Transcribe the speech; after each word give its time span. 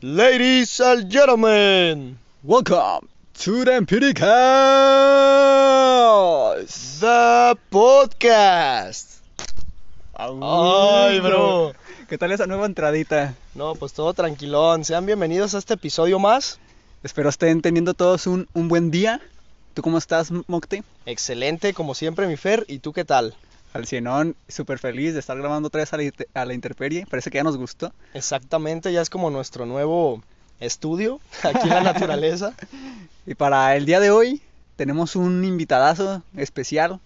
Ladies 0.00 0.78
and 0.80 1.10
gentlemen, 1.10 2.18
Welcome 2.44 3.08
to 3.42 3.64
the 3.64 3.72
Empiricast. 3.76 4.20
the 7.00 7.56
podcast. 7.70 9.18
Ay, 10.16 11.20
bro. 11.20 11.72
¿Qué 12.08 12.16
tal 12.16 12.30
esa 12.32 12.46
nueva 12.46 12.66
entradita? 12.66 13.34
No, 13.54 13.74
pues 13.74 13.92
todo 13.92 14.14
tranquilón. 14.14 14.84
Sean 14.84 15.04
bienvenidos 15.04 15.54
a 15.54 15.58
este 15.58 15.74
episodio 15.74 16.18
más. 16.18 16.58
Espero 17.02 17.28
estén 17.28 17.60
teniendo 17.60 17.94
todos 17.94 18.26
un, 18.26 18.48
un 18.54 18.68
buen 18.68 18.90
día. 18.90 19.20
¿Tú 19.74 19.82
cómo 19.82 19.98
estás, 19.98 20.30
Mocte? 20.46 20.82
Excelente, 21.06 21.74
como 21.74 21.94
siempre, 21.94 22.26
mi 22.26 22.36
Fer. 22.36 22.64
¿Y 22.68 22.78
tú 22.78 22.92
qué 22.92 23.04
tal? 23.04 23.34
Al 23.74 23.86
cienón, 23.86 24.34
súper 24.48 24.78
feliz 24.78 25.12
de 25.14 25.20
estar 25.20 25.36
grabando 25.36 25.66
otra 25.68 25.80
vez 25.80 25.92
a 25.92 25.96
la, 25.98 26.10
a 26.34 26.44
la 26.44 26.54
intemperie. 26.54 27.06
Parece 27.08 27.30
que 27.30 27.36
ya 27.36 27.44
nos 27.44 27.56
gustó. 27.56 27.92
Exactamente, 28.14 28.92
ya 28.92 29.02
es 29.02 29.10
como 29.10 29.30
nuestro 29.30 29.66
nuevo 29.66 30.22
estudio 30.60 31.20
aquí 31.42 31.62
en 31.68 31.68
la 31.74 31.82
naturaleza. 31.82 32.54
Y 33.26 33.34
para 33.34 33.76
el 33.76 33.84
día 33.84 34.00
de 34.00 34.10
hoy 34.10 34.40
tenemos 34.76 35.14
un 35.14 35.44
invitadazo 35.44 36.22
especial, 36.34 36.98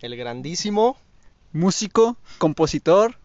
El 0.00 0.16
grandísimo. 0.16 0.96
músico, 1.52 2.16
compositor, 2.38 3.16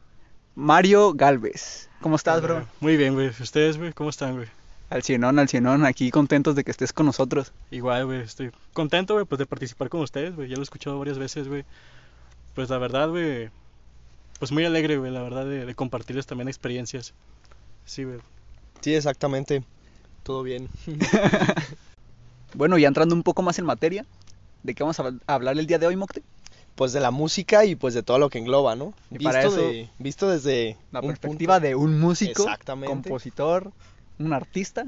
Mario 0.53 1.13
Galvez. 1.13 1.87
¿Cómo 2.01 2.17
estás, 2.17 2.41
bro? 2.41 2.67
Muy 2.81 2.97
bien, 2.97 3.13
güey. 3.13 3.29
¿Ustedes, 3.29 3.77
güey? 3.77 3.93
¿Cómo 3.93 4.09
están, 4.09 4.35
güey? 4.35 4.47
Al 4.89 5.03
cienón, 5.03 5.39
al 5.39 5.47
cienón, 5.47 5.85
aquí 5.85 6.11
contentos 6.11 6.53
de 6.55 6.65
que 6.65 6.71
estés 6.71 6.91
con 6.91 7.05
nosotros. 7.05 7.53
Igual, 7.71 8.07
güey. 8.07 8.19
Estoy 8.23 8.51
contento, 8.73 9.13
güey, 9.13 9.25
pues 9.25 9.39
de 9.39 9.45
participar 9.45 9.87
con 9.87 10.01
ustedes, 10.01 10.35
güey. 10.35 10.49
Ya 10.49 10.55
lo 10.55 10.61
he 10.61 10.63
escuchado 10.63 10.99
varias 10.99 11.17
veces, 11.17 11.47
güey. 11.47 11.63
Pues 12.57 12.71
la 12.71 12.79
verdad, 12.79 13.09
güey. 13.09 13.51
Pues 14.39 14.51
muy 14.51 14.65
alegre, 14.65 14.97
güey, 14.97 15.11
la 15.11 15.21
verdad, 15.21 15.45
de, 15.45 15.63
de 15.67 15.75
compartirles 15.75 16.25
también 16.25 16.47
experiencias. 16.47 17.13
Sí, 17.85 18.03
güey. 18.03 18.17
Sí, 18.81 18.95
exactamente. 18.95 19.63
Todo 20.23 20.41
bien. 20.43 20.67
Bueno, 22.53 22.77
ya 22.77 22.87
entrando 22.87 23.13
un 23.13 23.23
poco 23.23 23.41
más 23.43 23.59
en 23.59 23.65
materia, 23.65 24.05
¿de 24.63 24.73
qué 24.73 24.81
vamos 24.81 24.99
a 24.99 25.03
hab- 25.03 25.19
a 25.27 25.33
hablar 25.35 25.57
el 25.59 25.67
día 25.67 25.77
de 25.77 25.85
hoy, 25.85 25.95
Mocte? 25.95 26.23
Pues 26.75 26.93
de 26.93 26.99
la 27.01 27.11
música 27.11 27.65
y 27.65 27.75
pues 27.75 27.93
de 27.93 28.03
todo 28.03 28.17
lo 28.19 28.29
que 28.29 28.39
engloba, 28.39 28.75
¿no? 28.75 28.93
Y 29.11 29.19
para 29.19 29.41
visto, 29.43 29.57
eso- 29.59 29.67
de- 29.67 29.89
visto 29.99 30.29
desde 30.29 30.77
La 30.91 31.01
perspectiva 31.01 31.55
punto- 31.55 31.67
de 31.67 31.75
un 31.75 31.99
músico, 31.99 32.43
Exactamente. 32.43 32.87
compositor, 32.87 33.71
un 34.17 34.33
artista, 34.33 34.85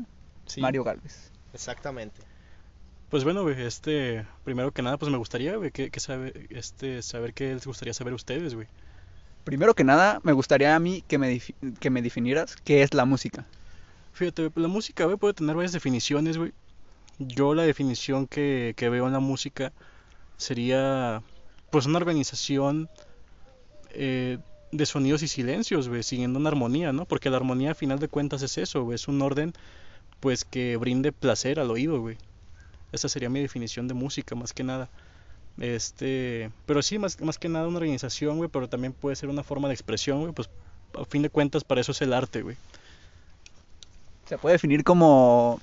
Sí, 0.48 0.61
Mario 0.61 0.83
Galvez. 0.83 1.31
Exactamente. 1.54 2.22
Pues 3.10 3.24
bueno, 3.24 3.42
güey, 3.42 3.60
este, 3.64 4.26
primero 4.44 4.72
que 4.72 4.84
nada, 4.84 4.98
pues 4.98 5.12
me 5.12 5.18
gustaría, 5.18 5.56
güey, 5.56 5.72
que, 5.72 5.90
que 5.90 6.00
sabe, 6.00 6.48
este, 6.52 7.02
saber 7.02 7.34
qué 7.34 7.54
les 7.56 7.66
gustaría 7.66 7.94
saber 7.94 8.14
ustedes, 8.14 8.54
güey. 8.54 8.68
Primero 9.44 9.74
que 9.74 9.84
nada, 9.84 10.20
me 10.24 10.32
gustaría 10.32 10.76
a 10.76 10.80
mí 10.80 11.04
que 11.08 11.18
me, 11.18 11.42
que 11.80 11.90
me 11.90 12.04
definieras 12.04 12.56
qué 12.58 12.84
es 12.84 12.94
la 12.94 13.06
música. 13.06 13.48
Fíjate, 14.14 14.52
pues, 14.52 14.62
la 14.62 14.68
música, 14.68 15.06
güey, 15.06 15.18
puede 15.18 15.34
tener 15.34 15.56
varias 15.56 15.72
definiciones, 15.72 16.38
güey. 16.38 16.54
Yo 17.18 17.56
la 17.56 17.64
definición 17.64 18.28
que, 18.28 18.76
que 18.78 18.90
veo 18.90 19.08
en 19.08 19.14
la 19.14 19.20
música 19.20 19.73
sería, 20.38 21.23
pues, 21.72 21.88
una 21.88 21.98
organización 21.98 22.90
eh, 23.92 24.38
de 24.72 24.86
sonidos 24.86 25.23
y 25.23 25.28
silencios, 25.28 25.90
güey, 25.90 26.04
siguiendo 26.04 26.38
una 26.38 26.50
armonía, 26.50 26.94
¿no? 26.94 27.06
Porque 27.06 27.32
la 27.32 27.38
armonía, 27.38 27.72
a 27.72 27.76
final 27.76 27.98
de 27.98 28.08
cuentas, 28.08 28.44
es 28.44 28.60
eso, 28.60 28.84
güey, 28.84 28.96
es 28.96 29.08
un 29.08 29.20
orden, 29.23 29.54
pues, 30.20 30.46
que 30.46 30.78
brinde 30.78 31.12
placer 31.12 31.60
al 31.60 31.72
oído, 31.72 32.00
güey. 32.02 32.18
Esa 32.92 33.09
sería 33.09 33.30
mi 33.30 33.40
definición 33.42 33.88
de 33.88 33.94
música, 33.94 34.36
más 34.36 34.54
que 34.54 34.64
nada. 34.64 34.90
Este, 35.59 36.52
pero 36.66 36.82
sí, 36.82 36.98
más, 37.00 37.20
más 37.22 37.38
que 37.38 37.50
nada 37.50 37.68
una 37.68 37.78
organización, 37.78 38.38
güey, 38.38 38.50
pero 38.50 38.70
también 38.70 38.94
puede 38.94 39.16
ser 39.16 39.30
una 39.30 39.44
forma 39.44 39.68
de 39.68 39.73
expresión, 39.73 40.22
güey, 40.22 40.32
pues, 40.34 40.50
a 41.00 41.06
fin 41.06 41.22
de 41.22 41.30
cuentas, 41.30 41.64
para 41.64 41.82
eso 41.82 41.92
es 41.92 42.02
el 42.02 42.14
arte, 42.14 42.42
güey. 42.42 42.56
Se 44.28 44.38
puede 44.38 44.54
definir 44.54 44.84
como 44.84 45.60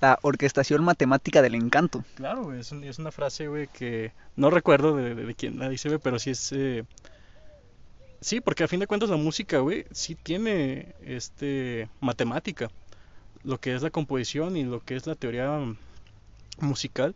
la 0.00 0.18
orquestación 0.22 0.82
matemática 0.84 1.42
del 1.42 1.54
encanto. 1.54 2.04
Claro, 2.16 2.44
güey, 2.44 2.60
es, 2.60 2.72
un- 2.72 2.84
es 2.84 2.98
una 2.98 3.12
frase, 3.12 3.46
güey, 3.48 3.68
que 3.68 4.12
no 4.36 4.50
recuerdo 4.50 4.96
de, 4.96 5.14
de- 5.14 5.24
de 5.26 5.34
quién 5.34 5.58
la 5.58 5.68
dice, 5.68 5.88
güey, 5.88 6.00
pero 6.02 6.18
sí 6.18 6.30
es... 6.30 6.52
eh, 6.52 6.84
Sí, 8.20 8.40
porque 8.40 8.64
a 8.64 8.68
fin 8.68 8.80
de 8.80 8.86
cuentas 8.86 9.10
la 9.10 9.16
música, 9.16 9.58
güey, 9.58 9.84
sí 9.92 10.14
tiene, 10.16 10.94
este, 11.04 11.88
matemática. 12.00 12.70
Lo 13.44 13.58
que 13.58 13.74
es 13.74 13.82
la 13.82 13.90
composición 13.90 14.56
y 14.56 14.64
lo 14.64 14.80
que 14.80 14.96
es 14.96 15.06
la 15.06 15.14
teoría 15.14 15.60
musical, 16.58 17.14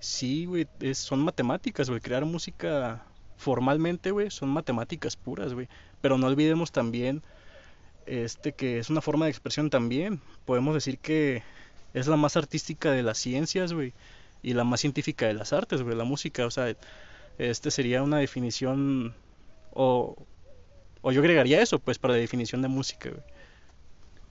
sí, 0.00 0.46
güey, 0.46 0.66
son 0.94 1.20
matemáticas, 1.20 1.88
güey. 1.88 2.00
Crear 2.00 2.24
música 2.24 3.04
formalmente, 3.36 4.10
güey, 4.10 4.30
son 4.30 4.48
matemáticas 4.50 5.16
puras, 5.16 5.54
güey. 5.54 5.68
Pero 6.00 6.18
no 6.18 6.26
olvidemos 6.26 6.72
también, 6.72 7.22
este, 8.06 8.52
que 8.52 8.78
es 8.78 8.90
una 8.90 9.00
forma 9.00 9.26
de 9.26 9.30
expresión 9.30 9.70
también. 9.70 10.20
Podemos 10.44 10.74
decir 10.74 10.98
que 10.98 11.42
es 11.94 12.06
la 12.06 12.16
más 12.16 12.36
artística 12.36 12.90
de 12.92 13.02
las 13.02 13.18
ciencias, 13.18 13.72
güey, 13.72 13.92
y 14.42 14.54
la 14.54 14.64
más 14.64 14.80
científica 14.80 15.26
de 15.26 15.34
las 15.34 15.52
artes, 15.52 15.82
güey, 15.82 15.96
la 15.96 16.04
música, 16.04 16.46
o 16.46 16.50
sea, 16.50 16.74
este 17.38 17.70
sería 17.70 18.02
una 18.02 18.18
definición, 18.18 19.14
o, 19.72 20.16
o 21.02 21.12
yo 21.12 21.20
agregaría 21.20 21.60
eso, 21.62 21.78
pues, 21.78 21.98
para 21.98 22.14
la 22.14 22.20
definición 22.20 22.62
de 22.62 22.68
música, 22.68 23.10
güey. 23.10 23.22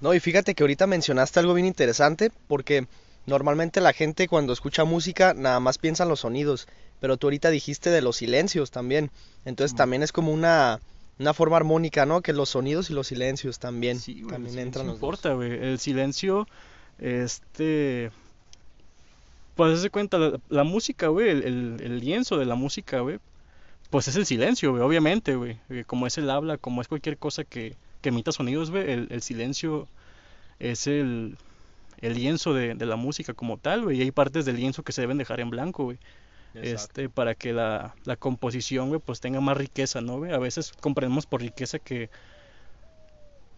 No, 0.01 0.13
y 0.13 0.19
fíjate 0.19 0.55
que 0.55 0.63
ahorita 0.63 0.87
mencionaste 0.87 1.39
algo 1.39 1.53
bien 1.53 1.67
interesante 1.67 2.31
porque 2.47 2.87
normalmente 3.29 3.79
la 3.81 3.93
gente 3.93 4.27
cuando 4.27 4.51
escucha 4.53 4.83
música 4.83 5.33
nada 5.33 5.59
más 5.59 5.77
piensa 5.77 6.03
en 6.03 6.09
los 6.09 6.19
sonidos, 6.21 6.67
pero 6.99 7.15
tú 7.17 7.27
ahorita 7.27 7.49
dijiste 7.49 7.89
de 7.91 8.01
los 8.01 8.17
silencios 8.17 8.71
también. 8.71 9.11
Entonces 9.45 9.73
Mm. 9.73 9.77
también 9.77 10.03
es 10.03 10.11
como 10.11 10.33
una, 10.33 10.79
una 11.19 11.33
forma 11.33 11.55
armónica, 11.57 12.05
¿no? 12.05 12.21
Que 12.21 12.33
los 12.33 12.49
sonidos 12.49 12.89
y 12.89 12.93
los 12.93 13.07
silencios 13.07 13.59
también, 13.59 13.99
Sí, 13.99 14.21
güey, 14.21 14.33
también 14.33 14.59
entran 14.59 14.87
dos. 14.87 14.95
importa, 14.95 15.33
güey. 15.33 15.51
El 15.51 15.79
silencio, 15.79 16.47
este, 16.99 18.11
pues 19.55 19.81
de 19.81 19.89
cuenta, 19.89 20.17
la, 20.17 20.39
la 20.49 20.63
música, 20.63 21.07
güey, 21.07 21.29
el, 21.29 21.43
el- 21.43 21.77
el 21.81 21.99
lienzo 21.99 22.37
de 22.37 22.45
la 22.45 22.55
música, 22.55 22.99
güey, 23.01 23.19
pues 23.89 24.07
es 24.07 24.15
el 24.15 24.25
silencio, 24.25 24.71
güey, 24.71 24.83
obviamente, 24.83 25.35
güey. 25.35 25.57
Eh, 25.69 25.83
Como 25.85 26.07
es 26.07 26.17
el 26.17 26.29
habla, 26.29 26.57
como 26.57 26.81
es 26.81 26.87
cualquier 26.87 27.17
cosa 27.17 27.43
que, 27.43 27.75
que 28.01 28.09
emita 28.09 28.31
sonidos, 28.31 28.71
güey, 28.71 28.89
el, 28.91 29.07
el 29.09 29.21
silencio 29.21 29.87
es 30.59 30.87
el, 30.87 31.37
el 32.01 32.15
lienzo 32.15 32.53
de, 32.53 32.75
de 32.75 32.85
la 32.85 32.95
música 32.95 33.33
como 33.33 33.57
tal, 33.57 33.83
güey. 33.83 33.97
Y 33.97 34.01
hay 34.01 34.11
partes 34.11 34.45
del 34.45 34.57
lienzo 34.57 34.83
que 34.83 34.91
se 34.91 35.01
deben 35.01 35.17
dejar 35.17 35.39
en 35.39 35.49
blanco, 35.49 35.85
güey. 35.85 35.97
Este, 36.55 37.09
para 37.09 37.35
que 37.35 37.53
la, 37.53 37.95
la 38.05 38.15
composición, 38.15 38.89
güey, 38.89 38.99
pues 38.99 39.19
tenga 39.19 39.39
más 39.39 39.55
riqueza, 39.55 40.01
¿no, 40.01 40.17
güey? 40.17 40.33
A 40.33 40.39
veces 40.39 40.71
comprendemos 40.79 41.25
por 41.25 41.41
riqueza 41.41 41.77
que, 41.77 42.09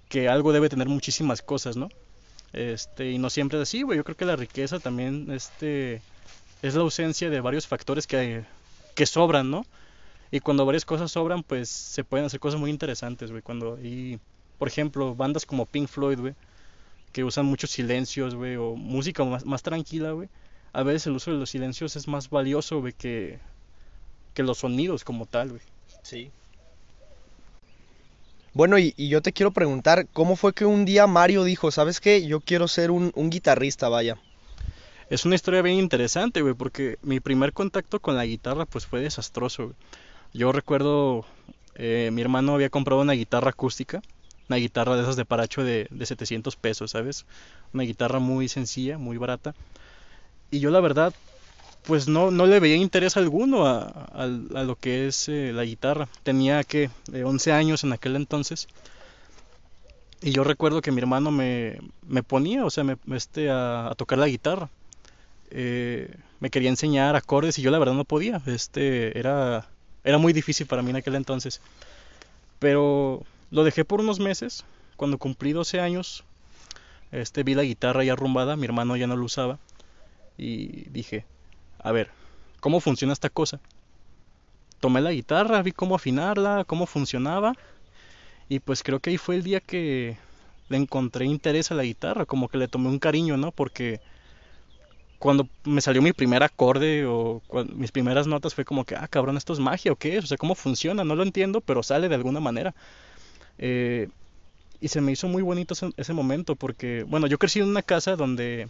que 0.10 0.28
algo 0.28 0.52
debe 0.52 0.70
tener 0.70 0.90
muchísimas 0.90 1.42
cosas, 1.42 1.78
¿no? 1.78 1.90
Este, 2.54 3.12
y 3.12 3.18
no 3.18 3.30
siempre 3.30 3.58
es 3.58 3.64
así, 3.64 3.84
güey. 3.84 3.98
Yo 3.98 4.04
creo 4.04 4.18
que 4.18 4.26
la 4.26 4.36
riqueza 4.36 4.80
también, 4.80 5.32
este, 5.32 6.02
es 6.62 6.76
la 6.76 6.82
ausencia 6.82 7.30
de 7.30 7.40
varios 7.40 7.66
factores 7.66 8.08
que, 8.08 8.44
que 8.94 9.06
sobran, 9.06 9.50
¿no? 9.50 9.66
Y 10.30 10.42
cuando 10.42 10.66
varias 10.66 10.86
cosas 10.86 11.12
sobran, 11.12 11.44
pues 11.44 11.70
se 11.70 12.04
pueden 12.04 12.26
hacer 12.26 12.40
cosas 12.40 12.60
muy 12.60 12.70
interesantes, 12.70 13.32
güey. 13.32 13.42
Cuando 13.42 13.78
hay, 13.82 14.20
por 14.58 14.68
ejemplo, 14.68 15.16
bandas 15.16 15.46
como 15.46 15.66
Pink 15.66 15.88
Floyd, 15.88 16.20
güey, 16.20 16.36
que 17.12 17.24
usan 17.24 17.46
muchos 17.46 17.72
silencios, 17.72 18.36
güey, 18.36 18.56
o 18.56 18.76
música 18.76 19.24
más, 19.24 19.46
más 19.46 19.62
tranquila, 19.62 20.12
güey. 20.12 20.30
A 20.74 20.84
veces 20.84 21.08
el 21.08 21.14
uso 21.14 21.32
de 21.32 21.38
los 21.38 21.50
silencios 21.50 21.96
es 21.96 22.08
más 22.08 22.30
valioso, 22.30 22.80
güey, 22.80 22.94
que, 22.94 23.40
que 24.34 24.44
los 24.44 24.60
sonidos 24.60 25.04
como 25.04 25.26
tal, 25.26 25.50
güey. 25.50 25.62
Sí. 26.04 26.32
Bueno, 28.54 28.78
y, 28.78 28.94
y 28.98 29.10
yo 29.10 29.22
te 29.22 29.32
quiero 29.32 29.52
preguntar, 29.52 30.08
¿cómo 30.12 30.36
fue 30.36 30.54
que 30.54 30.66
un 30.66 30.86
día 30.86 31.08
Mario 31.08 31.44
dijo, 31.44 31.72
¿sabes 31.72 32.00
qué? 32.00 32.26
Yo 32.26 32.42
quiero 32.42 32.68
ser 32.68 32.92
un, 32.92 33.12
un 33.16 33.30
guitarrista, 33.30 33.90
vaya. 33.90 34.18
Es 35.10 35.26
una 35.26 35.36
historia 35.36 35.62
bien 35.62 35.78
interesante, 35.78 36.42
güey, 36.42 36.54
porque 36.54 36.98
mi 37.02 37.20
primer 37.20 37.52
contacto 37.54 38.00
con 38.00 38.16
la 38.16 38.26
guitarra, 38.26 38.66
pues 38.66 38.86
fue 38.86 39.02
desastroso, 39.02 39.66
güey. 39.66 39.76
Yo 40.34 40.54
recuerdo, 40.54 41.26
eh, 41.76 42.10
mi 42.14 42.22
hermano 42.22 42.54
había 42.54 42.70
comprado 42.70 43.02
una 43.02 43.14
guitarra 43.14 43.50
acústica, 43.50 44.02
una 44.52 44.58
guitarra 44.58 44.96
de 44.98 45.04
esas 45.04 45.16
de 45.16 45.26
paracho 45.26 45.64
de, 45.64 45.88
de 45.90 46.06
700 46.06 46.56
pesos, 46.58 46.92
¿sabes? 46.92 47.26
Una 47.74 47.84
guitarra 47.84 48.20
muy 48.20 48.50
sencilla, 48.50 48.98
muy 48.98 49.18
barata. 49.18 49.56
Y 50.52 50.60
yo 50.60 50.72
la 50.72 50.82
verdad, 50.82 51.14
pues 51.84 52.08
no, 52.08 52.32
no 52.32 52.46
le 52.48 52.60
veía 52.60 52.78
interés 52.78 53.18
alguno 53.18 53.68
a, 53.68 53.82
a- 54.14 54.28
lo 54.28 54.76
que 54.76 55.08
es 55.08 55.30
eh, 55.30 55.52
la 55.54 55.64
guitarra. 55.66 56.08
Tenía 56.24 56.64
que 56.64 56.90
11 57.26 57.52
años 57.54 57.84
en 57.84 57.94
aquel 57.94 58.16
entonces. 58.16 58.68
Y 60.22 60.32
yo 60.32 60.44
recuerdo 60.44 60.82
que 60.82 60.92
mi 60.92 61.00
hermano 61.02 61.32
me, 61.32 61.78
me 62.08 62.22
ponía, 62.22 62.64
o 62.66 62.70
sea, 62.70 62.84
me, 62.84 62.98
este, 63.16 63.50
a, 63.50 63.88
a 63.90 63.96
tocar 63.96 64.20
la 64.20 64.28
guitarra. 64.28 64.70
Eh, 65.52 66.14
me 66.40 66.50
quería 66.50 66.70
enseñar 66.70 67.16
acordes 67.16 67.60
y 67.60 67.64
yo 67.64 67.72
la 67.72 67.80
verdad 67.80 67.96
no 67.96 68.06
podía. 68.06 68.42
Este, 68.48 69.18
era, 69.20 69.68
era 70.04 70.18
muy 70.20 70.34
difícil 70.34 70.68
para 70.68 70.82
mí 70.84 70.92
en 70.92 70.98
aquel 70.98 71.16
entonces. 71.16 71.62
Pero 72.60 73.24
lo 73.52 73.64
dejé 73.64 73.86
por 73.86 74.00
unos 74.00 74.20
meses. 74.20 74.66
Cuando 74.96 75.18
cumplí 75.18 75.52
12 75.52 75.80
años, 75.80 76.24
este, 77.12 77.44
vi 77.44 77.54
la 77.54 77.64
guitarra 77.64 78.04
ya 78.04 78.14
arrumbada, 78.14 78.56
mi 78.56 78.66
hermano 78.66 78.96
ya 78.96 79.08
no 79.08 79.16
lo 79.16 79.26
usaba. 79.26 79.60
Y 80.38 80.90
dije, 80.90 81.26
a 81.80 81.92
ver, 81.92 82.10
¿cómo 82.60 82.80
funciona 82.80 83.14
esta 83.14 83.30
cosa? 83.30 83.60
Tomé 84.80 85.02
la 85.02 85.12
guitarra, 85.12 85.62
vi 85.62 85.72
cómo 85.72 85.96
afinarla, 85.96 86.64
cómo 86.66 86.86
funcionaba. 86.86 87.54
Y 88.50 88.60
pues 88.60 88.84
creo 88.84 89.00
que 89.00 89.12
ahí 89.12 89.18
fue 89.18 89.36
el 89.36 89.44
día 89.44 89.60
que 89.60 90.18
le 90.70 90.78
encontré 90.78 91.26
interés 91.26 91.72
a 91.72 91.76
la 91.76 91.84
guitarra, 91.84 92.26
como 92.26 92.48
que 92.48 92.58
le 92.58 92.68
tomé 92.68 92.90
un 92.90 93.00
cariño, 93.00 93.38
¿no? 93.38 93.52
Porque 93.52 94.00
cuando 95.20 95.48
me 95.66 95.82
salió 95.82 96.02
mi 96.02 96.14
primer 96.14 96.42
acorde 96.42 97.06
o 97.06 97.42
mis 97.76 97.92
primeras 97.92 98.26
notas 98.26 98.56
fue 98.56 98.66
como 98.66 98.86
que, 98.86 98.96
ah, 98.96 99.08
cabrón, 99.08 99.38
esto 99.38 99.54
es 99.54 99.60
magia 99.60 99.92
o 99.92 99.96
qué 99.96 100.18
es, 100.18 100.24
o 100.24 100.28
sea, 100.28 100.38
cómo 100.38 100.56
funciona, 100.56 101.04
no 101.04 101.16
lo 101.16 101.24
entiendo, 101.24 101.62
pero 101.62 101.84
sale 101.84 102.10
de 102.10 102.16
alguna 102.16 102.40
manera. 102.40 102.74
Eh, 103.62 104.10
y 104.82 104.88
se 104.88 105.00
me 105.00 105.12
hizo 105.12 105.28
muy 105.28 105.44
bonito 105.44 105.76
ese, 105.96 106.14
momento 106.14 106.56
porque, 106.56 107.04
bueno, 107.04 107.28
yo 107.28 107.38
crecí 107.38 107.60
en 107.60 107.70
una 107.70 107.84
casa 107.84 108.16
donde 108.16 108.68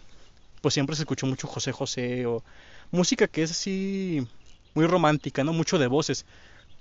pues 0.60 0.74
siempre 0.74 0.94
se 0.94 1.02
escuchó 1.02 1.26
mucho 1.26 1.48
José 1.48 1.72
José 1.72 2.26
o 2.26 2.44
música 2.90 3.26
que 3.26 3.42
es 3.42 3.50
así 3.50 4.26
muy 4.74 4.86
romántica, 4.86 5.42
¿no? 5.42 5.52
Mucho 5.52 5.78
de 5.78 5.86
voces, 5.88 6.26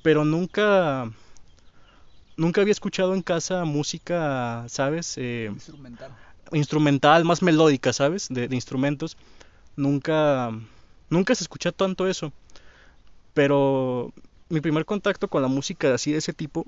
pero 0.03 0.25
nunca 0.25 1.09
nunca 2.35 2.61
había 2.61 2.73
escuchado 2.73 3.13
en 3.13 3.21
casa 3.21 3.63
música, 3.63 4.65
¿sabes? 4.67 5.17
Eh, 5.17 5.49
instrumental. 5.51 6.11
Instrumental, 6.51 7.23
más 7.23 7.41
melódica, 7.41 7.93
¿sabes? 7.93 8.27
De, 8.29 8.49
de 8.49 8.55
instrumentos 8.55 9.17
nunca, 9.75 10.51
nunca 11.09 11.35
se 11.35 11.43
escucha 11.43 11.71
tanto 11.71 12.07
eso. 12.07 12.31
Pero 13.33 14.13
mi 14.49 14.61
primer 14.61 14.85
contacto 14.85 15.27
con 15.27 15.41
la 15.41 15.47
música 15.47 15.93
así 15.93 16.11
de 16.11 16.17
ese 16.17 16.33
tipo, 16.33 16.65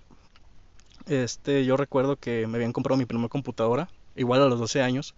este, 1.08 1.66
yo 1.66 1.78
recuerdo 1.78 2.16
que 2.16 2.48
me 2.48 2.58
habían 2.58 2.74
comprado 2.74 2.98
mi 2.98 3.06
primera 3.06 3.30
computadora, 3.30 3.90
igual 4.16 4.42
a 4.42 4.48
los 4.48 4.60
12 4.60 4.82
años, 4.82 5.14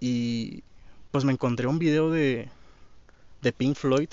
y 0.00 0.62
pues 1.10 1.24
me 1.24 1.32
encontré 1.32 1.66
un 1.66 1.78
video 1.78 2.10
de, 2.10 2.48
de 3.42 3.52
Pink 3.52 3.76
Floyd. 3.76 4.08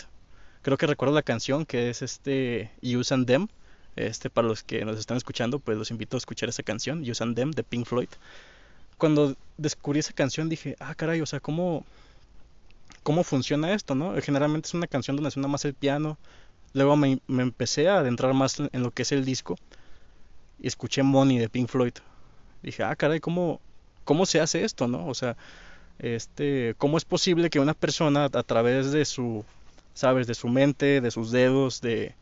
Creo 0.61 0.77
que 0.77 0.87
recuerdo 0.87 1.15
la 1.15 1.23
canción 1.23 1.65
que 1.65 1.89
es 1.89 2.01
este 2.01 2.71
Use 2.83 3.13
and 3.13 3.25
Them. 3.25 3.47
Este, 3.95 4.29
para 4.29 4.47
los 4.47 4.63
que 4.63 4.85
nos 4.85 4.97
están 4.97 5.17
escuchando, 5.17 5.59
pues 5.59 5.77
los 5.77 5.91
invito 5.91 6.15
a 6.15 6.19
escuchar 6.19 6.47
esa 6.47 6.63
canción, 6.63 7.01
Use 7.01 7.23
and 7.23 7.35
Them 7.35 7.51
de 7.51 7.63
Pink 7.63 7.85
Floyd. 7.85 8.09
Cuando 8.97 9.35
descubrí 9.57 9.99
esa 9.99 10.13
canción 10.13 10.47
dije, 10.47 10.75
ah, 10.79 10.95
caray, 10.95 11.21
o 11.21 11.25
sea, 11.25 11.39
¿cómo, 11.39 11.83
cómo 13.03 13.23
funciona 13.23 13.73
esto, 13.73 13.95
¿no? 13.95 14.13
Generalmente 14.21 14.67
es 14.67 14.73
una 14.73 14.87
canción 14.87 15.15
donde 15.15 15.31
suena 15.31 15.47
más 15.47 15.65
el 15.65 15.73
piano. 15.73 16.17
Luego 16.73 16.95
me, 16.95 17.19
empecé 17.27 17.89
a 17.89 17.99
adentrar 17.99 18.33
más 18.33 18.59
en 18.59 18.83
lo 18.83 18.91
que 18.91 19.01
es 19.01 19.11
el 19.11 19.25
disco. 19.25 19.57
Y 20.61 20.67
escuché 20.67 21.03
Money 21.03 21.39
de 21.39 21.49
Pink 21.49 21.67
Floyd. 21.69 21.93
Dije, 22.61 22.83
ah, 22.83 22.95
caray, 22.95 23.19
¿cómo, 23.19 23.59
cómo 24.03 24.25
se 24.25 24.39
hace 24.39 24.63
esto, 24.63 24.87
no? 24.87 25.07
O 25.07 25.13
sea, 25.13 25.35
este, 25.99 26.75
¿cómo 26.77 26.97
es 26.97 27.05
posible 27.05 27.49
que 27.49 27.59
una 27.59 27.73
persona 27.73 28.25
a 28.25 28.43
través 28.43 28.91
de 28.91 29.05
su, 29.05 29.43
sabes, 29.93 30.27
de 30.27 30.35
su 30.35 30.47
mente, 30.47 31.01
de 31.01 31.11
sus 31.11 31.31
dedos, 31.31 31.81
de, 31.81 32.13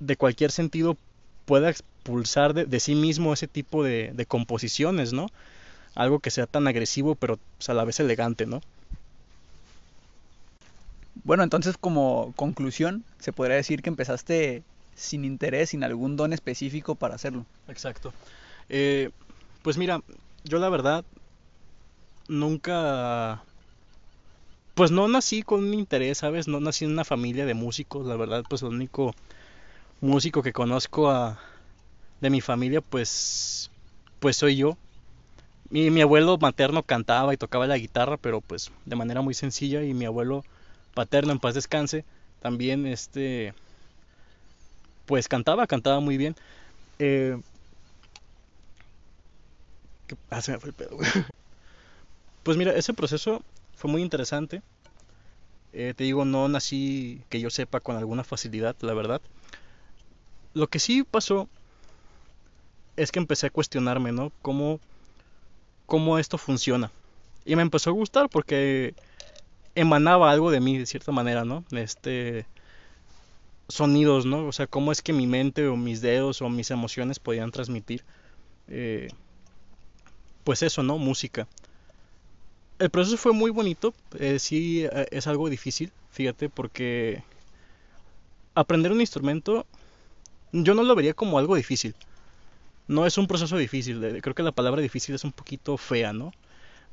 de 0.00 0.16
cualquier 0.16 0.50
sentido 0.50 0.96
pueda 1.44 1.70
expulsar 1.70 2.54
de, 2.54 2.80
sí 2.80 2.94
mismo 2.94 3.32
ese 3.32 3.48
tipo 3.48 3.84
de, 3.84 4.12
de, 4.14 4.26
composiciones, 4.26 5.12
¿no? 5.12 5.28
Algo 5.94 6.20
que 6.20 6.30
sea 6.30 6.46
tan 6.46 6.66
agresivo 6.66 7.14
pero 7.14 7.38
pues, 7.58 7.68
a 7.68 7.74
la 7.74 7.84
vez 7.84 8.00
elegante, 8.00 8.46
¿no? 8.46 8.60
Bueno, 11.22 11.42
entonces 11.42 11.76
como 11.78 12.32
conclusión, 12.36 13.04
se 13.20 13.32
podría 13.32 13.56
decir 13.56 13.82
que 13.82 13.90
empezaste 13.90 14.62
sin 14.96 15.24
interés, 15.24 15.70
sin 15.70 15.84
algún 15.84 16.16
don 16.16 16.32
específico 16.32 16.94
para 16.94 17.14
hacerlo. 17.14 17.44
Exacto. 17.68 18.12
Eh, 18.68 19.10
pues 19.62 19.76
mira, 19.78 20.00
yo 20.44 20.58
la 20.58 20.68
verdad 20.68 21.04
nunca... 22.28 23.42
Pues 24.74 24.90
no 24.90 25.06
nací 25.06 25.42
con 25.42 25.64
un 25.64 25.74
interés, 25.74 26.18
¿sabes? 26.18 26.48
No 26.48 26.58
nací 26.58 26.84
en 26.84 26.92
una 26.92 27.04
familia 27.04 27.46
de 27.46 27.54
músicos, 27.54 28.06
la 28.06 28.16
verdad, 28.16 28.42
pues 28.48 28.62
el 28.62 28.68
único 28.68 29.14
músico 30.00 30.42
que 30.42 30.52
conozco 30.52 31.10
a, 31.10 31.38
de 32.20 32.30
mi 32.30 32.40
familia, 32.40 32.80
pues, 32.80 33.70
pues 34.18 34.36
soy 34.36 34.56
yo. 34.56 34.76
Mi, 35.70 35.90
mi 35.90 36.00
abuelo 36.00 36.38
materno 36.38 36.82
cantaba 36.82 37.32
y 37.34 37.36
tocaba 37.36 37.66
la 37.66 37.78
guitarra, 37.78 38.16
pero 38.16 38.40
pues 38.40 38.72
de 38.84 38.96
manera 38.96 39.22
muy 39.22 39.34
sencilla 39.34 39.82
y 39.82 39.94
mi 39.94 40.06
abuelo 40.06 40.44
paterno 40.94 41.32
en 41.32 41.38
paz 41.38 41.54
descanse, 41.54 42.04
también 42.40 42.86
este, 42.86 43.54
pues 45.06 45.28
cantaba, 45.28 45.66
cantaba 45.66 46.00
muy 46.00 46.16
bien. 46.16 46.34
Eh, 46.98 47.40
ah, 50.30 50.40
se 50.40 50.52
me 50.52 50.58
fue 50.58 50.70
el 50.70 50.74
pedo, 50.74 50.98
Pues 52.42 52.56
mira, 52.58 52.72
ese 52.72 52.92
proceso 52.92 53.42
fue 53.74 53.90
muy 53.90 54.02
interesante. 54.02 54.62
Eh, 55.72 55.94
te 55.96 56.04
digo, 56.04 56.24
no 56.24 56.48
nací, 56.48 57.22
que 57.30 57.40
yo 57.40 57.50
sepa, 57.50 57.80
con 57.80 57.96
alguna 57.96 58.22
facilidad, 58.22 58.76
la 58.80 58.94
verdad. 58.94 59.20
Lo 60.52 60.68
que 60.68 60.78
sí 60.78 61.02
pasó 61.02 61.48
es 62.96 63.10
que 63.10 63.18
empecé 63.18 63.46
a 63.46 63.50
cuestionarme, 63.50 64.12
¿no? 64.12 64.30
Cómo, 64.42 64.78
cómo 65.86 66.18
esto 66.18 66.38
funciona. 66.38 66.90
Y 67.44 67.56
me 67.56 67.62
empezó 67.62 67.90
a 67.90 67.94
gustar 67.94 68.28
porque 68.28 68.94
emanaba 69.74 70.30
algo 70.30 70.50
de 70.50 70.60
mí 70.60 70.78
de 70.78 70.86
cierta 70.86 71.12
manera, 71.12 71.44
¿no? 71.44 71.64
Este 71.72 72.46
sonidos, 73.68 74.26
¿no? 74.26 74.46
O 74.46 74.52
sea, 74.52 74.66
cómo 74.66 74.92
es 74.92 75.02
que 75.02 75.12
mi 75.12 75.26
mente 75.26 75.66
o 75.66 75.76
mis 75.76 76.00
dedos 76.00 76.42
o 76.42 76.48
mis 76.48 76.70
emociones 76.70 77.18
podían 77.18 77.50
transmitir, 77.50 78.04
eh, 78.68 79.08
pues 80.44 80.62
eso, 80.62 80.82
¿no? 80.82 80.98
Música. 80.98 81.48
El 82.78 82.90
proceso 82.90 83.16
fue 83.16 83.32
muy 83.32 83.50
bonito, 83.50 83.94
eh, 84.18 84.38
sí 84.38 84.84
eh, 84.84 85.06
es 85.10 85.26
algo 85.26 85.48
difícil, 85.48 85.92
fíjate, 86.10 86.48
porque 86.48 87.22
aprender 88.54 88.92
un 88.92 89.00
instrumento 89.00 89.66
yo 90.52 90.74
no 90.74 90.82
lo 90.82 90.94
vería 90.94 91.14
como 91.14 91.38
algo 91.38 91.56
difícil. 91.56 91.94
No 92.86 93.06
es 93.06 93.16
un 93.18 93.26
proceso 93.26 93.56
difícil, 93.56 94.20
creo 94.22 94.34
que 94.34 94.42
la 94.42 94.52
palabra 94.52 94.82
difícil 94.82 95.14
es 95.14 95.24
un 95.24 95.32
poquito 95.32 95.76
fea, 95.76 96.12
¿no? 96.12 96.32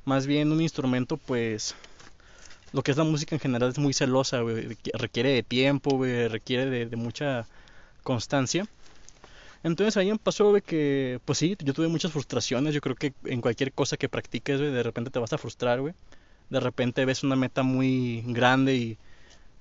Más 0.05 0.25
bien 0.25 0.51
un 0.51 0.61
instrumento 0.61 1.17
pues 1.17 1.75
lo 2.73 2.83
que 2.83 2.91
es 2.91 2.97
la 2.97 3.03
música 3.03 3.35
en 3.35 3.39
general 3.39 3.69
es 3.69 3.79
muy 3.79 3.93
celosa, 3.93 4.41
Requiere 4.93 5.33
de 5.33 5.43
tiempo, 5.43 6.01
Requiere 6.01 6.85
de, 6.85 6.95
mucha 6.95 7.45
constancia. 8.03 8.67
Entonces 9.63 9.97
ahí 9.97 10.11
pasó, 10.17 10.53
que, 10.65 11.19
pues 11.25 11.37
sí, 11.37 11.55
yo 11.63 11.73
tuve 11.73 11.87
muchas 11.87 12.11
frustraciones. 12.11 12.73
Yo 12.73 12.81
creo 12.81 12.95
que 12.95 13.13
en 13.25 13.41
cualquier 13.41 13.73
cosa 13.73 13.97
que 13.97 14.09
practiques, 14.09 14.59
de 14.59 14.83
repente 14.83 15.11
te 15.11 15.19
vas 15.19 15.33
a 15.33 15.37
frustrar, 15.37 15.81
güey. 15.81 15.93
De 16.49 16.59
repente 16.59 17.05
ves 17.05 17.23
una 17.23 17.35
meta 17.35 17.63
muy 17.63 18.23
grande 18.27 18.75
y 18.75 18.97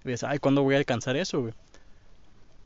ves, 0.04 0.24
ay, 0.24 0.38
¿cuándo 0.38 0.62
voy 0.62 0.76
a 0.76 0.78
alcanzar 0.78 1.16
eso, 1.16 1.40
güey? 1.40 1.54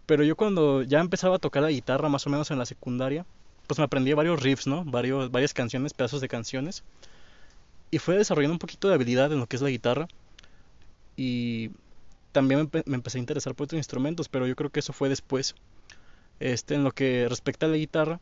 Pero 0.06 0.22
yo 0.24 0.36
cuando 0.36 0.82
ya 0.82 1.00
empezaba 1.00 1.36
a 1.36 1.38
tocar 1.38 1.62
la 1.62 1.70
guitarra, 1.70 2.08
más 2.08 2.26
o 2.26 2.30
menos 2.30 2.50
en 2.50 2.58
la 2.58 2.66
secundaria, 2.66 3.26
pues 3.66 3.78
me 3.78 3.84
aprendí 3.84 4.12
varios 4.12 4.42
riffs, 4.42 4.66
¿no? 4.66 4.84
Varios, 4.84 5.30
varias 5.30 5.54
canciones, 5.54 5.94
pedazos 5.94 6.20
de 6.20 6.28
canciones. 6.28 6.84
Y 7.90 7.98
fue 7.98 8.16
desarrollando 8.16 8.54
un 8.54 8.58
poquito 8.58 8.88
de 8.88 8.94
habilidad 8.94 9.32
en 9.32 9.40
lo 9.40 9.46
que 9.46 9.56
es 9.56 9.62
la 9.62 9.70
guitarra 9.70 10.08
y 11.16 11.70
también 12.32 12.68
me, 12.86 12.96
empecé 12.96 13.18
a 13.18 13.20
interesar 13.20 13.54
por 13.54 13.64
otros 13.64 13.78
instrumentos, 13.78 14.28
pero 14.28 14.46
yo 14.46 14.56
creo 14.56 14.70
que 14.70 14.80
eso 14.80 14.92
fue 14.92 15.08
después. 15.08 15.54
Este, 16.40 16.74
en 16.74 16.84
lo 16.84 16.90
que 16.90 17.26
respecta 17.28 17.66
a 17.66 17.68
la 17.68 17.76
guitarra, 17.76 18.20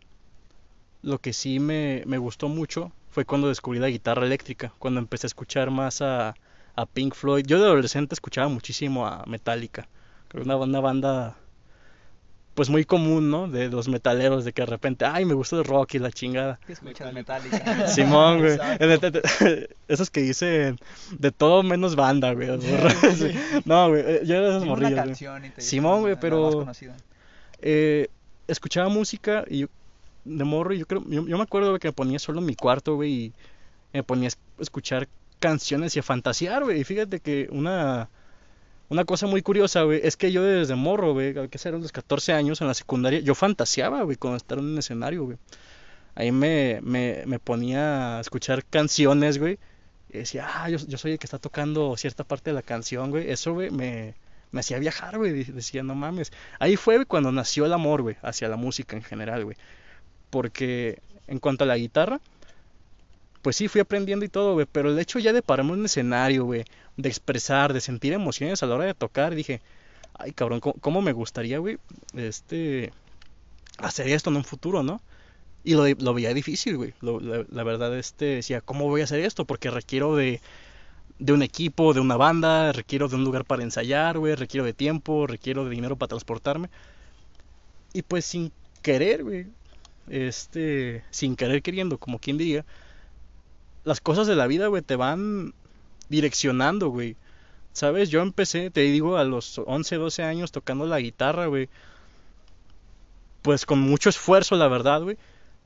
lo 1.03 1.19
que 1.19 1.33
sí 1.33 1.61
me, 1.61 2.03
me 2.07 2.19
gustó 2.19 2.49
mucho 2.49 2.93
fue 3.11 3.25
cuando 3.25 3.49
descubrí 3.49 3.79
la 3.79 3.89
guitarra 3.89 4.27
eléctrica, 4.27 4.73
cuando 4.79 5.01
empecé 5.01 5.27
a 5.27 5.29
escuchar 5.29 5.71
más 5.71 6.03
a, 6.03 6.35
a 6.77 6.87
Pink 6.87 7.15
Floyd. 7.15 7.47
Yo 7.47 7.59
de 7.59 7.67
adolescente 7.67 8.15
escuchaba 8.15 8.49
muchísimo 8.49 9.07
a 9.07 9.25
Metallica, 9.27 9.89
creo 10.29 10.45
una, 10.45 10.57
una 10.57 10.81
banda 10.81 11.37
pues 12.55 12.69
muy 12.69 12.85
común, 12.85 13.31
¿no? 13.31 13.49
De 13.49 13.69
los 13.69 13.89
metaleros, 13.89 14.45
de 14.45 14.53
que 14.53 14.63
de 14.63 14.67
repente, 14.67 15.05
ay, 15.05 15.25
me 15.25 15.35
gusta 15.35 15.57
el 15.57 15.65
rock 15.65 15.95
y 15.95 15.99
la 15.99 16.11
chingada. 16.11 16.61
escuchas 16.69 17.13
Metallica? 17.13 17.87
Simón, 17.89 18.41
güey. 18.41 18.59
Esos 19.89 20.11
que 20.11 20.21
dicen 20.21 20.79
de 21.19 21.33
todo 21.33 21.63
menos 21.63 21.97
banda, 21.97 22.33
güey. 22.35 22.49
No, 23.65 23.89
güey, 23.89 24.03
eh, 24.05 24.21
yo 24.25 24.37
era 24.37 24.45
de 24.45 24.57
esos 24.57 24.67
morrillos. 24.67 25.19
Simón, 25.57 26.03
güey, 26.03 26.17
pero 26.21 26.67
eh, 27.61 28.09
escuchaba 28.49 28.89
música 28.89 29.45
y 29.49 29.67
de 30.25 30.45
morro, 30.45 30.73
yo 30.73 30.87
creo, 30.87 31.03
yo, 31.09 31.23
me 31.23 31.43
acuerdo 31.43 31.79
que 31.79 31.89
me 31.89 31.93
ponía 31.93 32.19
solo 32.19 32.41
en 32.41 32.47
mi 32.47 32.55
cuarto, 32.55 32.95
güey, 32.95 33.13
y 33.13 33.33
me 33.93 34.03
ponía 34.03 34.29
a 34.29 34.63
escuchar 34.63 35.09
canciones 35.41 35.97
y 35.97 35.99
a 35.99 36.03
fantasear, 36.03 36.65
güey. 36.65 36.81
Y 36.81 36.85
fíjate 36.85 37.21
que 37.21 37.49
una 37.51 38.09
una 38.93 39.07
cosa 39.07 39.27
muy 39.27 39.41
curiosa, 39.41 39.83
güey, 39.85 40.01
es 40.05 40.19
que 40.19 40.33
yo 40.33 40.43
desde 40.43 40.75
morro, 40.75 41.15
güey, 41.15 41.49
que 41.49 41.59
ser 41.59 41.73
los 41.73 41.93
14 41.93 42.35
años 42.35 42.61
en 42.61 42.67
la 42.67 42.75
secundaria, 42.75 43.21
yo 43.21 43.35
fantaseaba, 43.35 44.03
güey, 44.03 44.19
con 44.19 44.35
estar 44.37 44.59
en 44.59 44.67
un 44.67 44.79
escenario, 44.79 45.25
güey. 45.25 45.39
Ahí 46.15 46.31
me, 46.31 46.79
me, 46.83 47.23
me 47.27 47.39
ponía 47.39 48.19
a 48.19 48.21
escuchar 48.21 48.67
canciones, 48.67 49.39
güey. 49.39 49.59
Y 50.11 50.19
decía, 50.19 50.47
ah, 50.47 50.69
yo, 50.69 50.79
soy 50.79 51.13
el 51.13 51.19
que 51.19 51.25
está 51.25 51.39
tocando 51.39 51.97
cierta 51.97 52.23
parte 52.23 52.51
de 52.51 52.55
la 52.55 52.61
canción, 52.61 53.11
güey. 53.11 53.31
Eso, 53.31 53.55
güey, 53.55 53.71
me, 53.71 54.15
me 54.51 54.61
hacía 54.61 54.79
viajar, 54.79 55.17
güey. 55.17 55.33
Decía, 55.45 55.83
no 55.83 55.95
mames. 55.95 56.31
Ahí 56.59 56.77
fue 56.77 57.07
cuando 57.07 57.33
nació 57.33 57.65
el 57.65 57.73
amor, 57.73 58.03
güey, 58.03 58.17
hacia 58.21 58.49
la 58.49 58.57
música 58.57 58.95
en 58.95 59.03
general, 59.03 59.45
güey. 59.45 59.57
Porque 60.29 61.01
en 61.29 61.39
cuanto 61.39 61.65
a 61.65 61.67
la 61.67 61.79
guitarra, 61.79 62.21
pues 63.41 63.57
sí, 63.57 63.69
fui 63.69 63.81
aprendiendo 63.81 64.27
y 64.27 64.29
todo, 64.29 64.53
güey. 64.53 64.67
Pero 64.71 64.91
el 64.91 64.99
hecho 64.99 65.19
ya 65.19 65.33
de 65.33 65.41
pararme 65.41 65.73
en 65.73 65.81
un 65.81 65.87
escenario, 65.87 66.45
güey, 66.45 66.67
de 66.97 67.09
expresar, 67.09 67.73
de 67.73 67.81
sentir 67.81 68.13
emociones 68.13 68.63
a 68.63 68.67
la 68.67 68.75
hora 68.75 68.85
de 68.85 68.95
tocar. 68.95 69.35
dije, 69.35 69.61
ay 70.15 70.33
cabrón, 70.33 70.61
¿cómo, 70.61 71.03
me 71.03 71.13
gustaría, 71.13 71.59
güey, 71.59 71.79
este, 72.15 72.93
hacer 73.79 74.09
esto 74.09 74.31
en 74.31 74.37
un 74.37 74.45
futuro, 74.45 74.83
¿no? 74.83 75.01
Y 75.65 75.75
lo, 75.75 75.89
lo 75.89 76.15
veía 76.15 76.35
difícil, 76.35 76.77
güey. 76.77 76.95
La, 77.01 77.45
la 77.49 77.63
verdad, 77.63 77.97
este, 77.97 78.25
decía, 78.27 78.61
¿cómo 78.61 78.89
voy 78.89 79.01
a 79.01 79.05
hacer 79.05 79.21
esto? 79.21 79.45
Porque 79.45 79.71
requiero 79.71 80.17
de, 80.17 80.41
de 81.19 81.33
un 81.33 81.43
equipo, 81.43 81.95
de 81.95 82.01
una 82.01 82.17
banda, 82.17 82.73
requiero 82.73 83.09
de 83.09 83.17
un 83.17 83.25
lugar 83.25 83.45
para 83.45 83.63
ensayar, 83.63 84.19
güey, 84.19 84.35
requiero 84.35 84.65
de 84.65 84.73
tiempo, 84.73 85.27
requiero 85.27 85.65
de 85.65 85.71
dinero 85.71 85.97
para 85.97 86.09
transportarme. 86.09 86.69
Y 87.93 88.03
pues 88.03 88.25
sin 88.25 88.53
querer, 88.83 89.23
güey, 89.23 89.47
este, 90.09 91.05
sin 91.11 91.37
querer 91.37 91.63
queriendo, 91.63 91.99
como 91.99 92.19
quien 92.19 92.39
diría, 92.39 92.65
las 93.85 94.01
cosas 94.01 94.27
de 94.27 94.37
la 94.37 94.47
vida, 94.47 94.67
güey, 94.67 94.83
te 94.83 94.97
van 94.97 95.55
direccionando, 96.09 96.89
güey. 96.89 97.17
¿Sabes? 97.73 98.11
Yo 98.11 98.21
empecé, 98.21 98.71
te 98.71 98.83
digo, 98.83 99.17
a 99.17 99.25
los 99.25 99.59
11, 99.59 99.97
12 99.97 100.23
años 100.23 100.53
tocando 100.53 100.87
la 100.87 101.01
guitarra, 101.01 101.47
güey. 101.47 101.69
Pues 103.43 103.67
con 103.67 103.81
mucho 103.81 104.09
esfuerzo, 104.09 104.57
la 104.57 104.69
verdad, 104.69 105.03
güey. 105.03 105.17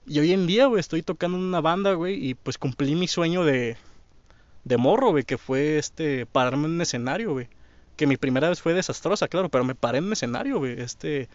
Y 0.06 0.20
hoy 0.20 0.32
en 0.32 0.46
día, 0.46 0.66
güey, 0.66 0.80
estoy 0.80 1.02
tocando 1.02 1.36
en 1.36 1.44
una 1.44 1.60
banda, 1.60 1.92
güey, 1.94 2.14
y 2.24 2.34
pues 2.34 2.58
cumplí 2.58 2.94
mi 2.94 3.08
sueño 3.08 3.44
de, 3.44 3.76
de 4.64 4.76
morro, 4.76 5.10
güey, 5.10 5.24
que 5.24 5.38
fue 5.38 5.78
este, 5.78 6.26
pararme 6.26 6.66
en 6.66 6.72
un 6.74 6.80
escenario, 6.80 7.32
güey. 7.32 7.48
Que 7.96 8.06
mi 8.06 8.16
primera 8.16 8.48
vez 8.48 8.62
fue 8.62 8.74
desastrosa, 8.74 9.28
claro, 9.28 9.48
pero 9.48 9.64
me 9.64 9.74
paré 9.74 9.98
en 9.98 10.04
un 10.04 10.12
escenario, 10.12 10.58
güey. 10.58 10.80
Este, 10.80 11.28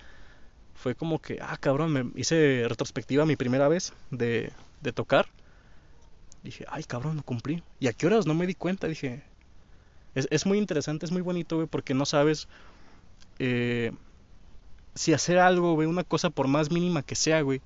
fue 0.75 0.96
como 0.96 1.20
que, 1.20 1.39
ah, 1.41 1.58
cabrón, 1.58 1.91
me 1.93 2.12
hice 2.15 2.65
retrospectiva 2.67 3.25
mi 3.25 3.36
primera 3.36 3.67
vez 3.67 3.93
de, 4.10 4.51
de 4.81 4.93
tocar. 4.93 5.27
Dije, 6.43 6.65
ay, 6.69 6.83
cabrón, 6.83 7.17
lo 7.17 7.24
cumplí. 7.24 7.63
¿Y 7.79 7.88
a 7.88 7.93
qué 7.93 8.07
horas 8.07 8.25
no 8.25 8.33
me 8.33 8.48
di 8.48 8.55
cuenta? 8.55 8.88
Dije, 8.88 9.24
es, 10.15 10.27
es 10.31 10.45
muy 10.45 10.57
interesante, 10.57 11.05
es 11.05 11.12
muy 11.12 11.21
bonito, 11.21 11.57
güey, 11.57 11.67
porque 11.67 11.93
no 11.93 12.05
sabes 12.05 12.48
eh, 13.39 13.91
si 14.95 15.13
hacer 15.13 15.39
algo, 15.39 15.74
güey, 15.74 15.88
una 15.88 16.03
cosa 16.03 16.29
por 16.29 16.48
más 16.48 16.71
mínima 16.71 17.01
que 17.03 17.15
sea, 17.15 17.41
güey, 17.41 17.62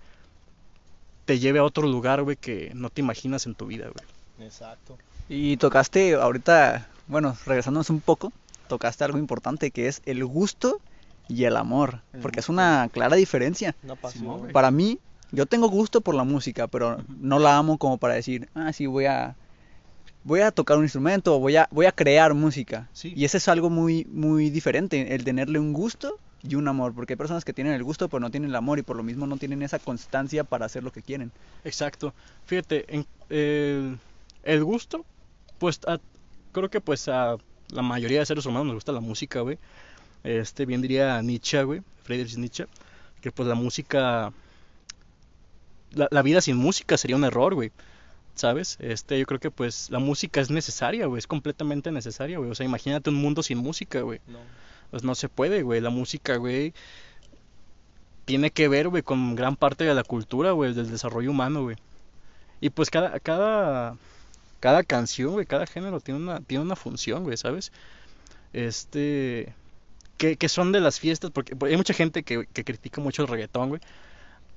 te 1.26 1.40
lleve 1.40 1.60
a 1.60 1.64
otro 1.64 1.88
lugar, 1.88 2.22
güey, 2.24 2.36
que 2.36 2.72
no 2.76 2.90
te 2.90 3.02
imaginas 3.02 3.46
en 3.46 3.56
tu 3.56 3.66
vida, 3.66 3.90
güey. 3.90 4.48
Exacto. 4.48 4.98
Y 5.28 5.58
tocaste 5.58 6.14
ahorita, 6.16 6.88
bueno, 7.08 7.36
regresándonos 7.46 7.90
un 7.90 8.00
poco, 8.00 8.32
tocaste 8.68 9.04
algo 9.04 9.18
importante 9.18 9.72
que 9.72 9.88
es 9.88 10.02
el 10.06 10.24
gusto 10.24 10.80
y 11.28 11.46
el 11.46 11.58
amor, 11.58 12.02
El 12.14 12.22
porque 12.22 12.40
es 12.40 12.50
una 12.50 12.88
clara 12.92 13.16
diferencia. 13.16 13.76
Güey. 13.84 14.22
güey. 14.22 14.54
Para 14.54 14.70
mí, 14.70 15.00
yo 15.32 15.46
tengo 15.46 15.68
gusto 15.70 16.02
por 16.02 16.16
la 16.16 16.24
música, 16.24 16.68
pero 16.68 16.98
no 17.20 17.40
la 17.40 17.58
amo 17.58 17.78
como 17.78 17.98
para 17.98 18.14
decir, 18.16 18.50
ah, 18.56 18.72
sí, 18.74 18.86
voy 18.88 19.06
a 19.06 19.36
voy 20.24 20.42
a 20.42 20.52
tocar 20.52 20.78
un 20.78 20.84
instrumento, 20.84 21.36
o 21.36 21.40
voy 21.40 21.56
a 21.56 21.68
voy 21.72 21.86
a 21.86 21.92
crear 21.92 22.34
música. 22.34 22.90
Sí. 22.94 23.14
Y 23.16 23.26
ese 23.26 23.38
es 23.38 23.48
algo 23.48 23.70
muy 23.70 24.06
muy 24.12 24.50
diferente, 24.50 25.14
el 25.16 25.24
tenerle 25.24 25.60
un 25.60 25.74
gusto 25.74 26.18
y 26.44 26.56
un 26.56 26.68
amor, 26.68 26.94
porque 26.94 27.14
hay 27.14 27.18
personas 27.18 27.44
que 27.46 27.54
tienen 27.54 27.74
el 27.74 27.84
gusto 27.84 28.08
pero 28.08 28.20
no 28.22 28.30
tienen 28.32 28.50
el 28.52 28.56
amor 28.56 28.78
y 28.80 28.84
por 28.84 28.96
lo 28.98 29.04
mismo 29.04 29.26
no 29.28 29.38
tienen 29.38 29.62
esa 29.64 29.80
constancia 29.80 30.44
para 30.44 30.66
hacer 30.68 30.84
lo 30.84 30.92
que 30.92 31.02
quieren. 31.02 31.32
Exacto. 31.64 32.14
Fíjate, 32.46 32.86
en, 32.96 33.06
el, 33.30 33.98
el 34.44 34.64
gusto, 34.64 35.06
pues 35.58 35.80
a- 35.88 36.00
creo 36.52 36.70
que 36.70 36.82
pues 36.82 37.08
a 37.08 37.38
la 37.70 37.82
mayoría 37.82 38.20
de 38.20 38.26
seres 38.26 38.46
humanos 38.46 38.68
nos 38.68 38.76
gusta 38.76 38.92
la 38.92 39.00
música, 39.02 39.42
güey. 39.42 39.58
Este, 40.24 40.66
bien 40.66 40.82
diría 40.82 41.22
Nietzsche, 41.22 41.64
güey, 41.64 41.82
Friedrich 42.04 42.38
Nietzsche, 42.38 42.66
que 43.22 43.32
pues 43.32 43.48
la 43.48 43.56
música, 43.56 44.32
la, 45.96 46.08
la 46.12 46.22
vida 46.22 46.42
sin 46.42 46.58
música 46.58 46.98
sería 46.98 47.16
un 47.16 47.24
error, 47.24 47.56
güey. 47.56 47.72
¿Sabes? 48.36 48.78
Este, 48.82 49.18
yo 49.18 49.26
creo 49.26 49.40
que 49.40 49.50
pues 49.50 49.90
la 49.90 50.00
música 50.00 50.42
es 50.42 50.50
necesaria, 50.52 51.06
güey, 51.06 51.20
es 51.20 51.28
completamente 51.28 51.92
necesaria, 51.92 52.38
güey. 52.38 52.52
O 52.52 52.56
sea, 52.56 52.66
imagínate 52.66 53.10
un 53.10 53.16
mundo 53.16 53.42
sin 53.42 53.58
música, 53.58 54.02
güey. 54.02 54.20
No. 54.28 54.40
Pues 54.92 55.04
no 55.04 55.16
se 55.16 55.30
puede, 55.30 55.64
güey. 55.64 55.80
La 55.80 55.90
música, 55.90 56.36
güey, 56.36 56.74
tiene 58.26 58.52
que 58.52 58.68
ver, 58.68 58.90
güey, 58.90 59.04
con 59.04 59.36
gran 59.36 59.56
parte 59.56 59.84
de 59.84 59.94
la 59.94 60.04
cultura, 60.04 60.52
güey, 60.52 60.74
del 60.74 60.92
desarrollo 60.92 61.32
humano, 61.32 61.64
güey. 61.64 61.78
Y 62.60 62.72
pues 62.72 62.90
cada, 62.90 63.20
cada, 63.20 63.98
cada 64.60 64.84
canción, 64.84 65.34
güey, 65.34 65.46
cada 65.46 65.68
género 65.68 66.00
tiene 66.00 66.20
una, 66.20 66.42
tiene 66.42 66.64
una 66.64 66.76
función, 66.76 67.24
güey, 67.24 67.38
¿sabes? 67.38 67.72
Este, 68.54 69.54
que, 70.18 70.38
que 70.38 70.50
son 70.50 70.72
de 70.72 70.82
las 70.82 71.00
fiestas, 71.00 71.32
porque 71.32 71.56
porque 71.56 71.74
hay 71.74 71.78
mucha 71.78 71.94
gente 71.94 72.24
que, 72.24 72.48
que 72.48 72.64
critica 72.64 73.02
mucho 73.02 73.22
el 73.22 73.28
reggaetón, 73.28 73.70
güey. 73.70 73.82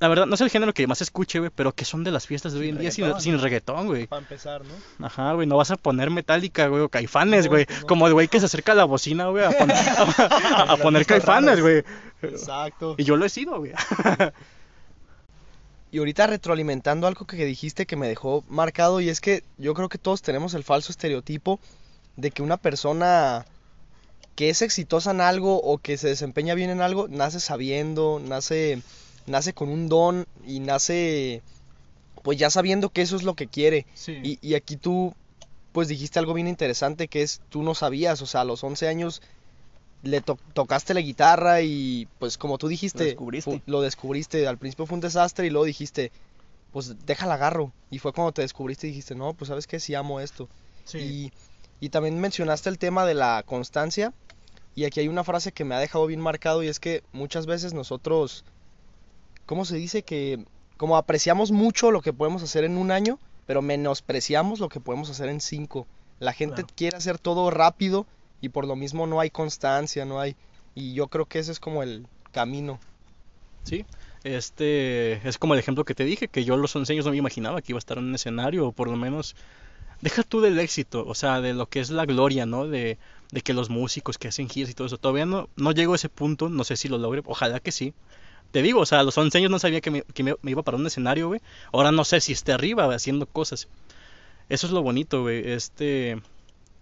La 0.00 0.06
verdad, 0.06 0.26
no 0.26 0.34
es 0.36 0.40
el 0.40 0.48
género 0.50 0.72
que 0.72 0.86
más 0.86 1.00
escuche, 1.02 1.40
güey, 1.40 1.50
pero 1.52 1.72
que 1.74 1.84
son 1.84 2.04
de 2.04 2.12
las 2.12 2.24
fiestas 2.26 2.52
de 2.52 2.60
hoy 2.60 2.68
en 2.68 2.78
día 2.78 2.90
sin, 2.92 3.04
reggaetón. 3.04 3.20
sin 3.22 3.40
reggaetón, 3.40 3.86
güey. 3.88 4.06
Para 4.06 4.22
empezar, 4.22 4.62
¿no? 4.64 5.04
Ajá, 5.06 5.32
güey, 5.32 5.46
no 5.48 5.56
vas 5.56 5.72
a 5.72 5.76
poner 5.76 6.10
Metallica, 6.10 6.68
güey, 6.68 6.82
o 6.82 6.88
Caifanes, 6.88 7.46
No, 7.46 7.50
güey. 7.50 7.66
pues 7.66 7.80
no. 7.80 7.86
Como 7.88 8.06
el 8.06 8.12
güey 8.14 8.28
que 8.28 8.38
se 8.38 8.46
acerca 8.46 8.72
a 8.72 8.74
la 8.76 8.84
bocina, 8.84 9.26
güey, 9.26 9.44
a, 9.44 9.50
pon- 9.50 9.70
a- 9.72 10.72
a 10.72 10.76
poner 10.76 11.04
Caifanes, 11.04 11.58
raras. 11.58 11.60
güey. 11.60 11.84
Exacto. 12.22 12.94
Y 12.96 13.02
yo 13.04 13.16
lo 13.16 13.24
he 13.24 13.28
sido, 13.28 13.58
güey. 13.58 13.72
Y 15.90 15.98
ahorita 15.98 16.26
retroalimentando 16.26 17.06
algo 17.06 17.26
que 17.26 17.44
dijiste 17.46 17.86
que 17.86 17.96
me 17.96 18.08
dejó 18.08 18.44
marcado 18.48 19.00
y 19.00 19.08
es 19.08 19.20
que 19.20 19.42
yo 19.56 19.72
creo 19.74 19.88
que 19.88 19.96
todos 19.98 20.20
tenemos 20.20 20.52
el 20.54 20.62
falso 20.62 20.92
estereotipo 20.92 21.58
de 22.16 22.30
que 22.30 22.42
una 22.42 22.58
persona 22.58 23.46
que 24.34 24.50
es 24.50 24.60
exitosa 24.60 25.12
en 25.12 25.20
algo 25.22 25.60
o 25.62 25.78
que 25.78 25.96
se 25.96 26.08
desempeña 26.08 26.54
bien 26.54 26.68
en 26.70 26.82
algo 26.82 27.08
nace 27.08 27.40
sabiendo, 27.40 28.20
nace 28.22 28.82
nace 29.28 29.52
con 29.52 29.68
un 29.68 29.88
don 29.88 30.26
y 30.46 30.60
nace 30.60 31.42
pues 32.22 32.38
ya 32.38 32.50
sabiendo 32.50 32.90
que 32.90 33.02
eso 33.02 33.16
es 33.16 33.22
lo 33.22 33.34
que 33.34 33.46
quiere. 33.46 33.86
Sí. 33.94 34.18
Y, 34.22 34.38
y 34.42 34.54
aquí 34.54 34.76
tú 34.76 35.14
pues 35.72 35.88
dijiste 35.88 36.18
algo 36.18 36.34
bien 36.34 36.48
interesante 36.48 37.08
que 37.08 37.22
es 37.22 37.40
tú 37.48 37.62
no 37.62 37.74
sabías, 37.74 38.20
o 38.22 38.26
sea, 38.26 38.40
a 38.40 38.44
los 38.44 38.64
11 38.64 38.88
años 38.88 39.22
le 40.02 40.20
to- 40.20 40.38
tocaste 40.54 40.94
la 40.94 41.00
guitarra 41.00 41.60
y 41.62 42.08
pues 42.18 42.38
como 42.38 42.58
tú 42.58 42.68
dijiste, 42.68 42.98
Lo 42.98 43.04
descubriste. 43.10 43.62
lo 43.66 43.80
descubriste, 43.80 44.46
al 44.46 44.58
principio 44.58 44.86
fue 44.86 44.94
un 44.96 45.00
desastre 45.00 45.46
y 45.46 45.50
luego 45.50 45.64
dijiste, 45.64 46.10
pues 46.72 46.94
déjala 47.06 47.34
agarro. 47.34 47.72
Y 47.90 47.98
fue 47.98 48.12
cuando 48.12 48.32
te 48.32 48.42
descubriste 48.42 48.86
y 48.86 48.90
dijiste, 48.90 49.14
no, 49.14 49.34
pues 49.34 49.48
sabes 49.48 49.66
que 49.66 49.80
sí 49.80 49.94
amo 49.94 50.20
esto. 50.20 50.48
Y, 50.94 51.32
y 51.80 51.88
también 51.90 52.18
mencionaste 52.20 52.68
el 52.68 52.78
tema 52.78 53.04
de 53.06 53.14
la 53.14 53.42
constancia. 53.46 54.12
Y 54.74 54.84
aquí 54.84 55.00
hay 55.00 55.08
una 55.08 55.24
frase 55.24 55.50
que 55.52 55.64
me 55.64 55.74
ha 55.74 55.80
dejado 55.80 56.06
bien 56.06 56.20
marcado 56.20 56.62
y 56.62 56.68
es 56.68 56.78
que 56.80 57.02
muchas 57.12 57.46
veces 57.46 57.74
nosotros, 57.74 58.44
¿cómo 59.48 59.64
se 59.64 59.76
dice? 59.76 60.02
Que 60.02 60.44
como 60.76 60.96
apreciamos 60.96 61.50
mucho 61.50 61.90
lo 61.90 62.02
que 62.02 62.12
podemos 62.12 62.42
hacer 62.42 62.62
en 62.64 62.76
un 62.76 62.90
año, 62.92 63.18
pero 63.46 63.62
menospreciamos 63.62 64.60
lo 64.60 64.68
que 64.68 64.78
podemos 64.78 65.08
hacer 65.10 65.30
en 65.30 65.40
cinco. 65.40 65.86
La 66.20 66.34
gente 66.34 66.56
Claro. 66.62 66.74
quiere 66.76 66.96
hacer 66.98 67.18
todo 67.18 67.50
rápido 67.50 68.06
y 68.42 68.50
por 68.50 68.66
lo 68.66 68.76
mismo 68.76 69.06
no 69.06 69.18
hay 69.18 69.30
constancia, 69.30 70.04
no 70.04 70.20
hay... 70.20 70.36
Y 70.74 70.92
yo 70.92 71.08
creo 71.08 71.24
que 71.24 71.38
ese 71.40 71.50
es 71.50 71.58
como 71.58 71.82
el 71.82 72.06
camino. 72.30 72.78
Sí, 73.64 73.84
este 74.22 75.26
es 75.26 75.38
como 75.38 75.54
el 75.54 75.60
ejemplo 75.60 75.84
que 75.84 75.94
te 75.94 76.04
dije, 76.04 76.28
que 76.28 76.44
yo 76.44 76.56
los 76.56 76.76
11 76.76 76.92
años 76.92 77.04
no 77.06 77.10
me 77.10 77.16
imaginaba 77.16 77.62
que 77.62 77.72
iba 77.72 77.78
a 77.78 77.80
estar 77.80 77.98
en 77.98 78.04
un 78.04 78.14
escenario, 78.14 78.68
o 78.68 78.72
por 78.72 78.88
lo 78.88 78.96
menos, 78.96 79.34
deja 80.02 80.22
tú 80.22 80.40
del 80.40 80.58
éxito, 80.58 81.04
o 81.06 81.14
sea, 81.14 81.40
de 81.40 81.54
lo 81.54 81.66
que 81.66 81.80
es 81.80 81.90
la 81.90 82.04
gloria, 82.04 82.46
¿no? 82.46 82.66
De, 82.66 82.98
de 83.32 83.40
que 83.40 83.54
los 83.54 83.70
músicos 83.70 84.18
que 84.18 84.28
hacen 84.28 84.48
giras 84.48 84.70
y 84.70 84.74
todo 84.74 84.86
eso, 84.86 84.98
todavía 84.98 85.26
no, 85.26 85.48
no 85.56 85.72
llego 85.72 85.94
a 85.94 85.96
ese 85.96 86.08
punto, 86.08 86.48
no 86.48 86.64
sé 86.64 86.76
si 86.76 86.88
lo 86.88 86.98
logre, 86.98 87.22
ojalá 87.24 87.60
que 87.60 87.72
sí. 87.72 87.94
Te 88.50 88.62
digo, 88.62 88.80
o 88.80 88.86
sea, 88.86 89.00
a 89.00 89.02
los 89.02 89.16
11 89.18 89.38
años 89.38 89.50
no 89.50 89.58
sabía 89.58 89.80
que 89.80 89.90
me, 89.90 90.02
iba 90.44 90.62
para 90.62 90.76
un 90.78 90.86
escenario, 90.86 91.28
güey. 91.28 91.40
Ahora 91.72 91.92
no 91.92 92.04
sé 92.04 92.20
si 92.20 92.32
esté 92.32 92.52
arriba 92.52 92.92
haciendo 92.94 93.26
cosas. 93.26 93.68
Eso 94.48 94.66
es 94.66 94.72
lo 94.72 94.82
bonito, 94.82 95.22
güey. 95.22 95.50
Este... 95.52 96.20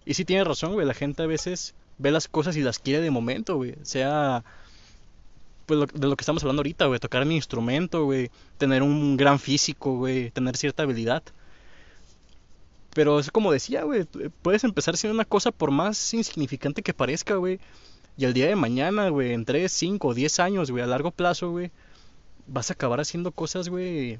Y 0.05 0.15
sí 0.15 0.25
tienes 0.25 0.47
razón, 0.47 0.75
güey. 0.75 0.87
La 0.87 0.95
gente 0.95 1.23
a 1.25 1.27
veces 1.27 1.75
ve 1.99 2.11
las 2.13 2.29
cosas 2.29 2.57
y 2.57 2.61
las 2.63 2.79
quiere 2.79 3.01
de 3.01 3.11
momento, 3.11 3.57
güey. 3.57 3.75
Sea 3.83 4.45
pues 5.67 5.81
lo- 5.81 5.87
de 5.87 6.07
lo 6.07 6.17
que 6.17 6.23
estamos 6.23 6.43
hablando 6.45 6.61
ahorita, 6.61 6.87
güey, 6.87 7.01
tocar 7.01 7.25
mi 7.25 7.35
instrumento, 7.35 8.05
güey, 8.05 8.31
tener 8.57 8.85
un 8.85 9.17
gran 9.17 9.41
físico, 9.41 9.97
güey, 9.97 10.31
tener 10.31 10.57
cierta 10.57 10.85
habilidad. 10.85 11.25
Pero 12.95 13.19
es 13.19 13.31
como 13.31 13.53
decía, 13.53 13.83
güey, 13.83 14.05
puedes 14.43 14.65
empezar 14.65 14.97
siendo 14.97 15.15
una 15.15 15.25
cosa 15.27 15.51
por 15.51 15.71
más 15.71 16.15
insignificante 16.15 16.83
que 16.83 16.95
parezca, 16.95 17.35
güey. 17.35 17.61
Y 18.17 18.25
el 18.25 18.33
día 18.33 18.47
de 18.47 18.57
mañana, 18.57 19.09
güey, 19.11 19.33
en 19.33 19.45
3, 19.45 19.71
5, 19.71 20.15
10 20.15 20.41
años, 20.41 20.71
güey, 20.71 20.83
a 20.83 20.87
largo 20.87 21.11
plazo, 21.11 21.51
güey, 21.51 21.71
vas 22.47 22.71
a 22.71 22.75
acabar 22.75 23.01
haciendo 23.01 23.31
cosas, 23.31 23.69
güey, 23.69 24.19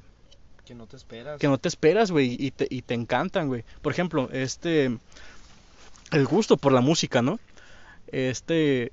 Que 0.65 0.75
no 0.75 0.85
te 0.85 0.97
esperas. 0.97 1.39
que 1.39 1.47
no 1.47 1.57
te 1.57 1.67
esperas, 1.67 2.11
güey, 2.11 2.35
y 2.39 2.51
te, 2.51 2.67
y 2.69 2.83
te 2.83 2.93
encantan, 2.93 3.47
güey. 3.47 3.63
Por 3.81 3.91
ejemplo, 3.91 4.29
este, 4.31 4.97
el 6.11 6.25
gusto 6.25 6.57
por 6.57 6.73
la 6.73 6.81
música, 6.81 7.21
¿no? 7.21 7.39
Este, 8.11 8.91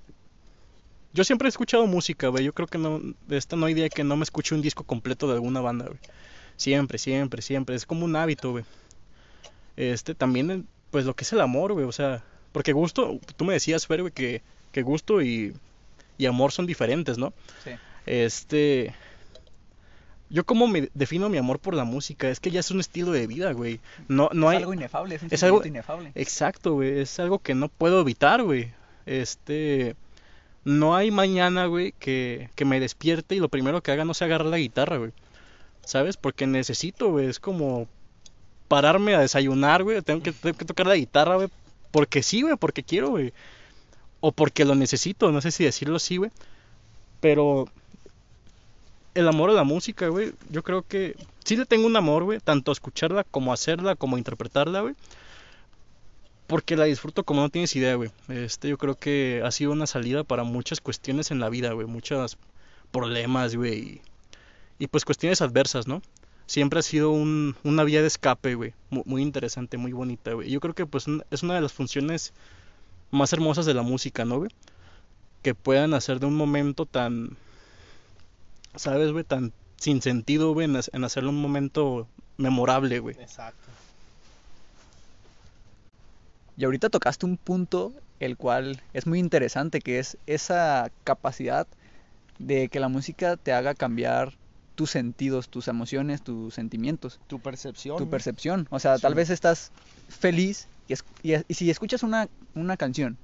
yo 1.13 1.23
siempre 1.23 1.47
he 1.47 1.51
escuchado 1.51 1.87
música, 1.87 2.29
güey. 2.29 2.45
Yo 2.45 2.53
creo 2.53 2.67
que 2.67 2.79
no, 2.79 3.01
de 3.27 3.37
esta 3.37 3.57
no 3.57 3.67
hay 3.67 3.75
día 3.75 3.89
que 3.89 4.05
no 4.05 4.17
me 4.17 4.25
escuche 4.25 4.55
un 4.55 4.63
disco 4.63 4.85
completo 4.85 5.29
de 5.29 5.35
alguna 5.35 5.61
banda, 5.61 5.87
güey. 5.87 5.99
Siempre, 6.57 6.99
siempre, 6.99 7.43
siempre. 7.43 7.77
Es 7.77 7.87
como 7.87 8.05
un 8.05 8.17
hábito, 8.17 8.53
güey. 8.53 8.65
Este, 9.77 10.15
también, 10.15 10.67
pues 10.91 11.05
lo 11.05 11.15
que 11.15 11.25
es 11.25 11.33
el 11.33 11.41
amor, 11.41 11.73
güey. 11.73 11.85
O 11.87 11.93
sea, 11.93 12.25
porque 12.53 12.73
gusto, 12.73 13.21
tú 13.37 13.45
me 13.45 13.53
decías, 13.53 13.87
Fer, 13.87 14.01
güey, 14.01 14.13
que, 14.13 14.43
que 14.75 14.83
gusto 14.83 15.23
y, 15.23 15.55
y 16.19 16.27
amor 16.27 16.53
son 16.53 16.67
diferentes, 16.67 17.17
¿no? 17.17 17.33
Sí. 17.65 17.71
Este, 18.05 18.95
yo 20.31 20.45
como 20.45 20.67
me 20.67 20.91
defino 20.95 21.29
mi 21.29 21.39
amor 21.39 21.59
por 21.61 21.75
la 21.75 21.85
música, 21.85 22.29
es 22.29 22.41
que 22.41 22.51
ya 22.51 22.61
es 22.61 22.71
un 22.71 22.81
estilo 22.81 23.13
de 23.13 23.27
vida, 23.27 23.53
güey. 23.53 23.81
No, 24.09 24.29
no 24.33 24.51
es 24.51 24.57
hay, 24.57 24.63
algo 24.63 24.75
inefable, 24.75 25.15
es 25.15 25.23
un 25.23 25.29
es 25.31 25.43
algo- 25.43 25.65
inefable. 25.65 26.13
exacto, 26.15 26.73
güey, 26.75 26.99
es 27.01 27.19
algo 27.21 27.39
que 27.39 27.55
no 27.55 27.69
puedo 27.69 28.01
evitar, 28.01 28.43
güey. 28.43 28.73
Este, 29.07 29.95
no 30.65 30.97
hay 30.97 31.11
mañana, 31.11 31.67
güey, 31.67 31.93
que, 31.99 32.49
que 32.55 32.65
me 32.65 32.81
despierte 32.81 33.35
y 33.37 33.39
lo 33.41 33.49
primero 33.49 33.83
que 33.83 33.93
haga 33.93 34.05
no 34.05 34.15
sea 34.15 34.27
agarrar 34.27 34.49
la 34.49 34.59
guitarra, 34.59 34.97
güey. 34.99 35.13
¿sabes? 35.85 36.17
Porque 36.17 36.47
necesito, 36.47 37.11
güey, 37.11 37.27
es 37.27 37.39
como 37.39 37.87
pararme 38.69 39.15
a 39.15 39.21
desayunar, 39.21 39.83
güey, 39.83 40.01
tengo 40.01 40.23
que, 40.23 40.33
tengo 40.33 40.57
que 40.57 40.65
tocar 40.65 40.87
la 40.87 40.97
guitarra, 40.97 41.37
güey, 41.37 41.49
porque 41.91 42.23
sí, 42.23 42.41
güey, 42.43 42.57
porque 42.57 42.83
quiero, 42.83 43.11
güey. 43.11 43.33
O 44.27 44.33
porque 44.33 44.65
lo 44.65 44.75
necesito, 44.75 45.31
no 45.33 45.43
sé 45.43 45.51
si 45.51 45.65
decirlo 45.65 45.97
así, 45.97 46.17
güey. 46.17 46.31
Pero 47.21 47.67
el 49.13 49.29
amor 49.29 49.51
a 49.51 49.53
la 49.53 49.65
música, 49.65 50.09
güey, 50.09 50.33
yo 50.49 50.63
creo 50.63 50.81
que 50.81 51.15
sí 51.45 51.57
le 51.57 51.67
tengo 51.67 51.87
un 51.87 51.95
amor, 51.95 52.25
güey, 52.25 52.41
tanto 52.41 52.71
a 52.71 52.73
escucharla 52.73 53.25
como 53.25 53.51
a 53.51 53.55
hacerla, 53.55 53.97
como 53.97 54.17
a 54.17 54.19
interpretarla, 54.19 54.81
güey. 54.81 54.95
Porque 56.47 56.75
la 56.75 56.87
disfruto 56.87 57.23
como 57.25 57.43
no 57.43 57.51
tienes 57.51 57.77
idea, 57.77 57.97
güey. 57.97 58.13
Este, 58.29 58.71
yo 58.71 58.79
creo 58.79 58.95
que 58.95 59.43
ha 59.45 59.51
sido 59.51 59.73
una 59.73 59.87
salida 59.87 60.25
para 60.25 60.43
muchas 60.43 60.81
cuestiones 60.81 61.31
en 61.31 61.39
la 61.39 61.51
vida, 61.51 61.73
güey. 61.73 61.87
Muchos 61.87 62.39
problemas, 62.93 63.55
güey. 63.55 64.01
Y, 64.79 64.87
pues 64.87 65.05
cuestiones 65.05 65.43
adversas, 65.43 65.87
¿no? 65.87 66.01
Siempre 66.47 66.79
ha 66.79 66.83
sido 66.83 67.11
un, 67.11 67.57
una 67.63 67.85
vía 67.85 68.01
de 68.01 68.07
escape, 68.07 68.55
güey. 68.55 68.73
Muy, 68.89 69.03
muy, 69.05 69.21
interesante, 69.21 69.77
muy 69.77 69.93
bonita, 69.93 70.33
güey. 70.33 70.49
Yo 70.49 70.61
creo 70.61 70.73
que 70.73 70.87
pues 70.87 71.05
es 71.31 71.43
una 71.43 71.57
de 71.57 71.61
las 71.61 71.75
funciones 71.75 72.33
más 73.15 73.33
hermosas 73.33 73.67
de 73.67 73.75
la 73.75 73.83
música, 73.83 74.25
¿no, 74.25 74.39
güey? 74.39 74.51
Que 75.43 75.55
puedan 75.55 75.95
hacer 75.95 76.21
de 76.21 76.27
un 76.27 76.37
momento 76.37 76.87
tan... 76.87 77.37
¿Sabes, 78.75 79.13
güey? 79.13 79.25
Tan 79.25 79.53
sin 79.77 80.03
sentido, 80.03 80.53
güey, 80.53 80.67
en, 80.67 80.79
en 80.93 81.05
hacerlo 81.05 81.31
un 81.31 81.41
momento 81.41 82.09
memorable, 82.37 82.99
güey. 82.99 83.17
Exacto. 83.21 83.71
Y 86.57 86.65
ahorita 86.65 86.89
tocaste 86.89 87.27
un 87.27 87.37
punto 87.37 87.93
el 88.21 88.37
cual 88.37 88.81
es 88.93 89.07
muy 89.07 89.19
interesante, 89.19 89.81
que 89.81 89.99
es 89.99 90.17
esa 90.27 90.91
capacidad 91.05 91.67
de 92.39 92.69
que 92.69 92.81
la 92.81 92.89
música 92.89 93.37
te 93.37 93.53
haga 93.53 93.75
cambiar 93.75 94.35
tus 94.75 94.91
sentidos, 94.91 95.49
tus 95.49 95.69
emociones, 95.69 96.23
tus 96.23 96.55
sentimientos. 96.55 97.21
Tu 97.27 97.41
percepción. 97.41 97.99
Tu 97.99 98.09
percepción. 98.09 98.67
O 98.71 98.79
sea, 98.79 98.97
sí. 98.97 99.03
tal 99.03 99.15
vez 99.15 99.31
estás 99.31 99.71
feliz 100.09 100.67
y, 100.89 100.93
es, 100.93 101.05
y, 101.23 101.35
y, 101.49 101.55
si 101.55 101.71
escuchas 101.71 102.03
una, 102.03 102.29
una 102.55 102.77
canción 102.77 103.19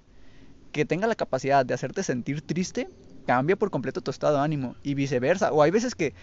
que 0.72 0.84
tenga 0.84 1.06
la 1.06 1.14
capacidad 1.14 1.64
de 1.66 1.74
hacerte 1.74 2.02
sentir 2.02 2.42
triste, 2.42 2.88
cambia 3.26 3.56
por 3.56 3.70
completo 3.70 4.00
tu 4.00 4.10
estado 4.10 4.36
de 4.36 4.42
ánimo 4.42 4.76
y 4.82 4.94
viceversa. 4.94 5.52
O 5.52 5.62
hay 5.62 5.70
veces 5.70 5.94
que 5.94 6.14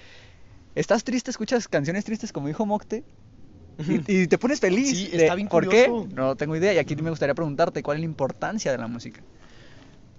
estás 0.75 1.03
triste, 1.03 1.31
escuchas 1.31 1.67
canciones 1.67 2.05
tristes 2.05 2.31
como 2.31 2.47
dijo 2.47 2.65
Mocte 2.65 3.03
y, 3.77 4.21
y, 4.21 4.27
te 4.27 4.37
pones 4.37 4.59
feliz. 4.59 4.89
Sí, 4.89 5.09
está 5.13 5.35
bien 5.35 5.47
¿Por 5.47 5.69
qué? 5.69 5.89
No 6.13 6.35
tengo 6.35 6.55
idea. 6.55 6.73
Y 6.73 6.77
aquí 6.77 6.95
me 6.95 7.09
gustaría 7.09 7.35
preguntarte 7.35 7.83
cuál 7.83 7.97
es 7.97 8.01
la 8.01 8.05
importancia 8.05 8.71
de 8.71 8.77
la 8.77 8.87
música. 8.87 9.21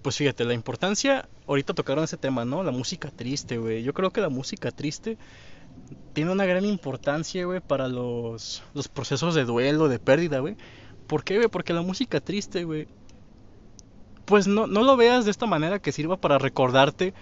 Pues 0.01 0.15
fíjate, 0.15 0.45
la 0.45 0.53
importancia, 0.53 1.27
ahorita 1.45 1.73
tocaron 1.73 2.05
ese 2.05 2.15
tema, 2.15 2.45
¿no? 2.45 2.63
La 2.63 2.71
música 2.71 3.11
triste, 3.11 3.57
güey. 3.57 3.83
Yo 3.83 3.93
creo 3.93 4.11
que 4.11 4.21
la 4.21 4.29
música 4.29 4.71
triste 4.71 5.17
tiene 6.13 6.31
una 6.31 6.45
gran 6.45 6.63
importancia, 6.63 7.45
güey, 7.45 7.59
para 7.59 7.89
los, 7.89 8.63
los 8.73 8.87
procesos 8.87 9.35
de 9.35 9.43
duelo, 9.43 9.89
de 9.89 9.99
pérdida, 9.99 10.39
güey. 10.39 10.55
¿Por 11.09 11.23
qué, 11.23 11.37
güey? 11.37 11.47
Porque 11.47 11.73
la 11.73 11.81
música 11.81 12.21
triste, 12.21 12.65
güey, 12.65 12.87
pues 14.25 14.45
no, 14.45 14.67
no 14.67 14.83
lo 14.83 14.95
veas 14.95 15.25
de 15.25 15.31
esta 15.31 15.47
manera 15.47 15.79
que 15.79 15.91
sirva 15.91 16.17
para 16.17 16.37
recordarte 16.37 17.15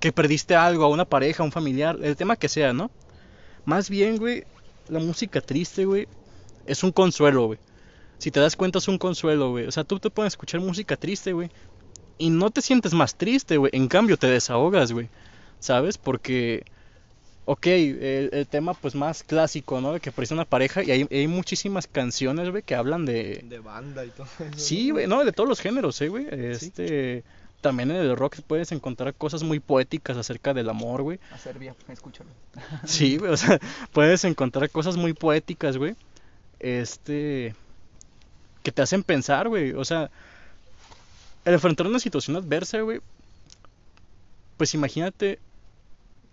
que 0.00 0.12
perdiste 0.12 0.54
algo, 0.54 0.84
a 0.84 0.88
una 0.88 1.06
pareja, 1.06 1.42
a 1.42 1.46
un 1.46 1.50
familiar, 1.50 1.98
el 2.02 2.14
tema 2.14 2.36
que 2.36 2.50
sea, 2.50 2.74
¿no? 2.74 2.90
Más 3.64 3.88
bien, 3.88 4.18
güey, 4.18 4.44
la 4.90 4.98
música 4.98 5.40
triste, 5.40 5.86
güey, 5.86 6.08
es 6.66 6.84
un 6.84 6.92
consuelo, 6.92 7.46
güey. 7.46 7.58
Si 8.18 8.30
te 8.30 8.38
das 8.38 8.54
cuenta, 8.54 8.80
es 8.80 8.88
un 8.88 8.98
consuelo, 8.98 9.50
güey. 9.50 9.66
O 9.66 9.72
sea, 9.72 9.84
tú 9.84 9.98
te 9.98 10.10
puedes 10.10 10.34
escuchar 10.34 10.60
música 10.60 10.98
triste, 10.98 11.32
güey. 11.32 11.50
Y 12.18 12.28
no 12.28 12.50
te 12.50 12.60
sientes 12.60 12.92
más 12.92 13.14
triste, 13.14 13.56
güey. 13.56 13.70
En 13.74 13.88
cambio, 13.88 14.18
te 14.18 14.26
desahogas, 14.26 14.92
güey. 14.92 15.08
¿Sabes? 15.58 15.96
Porque, 15.96 16.64
ok, 17.44 17.66
el, 17.66 18.30
el, 18.32 18.46
tema 18.46 18.74
pues 18.74 18.94
más 18.94 19.22
clásico, 19.22 19.80
¿no? 19.80 19.92
De 19.92 20.00
que 20.00 20.12
parece 20.12 20.34
una 20.34 20.44
pareja. 20.44 20.82
Y 20.82 20.90
hay, 20.90 21.06
hay 21.10 21.26
muchísimas 21.26 21.86
canciones, 21.86 22.50
güey, 22.50 22.62
que 22.62 22.74
hablan 22.74 23.04
de... 23.04 23.44
De 23.48 23.58
banda 23.58 24.04
y 24.04 24.10
todo 24.10 24.26
eso. 24.38 24.58
Sí, 24.58 24.90
güey, 24.90 25.06
no, 25.06 25.24
de 25.24 25.32
todos 25.32 25.48
los 25.48 25.60
géneros, 25.60 26.00
¿eh, 26.00 26.08
güey? 26.08 26.26
Este... 26.30 27.22
¿Sí? 27.22 27.24
también 27.62 27.90
en 27.92 27.96
el 27.96 28.16
rock 28.16 28.40
puedes 28.46 28.72
encontrar 28.72 29.14
cosas 29.14 29.42
muy 29.44 29.60
poéticas 29.60 30.18
acerca 30.18 30.52
del 30.52 30.68
amor, 30.68 31.02
güey. 31.02 31.18
A 31.30 31.38
Serbia, 31.38 31.74
escúchalo. 31.88 32.28
Sí, 32.84 33.16
güey, 33.16 33.32
o 33.32 33.36
sea, 33.36 33.58
puedes 33.92 34.24
encontrar 34.24 34.68
cosas 34.68 34.96
muy 34.96 35.14
poéticas, 35.14 35.78
güey. 35.78 35.94
Este. 36.58 37.54
que 38.62 38.72
te 38.72 38.82
hacen 38.82 39.02
pensar, 39.02 39.48
güey. 39.48 39.72
O 39.72 39.84
sea, 39.84 40.10
al 41.44 41.54
enfrentar 41.54 41.86
una 41.86 42.00
situación 42.00 42.36
adversa, 42.36 42.80
güey. 42.80 43.00
Pues 44.56 44.74
imagínate 44.74 45.38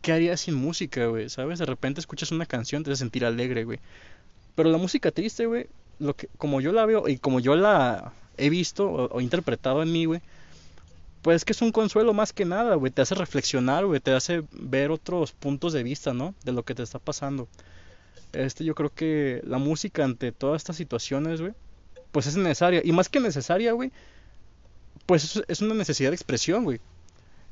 qué 0.01 0.13
harías 0.13 0.41
sin 0.41 0.55
música, 0.55 1.07
güey, 1.07 1.29
¿sabes? 1.29 1.59
De 1.59 1.65
repente 1.65 1.99
escuchas 1.99 2.31
una 2.31 2.45
canción, 2.45 2.83
te 2.83 2.91
hace 2.91 2.99
sentir 2.99 3.25
alegre, 3.25 3.63
güey. 3.63 3.79
Pero 4.55 4.69
la 4.69 4.77
música 4.77 5.11
triste, 5.11 5.45
güey, 5.45 5.67
lo 5.99 6.15
que, 6.15 6.27
como 6.37 6.61
yo 6.61 6.71
la 6.71 6.85
veo 6.85 7.07
y 7.07 7.17
como 7.17 7.39
yo 7.39 7.55
la 7.55 8.13
he 8.37 8.49
visto 8.49 8.89
o, 8.89 9.21
interpretado 9.21 9.83
en 9.83 9.91
mí, 9.91 10.05
güey 10.05 10.21
pues 11.21 11.43
que 11.43 11.51
es 11.51 11.61
un 11.61 11.73
consuelo 11.73 12.13
más 12.13 12.31
que 12.31 12.45
nada, 12.45 12.75
güey. 12.75 12.91
Te 12.91 13.01
hace 13.01 13.13
reflexionar, 13.13 13.85
güey. 13.85 13.99
Te 13.99 14.13
hace 14.13 14.43
ver 14.53 14.89
otros 14.89 15.33
puntos 15.33 15.73
de 15.73 15.83
vista, 15.83 16.13
¿no? 16.13 16.33
De 16.45 16.53
lo 16.53 16.63
que 16.63 16.73
te 16.75 16.81
está 16.81 16.97
pasando. 16.97 17.49
Este, 18.31 18.63
yo 18.63 18.75
creo 18.75 18.89
que 18.93 19.41
la 19.43 19.57
música 19.57 20.05
ante 20.05 20.31
todas 20.31 20.61
estas 20.61 20.77
situaciones, 20.77 21.41
güey, 21.41 21.53
pues 22.11 22.27
es 22.27 22.37
necesaria. 22.37 22.81
Y 22.85 22.93
más 22.93 23.09
que 23.09 23.19
necesaria, 23.19 23.73
güey, 23.73 23.91
pues 25.05 25.41
es 25.47 25.61
una 25.61 25.73
necesidad 25.73 26.11
de 26.11 26.15
expresión, 26.15 26.63
güey. 26.63 26.79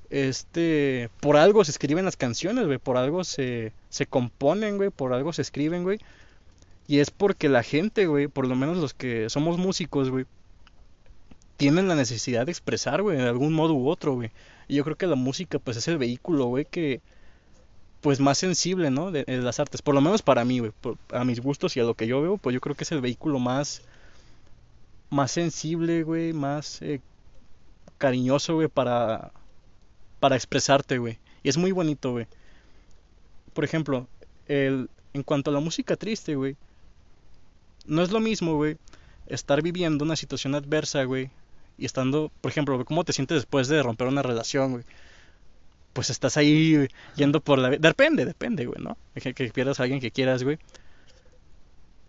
Este, 0.10 1.10
por 1.20 1.38
algo 1.38 1.66
se 1.66 1.72
escriben 1.72 2.06
las 2.06 2.18
canciones, 2.18 2.66
güey. 2.66 2.78
Por 2.78 2.98
algo 2.98 3.24
se, 3.24 3.74
se 3.90 4.06
componen, 4.06 4.78
güey. 4.78 4.90
Por 4.90 5.14
algo 5.14 5.34
se 5.34 5.42
escriben, 5.42 5.84
güey. 5.84 6.00
Y 6.88 7.00
es 7.00 7.12
porque 7.12 7.50
la 7.50 7.64
gente, 7.64 8.08
güey, 8.08 8.28
por 8.28 8.48
lo 8.48 8.56
menos 8.56 8.78
los 8.78 8.94
que 8.94 9.30
somos 9.30 9.58
músicos, 9.58 10.10
güey, 10.10 10.26
tienen 11.58 11.88
la 11.90 11.96
necesidad 11.96 12.46
de 12.46 12.52
expresar, 12.52 13.02
güey, 13.02 13.18
de 13.18 13.28
algún 13.28 13.54
modo 13.54 13.74
u 13.74 13.90
otro, 13.90 14.14
güey. 14.14 14.32
Y 14.68 14.76
yo 14.76 14.84
creo 14.84 14.96
que 14.96 15.08
la 15.08 15.16
música, 15.16 15.60
pues, 15.60 15.78
es 15.78 15.88
el 15.90 15.98
vehículo, 15.98 16.46
güey, 16.46 16.66
que, 16.66 17.02
pues, 18.02 18.20
más 18.22 18.38
sensible, 18.38 18.92
¿no? 18.92 19.12
De, 19.12 19.26
las 19.28 19.60
artes, 19.60 19.82
por 19.82 19.96
lo 19.96 20.02
menos 20.02 20.22
para 20.22 20.46
mí, 20.46 20.60
güey, 20.60 20.72
a 21.12 21.26
mis 21.26 21.42
gustos 21.42 21.76
y 21.76 21.82
a 21.82 21.84
lo 21.84 21.96
que 21.96 22.08
yo 22.08 22.22
veo, 22.22 22.38
pues, 22.38 22.54
yo 22.54 22.62
creo 22.62 22.76
que 22.76 22.86
es 22.86 22.92
el 22.92 23.02
vehículo 23.02 23.40
más, 23.40 23.82
más 25.10 25.32
sensible, 25.32 26.04
güey, 26.04 26.34
más 26.34 26.82
eh, 26.82 27.02
cariñoso, 27.98 28.56
güey, 28.56 28.68
para, 28.70 29.32
para 30.20 30.36
expresarte, 30.36 30.98
güey. 30.98 31.20
Y 31.44 31.50
es 31.50 31.58
muy 31.58 31.72
bonito, 31.72 32.12
güey. 32.12 32.28
Por 33.54 33.64
ejemplo, 33.64 34.08
el, 34.48 34.90
en 35.14 35.24
cuanto 35.24 35.52
a 35.52 35.54
la 35.54 35.60
música 35.60 35.96
triste, 35.96 36.36
güey, 36.36 36.56
no 37.86 38.02
es 38.02 38.12
lo 38.12 38.20
mismo, 38.20 38.56
güey, 38.56 38.78
estar 39.28 39.62
viviendo 39.62 40.06
una 40.06 40.16
situación 40.16 40.56
adversa, 40.56 41.04
güey, 41.04 41.30
y 41.78 41.86
estando, 41.86 42.32
por 42.42 42.52
ejemplo, 42.52 42.84
¿cómo 42.86 43.04
te 43.04 43.14
sientes 43.14 43.38
después 43.38 43.68
de 43.68 43.82
romper 43.84 44.08
una 44.08 44.24
relación, 44.24 44.72
güey? 44.72 44.84
Pues 45.94 46.10
estás 46.10 46.38
ahí 46.38 46.88
yendo 47.16 47.40
por 47.40 47.60
la... 47.60 47.70
Depende, 47.70 48.26
depende, 48.26 48.66
güey, 48.66 48.82
¿no? 48.82 48.98
Que, 49.16 49.34
pierdas 49.52 49.80
a 49.80 49.84
alguien 49.84 50.00
que 50.00 50.12
quieras, 50.12 50.44
güey. 50.44 50.60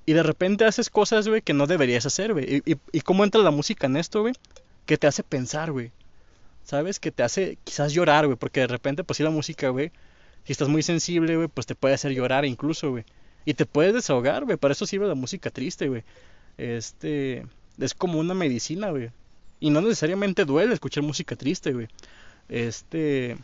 Y 0.04 0.12
de 0.14 0.22
repente 0.22 0.64
haces 0.64 0.90
cosas, 0.90 1.28
güey, 1.28 1.42
que 1.42 1.54
no 1.54 1.66
deberías 1.66 2.06
hacer, 2.06 2.32
güey. 2.32 2.62
Y, 2.64 2.72
y, 2.72 2.76
y, 2.92 3.00
cómo 3.02 3.24
entra 3.24 3.42
la 3.42 3.50
música 3.50 3.86
en 3.86 3.96
esto, 3.96 4.22
güey? 4.22 4.34
Que 4.86 4.96
te 4.96 5.06
hace 5.06 5.22
pensar, 5.22 5.70
güey. 5.70 5.92
¿Sabes? 6.68 7.00
Que 7.00 7.10
te 7.10 7.22
hace 7.22 7.56
quizás 7.64 7.92
llorar, 7.94 8.26
güey. 8.26 8.36
Porque 8.36 8.60
de 8.60 8.66
repente, 8.66 9.04
pues 9.04 9.16
sí, 9.16 9.22
la 9.22 9.30
música, 9.30 9.70
güey. 9.70 9.90
Si 10.44 10.52
estás 10.52 10.68
muy 10.68 10.82
sensible, 10.82 11.36
güey, 11.36 11.48
pues 11.48 11.66
te 11.66 11.74
puede 11.74 11.94
hacer 11.94 12.12
llorar 12.12 12.44
incluso, 12.44 12.90
güey. 12.90 13.04
Y 13.46 13.54
te 13.54 13.64
puedes 13.64 13.94
desahogar, 13.94 14.44
güey. 14.44 14.58
Para 14.58 14.72
eso 14.72 14.86
sirve 14.86 15.06
la 15.06 15.14
música 15.14 15.50
triste, 15.50 15.88
güey. 15.88 16.04
Este... 16.58 17.46
Es 17.78 17.94
como 17.94 18.18
una 18.18 18.34
medicina, 18.34 18.90
güey. 18.90 19.10
Y 19.60 19.70
no 19.70 19.80
necesariamente 19.80 20.44
duele 20.44 20.74
escuchar 20.74 21.04
música 21.04 21.36
triste, 21.36 21.72
güey. 21.72 21.88
Este 22.48 23.36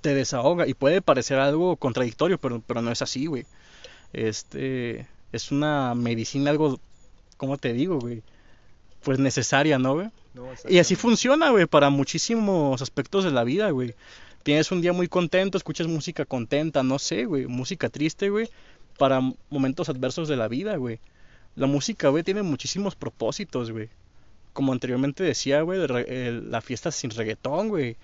te 0.00 0.14
desahoga 0.14 0.66
y 0.66 0.74
puede 0.74 1.02
parecer 1.02 1.38
algo 1.38 1.76
contradictorio, 1.76 2.38
pero, 2.38 2.60
pero 2.66 2.82
no 2.82 2.90
es 2.90 3.02
así, 3.02 3.26
güey. 3.26 3.44
Este 4.12 5.06
es 5.30 5.52
una 5.52 5.94
medicina 5.94 6.50
algo, 6.50 6.80
¿cómo 7.36 7.58
te 7.58 7.72
digo, 7.72 8.00
güey? 8.00 8.22
Pues 9.02 9.18
necesaria, 9.18 9.78
¿no, 9.78 9.94
güey? 9.94 10.08
No, 10.34 10.48
y 10.68 10.78
así 10.78 10.96
funciona, 10.96 11.50
güey, 11.50 11.66
para 11.66 11.90
muchísimos 11.90 12.82
aspectos 12.82 13.24
de 13.24 13.30
la 13.30 13.44
vida, 13.44 13.70
güey. 13.70 13.94
Tienes 14.42 14.70
un 14.72 14.82
día 14.82 14.92
muy 14.92 15.08
contento, 15.08 15.56
escuchas 15.56 15.86
música 15.86 16.24
contenta, 16.24 16.82
no 16.82 16.98
sé, 16.98 17.24
güey, 17.24 17.46
música 17.46 17.88
triste, 17.88 18.28
güey, 18.28 18.50
para 18.98 19.20
momentos 19.48 19.88
adversos 19.88 20.28
de 20.28 20.36
la 20.36 20.48
vida, 20.48 20.76
güey. 20.76 20.98
La 21.56 21.66
música, 21.66 22.08
güey, 22.08 22.24
tiene 22.24 22.42
muchísimos 22.42 22.94
propósitos, 22.94 23.70
güey 23.70 23.88
como 24.54 24.72
anteriormente 24.72 25.22
decía, 25.22 25.60
güey, 25.60 25.80
la 25.86 26.60
fiesta 26.62 26.90
sin 26.90 27.10
reggaetón, 27.10 27.68
güey. 27.68 27.96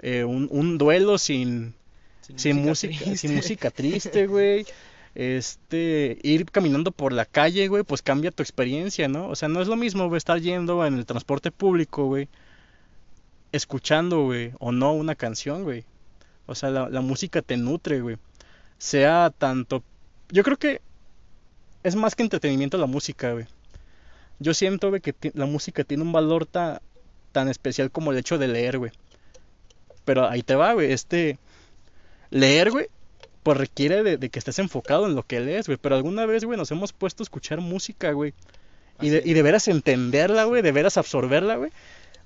Eh, 0.00 0.24
un, 0.24 0.48
un, 0.50 0.76
duelo 0.76 1.16
sin, 1.16 1.74
sin, 2.20 2.38
sin 2.38 2.56
música, 2.56 2.92
música 2.92 3.16
sin 3.16 3.34
música 3.36 3.70
triste, 3.70 4.26
güey. 4.26 4.66
Este, 5.14 6.18
ir 6.22 6.46
caminando 6.46 6.90
por 6.90 7.12
la 7.12 7.26
calle, 7.26 7.68
güey, 7.68 7.82
pues 7.82 8.02
cambia 8.02 8.30
tu 8.30 8.42
experiencia, 8.42 9.08
¿no? 9.08 9.28
O 9.28 9.34
sea, 9.36 9.48
no 9.48 9.60
es 9.60 9.68
lo 9.68 9.76
mismo, 9.76 10.14
estar 10.16 10.40
yendo 10.40 10.84
en 10.86 10.94
el 10.94 11.06
transporte 11.06 11.50
público, 11.50 12.06
güey, 12.06 12.28
escuchando, 13.52 14.24
güey, 14.24 14.52
o 14.58 14.72
no 14.72 14.92
una 14.92 15.14
canción, 15.14 15.64
güey. 15.64 15.84
O 16.46 16.54
sea, 16.54 16.70
la, 16.70 16.88
la 16.88 17.00
música 17.02 17.42
te 17.42 17.56
nutre, 17.56 18.00
güey. 18.00 18.16
sea 18.78 19.30
tanto... 19.36 19.82
Yo 20.30 20.42
creo 20.42 20.56
que 20.56 20.80
es 21.82 21.96
más 21.96 22.14
que 22.14 22.22
entretenimiento 22.22 22.78
la 22.78 22.86
música, 22.86 23.32
güey. 23.32 23.46
Yo 24.38 24.54
siento, 24.54 24.88
güey, 24.88 25.00
que 25.00 25.14
la 25.34 25.46
música 25.46 25.84
tiene 25.84 26.02
un 26.02 26.12
valor 26.12 26.46
tan 26.46 27.48
especial 27.48 27.90
como 27.90 28.12
el 28.12 28.18
hecho 28.18 28.38
de 28.38 28.48
leer, 28.48 28.78
güey. 28.78 28.92
Pero 30.04 30.28
ahí 30.28 30.42
te 30.42 30.54
va, 30.54 30.72
güey. 30.72 30.92
Este. 30.92 31.38
Leer, 32.30 32.70
güey. 32.70 32.88
Pues 33.42 33.58
requiere 33.58 34.02
de, 34.02 34.28
que 34.28 34.38
estés 34.38 34.58
enfocado 34.58 35.06
en 35.06 35.14
lo 35.14 35.24
que 35.24 35.40
lees, 35.40 35.66
güey. 35.66 35.78
Pero 35.80 35.96
alguna 35.96 36.26
vez, 36.26 36.44
güey, 36.44 36.56
nos 36.56 36.70
hemos 36.70 36.92
puesto 36.92 37.22
a 37.22 37.24
escuchar 37.24 37.60
música, 37.60 38.12
güey. 38.12 38.34
Y 39.00 39.08
de, 39.08 39.22
y 39.24 39.32
de 39.32 39.42
veras 39.42 39.68
entenderla, 39.68 40.44
güey. 40.44 40.62
De 40.62 40.72
veras 40.72 40.96
absorberla, 40.96 41.56
güey. 41.56 41.72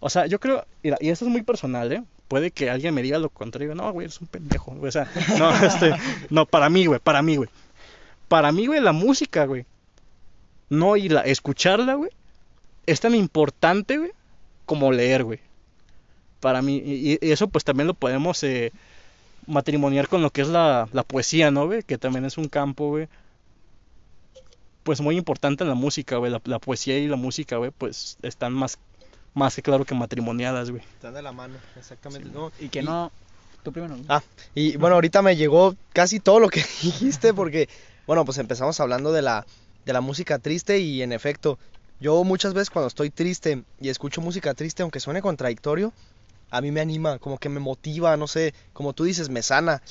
O 0.00 0.10
sea, 0.10 0.26
yo 0.26 0.38
creo. 0.40 0.66
y 0.82 1.08
esto 1.08 1.24
es 1.24 1.30
muy 1.30 1.42
personal, 1.42 1.92
¿eh? 1.92 2.02
Puede 2.28 2.50
que 2.50 2.68
alguien 2.68 2.94
me 2.94 3.02
diga 3.02 3.18
lo 3.18 3.30
contrario. 3.30 3.74
No, 3.74 3.90
güey, 3.92 4.06
eres 4.06 4.20
un 4.20 4.26
pendejo. 4.26 4.76
O 4.80 4.90
sea, 4.90 5.10
no, 5.38 5.50
este. 5.64 5.94
No, 6.28 6.44
para 6.44 6.68
mí, 6.68 6.86
güey. 6.86 7.00
Para 7.00 7.22
mí, 7.22 7.36
güey. 7.36 7.48
Para 8.28 8.52
mí, 8.52 8.66
güey, 8.66 8.80
la 8.80 8.92
música, 8.92 9.46
güey. 9.46 9.64
No 10.68 10.96
irla, 10.96 11.22
escucharla, 11.22 11.94
güey. 11.94 12.10
Es 12.84 13.00
tan 13.00 13.14
importante, 13.14 13.98
güey, 13.98 14.12
como 14.66 14.92
leer, 14.92 15.24
güey 15.24 15.40
para 16.46 16.62
mí. 16.62 16.80
Y, 16.84 17.18
eso 17.20 17.48
pues 17.48 17.64
también 17.64 17.88
lo 17.88 17.94
podemos 17.94 18.42
eh, 18.44 18.72
matrimoniar 19.46 20.08
con 20.08 20.22
lo 20.22 20.30
que 20.30 20.42
es 20.42 20.48
la, 20.48 20.88
poesía, 21.06 21.50
¿no, 21.50 21.66
güey? 21.66 21.82
Que 21.82 21.98
también 21.98 22.24
es 22.24 22.38
un 22.38 22.48
campo, 22.48 22.88
güey. 22.88 23.08
Pues 24.82 25.00
muy 25.00 25.16
importante 25.16 25.64
en 25.64 25.68
la 25.68 25.74
música, 25.74 26.16
güey. 26.16 26.32
La, 26.44 26.58
poesía 26.58 26.98
y 26.98 27.08
la 27.08 27.16
música, 27.16 27.56
güey, 27.56 27.70
pues 27.70 28.18
están 28.22 28.52
más, 28.52 28.78
más 29.34 29.56
que 29.56 29.62
claro 29.62 29.84
que 29.84 29.94
matrimoniadas, 29.94 30.70
güey. 30.70 30.82
Están 30.94 31.14
de 31.14 31.22
la 31.22 31.32
mano, 31.32 31.54
exactamente. 31.76 32.30
Y 32.60 32.68
que 32.68 32.82
no... 32.82 33.10
Tú 33.62 33.72
primero. 33.72 33.96
Ah, 34.08 34.22
y 34.54 34.76
bueno, 34.76 34.94
ahorita 34.94 35.22
me 35.22 35.34
llegó 35.34 35.74
casi 35.92 36.20
todo 36.20 36.38
lo 36.38 36.48
que 36.48 36.60
dijiste 36.82 37.34
porque, 37.34 37.68
bueno, 38.06 38.24
pues 38.24 38.38
empezamos 38.38 38.78
hablando 38.78 39.12
de 39.12 39.22
la, 39.22 39.44
de 39.84 39.92
la 39.92 40.00
música 40.00 40.38
triste 40.38 40.78
y 40.78 41.02
en 41.02 41.12
efecto, 41.12 41.58
yo 41.98 42.22
muchas 42.22 42.54
veces 42.54 42.70
cuando 42.70 42.86
estoy 42.86 43.10
triste 43.10 43.64
y 43.80 43.88
escucho 43.88 44.20
música 44.20 44.54
triste, 44.54 44.82
aunque 44.82 45.00
suene 45.00 45.20
contradictorio, 45.20 45.92
a 46.50 46.60
mí 46.60 46.70
me 46.70 46.80
anima, 46.80 47.18
como 47.18 47.38
que 47.38 47.48
me 47.48 47.60
motiva, 47.60 48.16
no 48.16 48.26
sé, 48.26 48.54
como 48.72 48.92
tú 48.92 49.04
dices, 49.04 49.28
me 49.28 49.42
sana. 49.42 49.82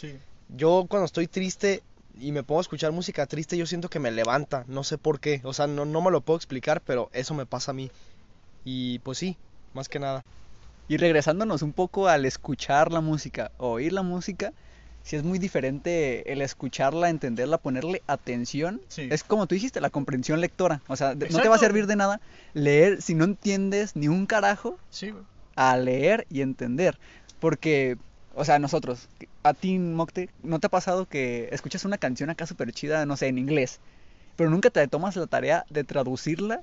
Yo 0.50 0.86
cuando 0.88 1.06
estoy 1.06 1.28
triste 1.28 1.84
y 2.20 2.32
me 2.32 2.44
pongo 2.44 2.60
a 2.60 2.62
escuchar 2.62 2.92
música 2.92 3.26
triste, 3.26 3.58
yo 3.58 3.66
siento 3.66 3.90
que 3.90 4.00
me 4.00 4.12
levanta, 4.12 4.64
no 4.68 4.84
sé 4.84 4.98
por 4.98 5.20
qué, 5.20 5.42
o 5.44 5.54
sea, 5.54 5.68
no, 5.68 5.86
no 5.86 6.02
me 6.02 6.12
lo 6.12 6.22
puedo 6.22 6.38
explicar, 6.38 6.82
pero 6.82 7.10
eso 7.14 7.34
me 7.34 7.46
pasa 7.46 7.72
a 7.72 7.74
mí. 7.74 7.92
Y 8.64 9.00
pues 9.00 9.18
sí, 9.18 9.38
más 9.74 9.90
que 9.90 10.00
nada. 10.00 10.24
Y 10.88 10.98
regresándonos 10.98 11.62
un 11.62 11.74
poco 11.74 12.08
al 12.08 12.26
escuchar 12.26 12.92
la 12.92 13.02
música, 13.02 13.52
oír 13.58 13.92
la 13.92 14.04
música, 14.04 14.54
si 15.06 15.16
es 15.16 15.24
muy 15.24 15.38
diferente 15.38 16.32
el 16.32 16.42
escucharla, 16.42 17.10
entenderla, 17.10 17.60
ponerle 17.60 18.02
atención. 18.08 18.82
Es 18.98 19.24
como 19.24 19.46
tú 19.46 19.54
dijiste, 19.54 19.80
la 19.80 19.92
comprensión 19.92 20.42
lectora. 20.42 20.82
O 20.88 20.96
sea, 20.96 21.14
no 21.14 21.40
te 21.42 21.48
va 21.48 21.56
a 21.56 21.60
servir 21.60 21.86
de 21.86 21.96
nada 21.96 22.22
leer 22.54 23.04
si 23.04 23.14
no 23.14 23.24
entiendes 23.24 23.96
ni 23.96 24.08
un 24.08 24.26
carajo. 24.26 24.80
Sí, 24.90 25.14
a 25.56 25.78
leer 25.78 26.26
y 26.30 26.42
entender. 26.42 26.98
Porque, 27.40 27.98
o 28.34 28.46
sea, 28.46 28.60
nosotros, 28.60 29.10
a 29.44 29.54
ti, 29.54 29.78
Mocte, 29.80 30.30
¿no 30.44 30.60
te 30.60 30.68
ha 30.68 30.70
pasado 30.70 31.06
que 31.06 31.50
escuchas 31.52 31.86
una 31.86 31.98
canción 31.98 32.30
acá 32.30 32.46
súper 32.48 32.72
chida, 32.72 33.06
no 33.06 33.18
sé, 33.18 33.28
en 33.28 33.38
inglés, 33.38 33.80
pero 34.36 34.50
nunca 34.50 34.70
te 34.70 34.88
tomas 34.88 35.16
la 35.16 35.28
tarea 35.28 35.66
de 35.70 35.84
traducirla 35.84 36.62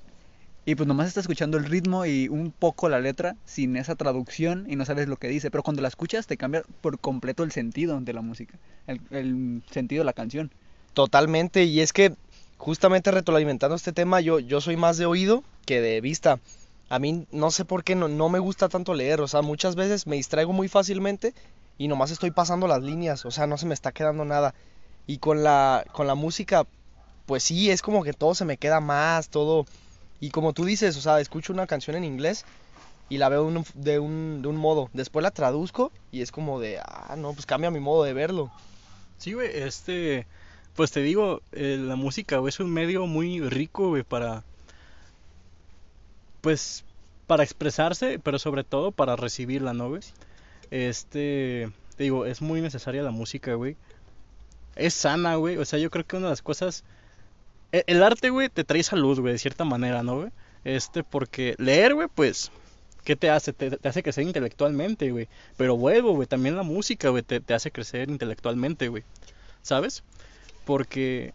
y 0.65 0.77
pues 0.77 0.87
nomás 0.87 1.09
estás 1.09 1.25
escuchando 1.25 1.59
el 1.59 1.65
ritmo 1.65 2.07
y 2.07 2.29
un 2.29 2.53
poco 2.53 2.89
la 2.89 3.01
letra 3.01 3.35
sin 3.45 3.77
esa 3.77 3.97
traducción 3.97 4.67
y 4.69 4.77
no 4.77 4.85
sabes 4.85 5.09
lo 5.09 5.17
que 5.17 5.29
dice. 5.29 5.51
Pero 5.51 5.65
cuando 5.65 5.83
la 5.83 5.89
escuchas 5.89 6.27
te 6.27 6.37
cambia 6.37 6.63
por 6.81 7.01
completo 7.01 7.43
el 7.43 7.51
sentido 7.51 8.01
de 8.01 8.13
la 8.13 8.23
música, 8.23 8.55
el, 8.87 9.01
el 9.11 9.63
sentido 9.71 10.03
de 10.03 10.07
la 10.07 10.13
canción. 10.13 10.53
Totalmente, 10.95 11.65
y 11.65 11.81
es 11.81 11.93
que 11.93 12.15
justamente 12.59 13.11
retroalimentando 13.11 13.75
este 13.75 13.93
tema, 13.93 14.21
yo, 14.21 14.39
yo 14.39 14.61
soy 14.61 14.77
más 14.77 14.99
de 14.99 15.07
oído 15.07 15.43
que 15.67 15.81
de 15.81 16.01
vista 16.01 16.39
a 16.93 16.99
mí 16.99 17.27
no 17.33 17.51
sé 17.51 17.65
por 17.65 17.85
qué 17.85 17.95
no, 17.95 18.07
no 18.07 18.29
me 18.29 18.39
gusta 18.39 18.69
tanto 18.69 18.93
leer, 18.93 19.23
o 19.23 19.27
sea, 19.27 19.41
muchas 19.41 19.77
veces 19.77 20.07
me 20.07 20.17
distraigo 20.17 20.53
muy 20.53 20.69
fácilmente 20.69 21.33
y 21.79 21.89
nomás 21.89 22.11
estoy 22.11 22.33
pasando 22.33 22.67
las 22.67 22.83
líneas, 22.83 23.25
o 23.25 23.31
sea, 23.31 23.47
no 23.47 23.57
se 23.57 23.65
me 23.65 23.73
está 23.73 23.93
quedando 23.93 24.27
nada. 24.27 24.55
Y 25.07 25.17
con 25.17 25.43
la, 25.43 25.87
con 25.93 26.07
la 26.07 26.15
música, 26.15 26.67
pues 27.25 27.45
sí, 27.45 27.71
es 27.71 27.81
como 27.81 28.05
que 28.05 28.13
todo 28.13 28.35
se 28.35 28.45
me 28.45 28.59
queda 28.59 28.81
más, 28.81 29.31
todo. 29.31 29.65
Y 30.21 30.33
como 30.33 30.53
tú 30.53 30.67
dices, 30.67 30.99
o 30.99 31.01
sea, 31.01 31.19
escucho 31.19 31.55
una 31.55 31.67
canción 31.67 31.97
en 31.97 32.05
inglés 32.05 32.45
y 33.09 33.17
la 33.17 33.31
veo 33.31 33.51
de, 33.73 33.99
un, 33.99 34.43
de 34.43 34.49
un 34.49 34.57
modo. 34.57 34.91
Después 34.93 35.23
la 35.23 35.31
traduzco 35.31 35.93
y 36.11 36.21
es 36.21 36.31
como 36.31 36.61
de, 36.61 36.79
ah, 36.79 37.15
no, 37.17 37.33
pues 37.33 37.47
cambia 37.47 37.71
mi 37.71 37.81
modo 37.81 38.05
de 38.05 38.13
verlo. 38.13 38.51
Sí, 39.17 39.33
güey, 39.33 39.49
este, 39.51 40.27
pues 40.77 40.91
te 40.91 41.01
digo, 41.01 41.41
eh, 41.53 41.79
la 41.81 41.97
música 41.97 42.39
es 42.47 42.61
un 42.61 42.71
medio 42.71 43.07
muy 43.07 43.41
rico, 43.41 43.89
güey, 43.89 44.03
para, 44.03 44.45
pues 46.43 46.85
para 47.27 47.45
expresarse, 47.45 48.19
pero 48.19 48.39
sobre 48.39 48.65
todo 48.65 48.93
para 48.93 49.17
recibirla, 49.17 49.73
¿no, 49.73 49.89
güey? 49.89 50.03
Este, 50.71 51.71
te 51.97 52.03
digo, 52.03 52.27
es 52.27 52.43
muy 52.43 52.61
necesaria 52.61 53.03
la 53.03 53.11
música, 53.11 53.55
güey. 53.55 53.77
Es 54.77 54.93
sana, 54.93 55.37
güey. 55.37 55.57
O 55.57 55.65
sea, 55.65 55.79
yo 55.79 55.91
creo 55.91 56.07
que 56.07 56.17
una 56.17 56.27
de 56.27 56.33
las 56.33 56.43
cosas... 56.43 56.85
E, 57.73 57.85
el, 57.87 58.03
arte, 58.03 58.29
güey, 58.29 58.51
te 58.51 58.65
trae 58.65 58.83
salud, 58.83 59.19
güey, 59.21 59.33
de 59.33 59.39
cierta 59.39 59.65
manera, 59.65 60.03
¿no, 60.03 60.17
güey? 60.17 60.31
Este, 60.65 61.03
porque 61.05 61.55
leer, 61.59 61.95
güey, 61.95 62.09
pues, 62.15 62.51
¿qué 63.05 63.17
te 63.17 63.31
hace? 63.31 63.53
Te, 63.53 63.79
hace 63.89 64.03
crecer 64.03 64.25
intelectualmente, 64.25 65.11
güey. 65.11 65.29
Pero 65.57 65.77
vuelvo, 65.77 66.13
güey, 66.15 66.27
también 66.27 66.57
la 66.57 66.65
música, 66.65 67.09
güey, 67.11 67.23
te, 67.23 67.41
te 67.41 67.55
hace 67.55 67.71
crecer 67.71 68.11
intelectualmente, 68.11 68.89
güey. 68.89 69.05
¿Sabes? 69.63 70.03
Porque 70.65 71.33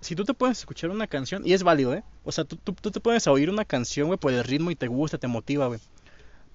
si 0.00 0.16
tú 0.16 0.24
te 0.24 0.34
puedes 0.34 0.58
escuchar 0.58 0.90
una 0.90 1.06
canción, 1.06 1.42
y 1.46 1.52
es 1.52 1.62
válido, 1.62 1.94
¿eh? 1.94 2.02
O 2.24 2.32
sea, 2.32 2.44
tú, 2.44 2.56
tú, 2.56 2.90
te 2.90 3.00
puedes 3.00 3.26
oír 3.26 3.50
una 3.50 3.64
canción, 3.64 4.06
güey, 4.06 4.18
por 4.18 4.32
el 4.32 4.42
ritmo 4.44 4.70
y 4.70 4.76
te 4.76 4.88
gusta, 4.88 5.18
te 5.18 5.26
motiva, 5.26 5.66
güey. 5.66 5.80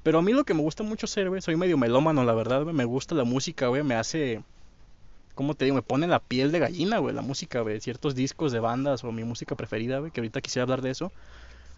Pero 0.03 0.19
a 0.19 0.21
mí 0.21 0.33
lo 0.33 0.43
que 0.43 0.53
me 0.53 0.61
gusta 0.61 0.83
mucho 0.83 1.07
ser, 1.07 1.29
güey, 1.29 1.41
soy 1.41 1.55
medio 1.55 1.77
melómano, 1.77 2.23
la 2.23 2.33
verdad, 2.33 2.63
güey. 2.63 2.75
Me 2.75 2.85
gusta 2.85 3.15
la 3.15 3.23
música, 3.23 3.67
güey, 3.67 3.83
me 3.83 3.95
hace... 3.95 4.43
¿Cómo 5.35 5.53
te 5.53 5.65
digo? 5.65 5.75
Me 5.75 5.81
pone 5.81 6.07
la 6.07 6.19
piel 6.19 6.51
de 6.51 6.59
gallina, 6.59 6.97
güey, 6.99 7.13
la 7.13 7.21
música, 7.21 7.61
güey. 7.61 7.79
Ciertos 7.81 8.15
discos 8.15 8.51
de 8.51 8.59
bandas 8.59 9.03
o 9.03 9.11
mi 9.11 9.23
música 9.23 9.55
preferida, 9.55 9.99
güey, 9.99 10.11
que 10.11 10.21
ahorita 10.21 10.41
quisiera 10.41 10.63
hablar 10.63 10.81
de 10.81 10.91
eso. 10.91 11.11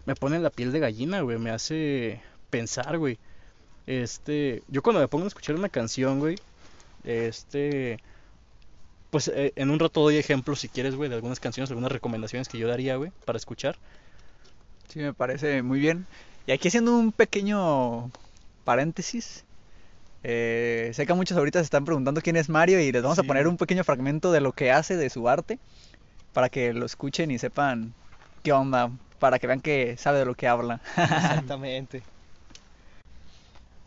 Me 0.06 0.14
pone 0.14 0.38
la 0.38 0.50
piel 0.50 0.72
de 0.72 0.78
gallina, 0.78 1.20
güey. 1.22 1.38
Me 1.38 1.50
hace 1.50 2.20
pensar, 2.50 2.98
güey. 2.98 3.18
Este... 3.86 4.62
Yo 4.68 4.82
cuando 4.82 5.00
me 5.00 5.08
pongo 5.08 5.24
a 5.24 5.28
escuchar 5.28 5.56
una 5.56 5.68
canción, 5.68 6.20
güey, 6.20 6.36
este 7.04 7.98
pues 9.10 9.28
eh, 9.28 9.52
en 9.56 9.70
un 9.70 9.78
rato 9.78 10.00
doy 10.02 10.16
ejemplos, 10.16 10.60
si 10.60 10.68
quieres, 10.68 10.94
güey, 10.94 11.08
de 11.08 11.16
algunas 11.16 11.40
canciones, 11.40 11.70
algunas 11.70 11.92
recomendaciones 11.92 12.48
que 12.48 12.58
yo 12.58 12.68
daría, 12.68 12.96
güey, 12.96 13.10
para 13.24 13.38
escuchar. 13.38 13.76
Sí, 14.88 15.00
me 15.00 15.14
parece 15.14 15.62
muy 15.62 15.80
bien. 15.80 16.06
Y 16.46 16.52
aquí 16.52 16.68
haciendo 16.68 16.96
un 16.96 17.12
pequeño 17.12 18.10
paréntesis. 18.64 19.44
Eh, 20.24 20.90
sé 20.94 21.06
que 21.06 21.14
muchos 21.14 21.38
ahorita 21.38 21.60
se 21.60 21.64
están 21.64 21.84
preguntando 21.84 22.20
quién 22.20 22.36
es 22.36 22.48
Mario 22.48 22.80
y 22.80 22.90
les 22.90 23.02
vamos 23.02 23.18
a 23.18 23.22
poner 23.22 23.46
un 23.46 23.56
pequeño 23.56 23.84
fragmento 23.84 24.32
de 24.32 24.40
lo 24.40 24.52
que 24.52 24.72
hace, 24.72 24.96
de 24.96 25.10
su 25.10 25.28
arte, 25.28 25.58
para 26.32 26.48
que 26.48 26.72
lo 26.72 26.84
escuchen 26.84 27.30
y 27.30 27.38
sepan 27.38 27.94
qué 28.42 28.52
onda, 28.52 28.90
para 29.20 29.38
que 29.38 29.46
vean 29.46 29.60
que 29.60 29.96
sabe 29.96 30.18
de 30.18 30.24
lo 30.24 30.34
que 30.34 30.48
habla. 30.48 30.80
Exactamente. 30.96 32.02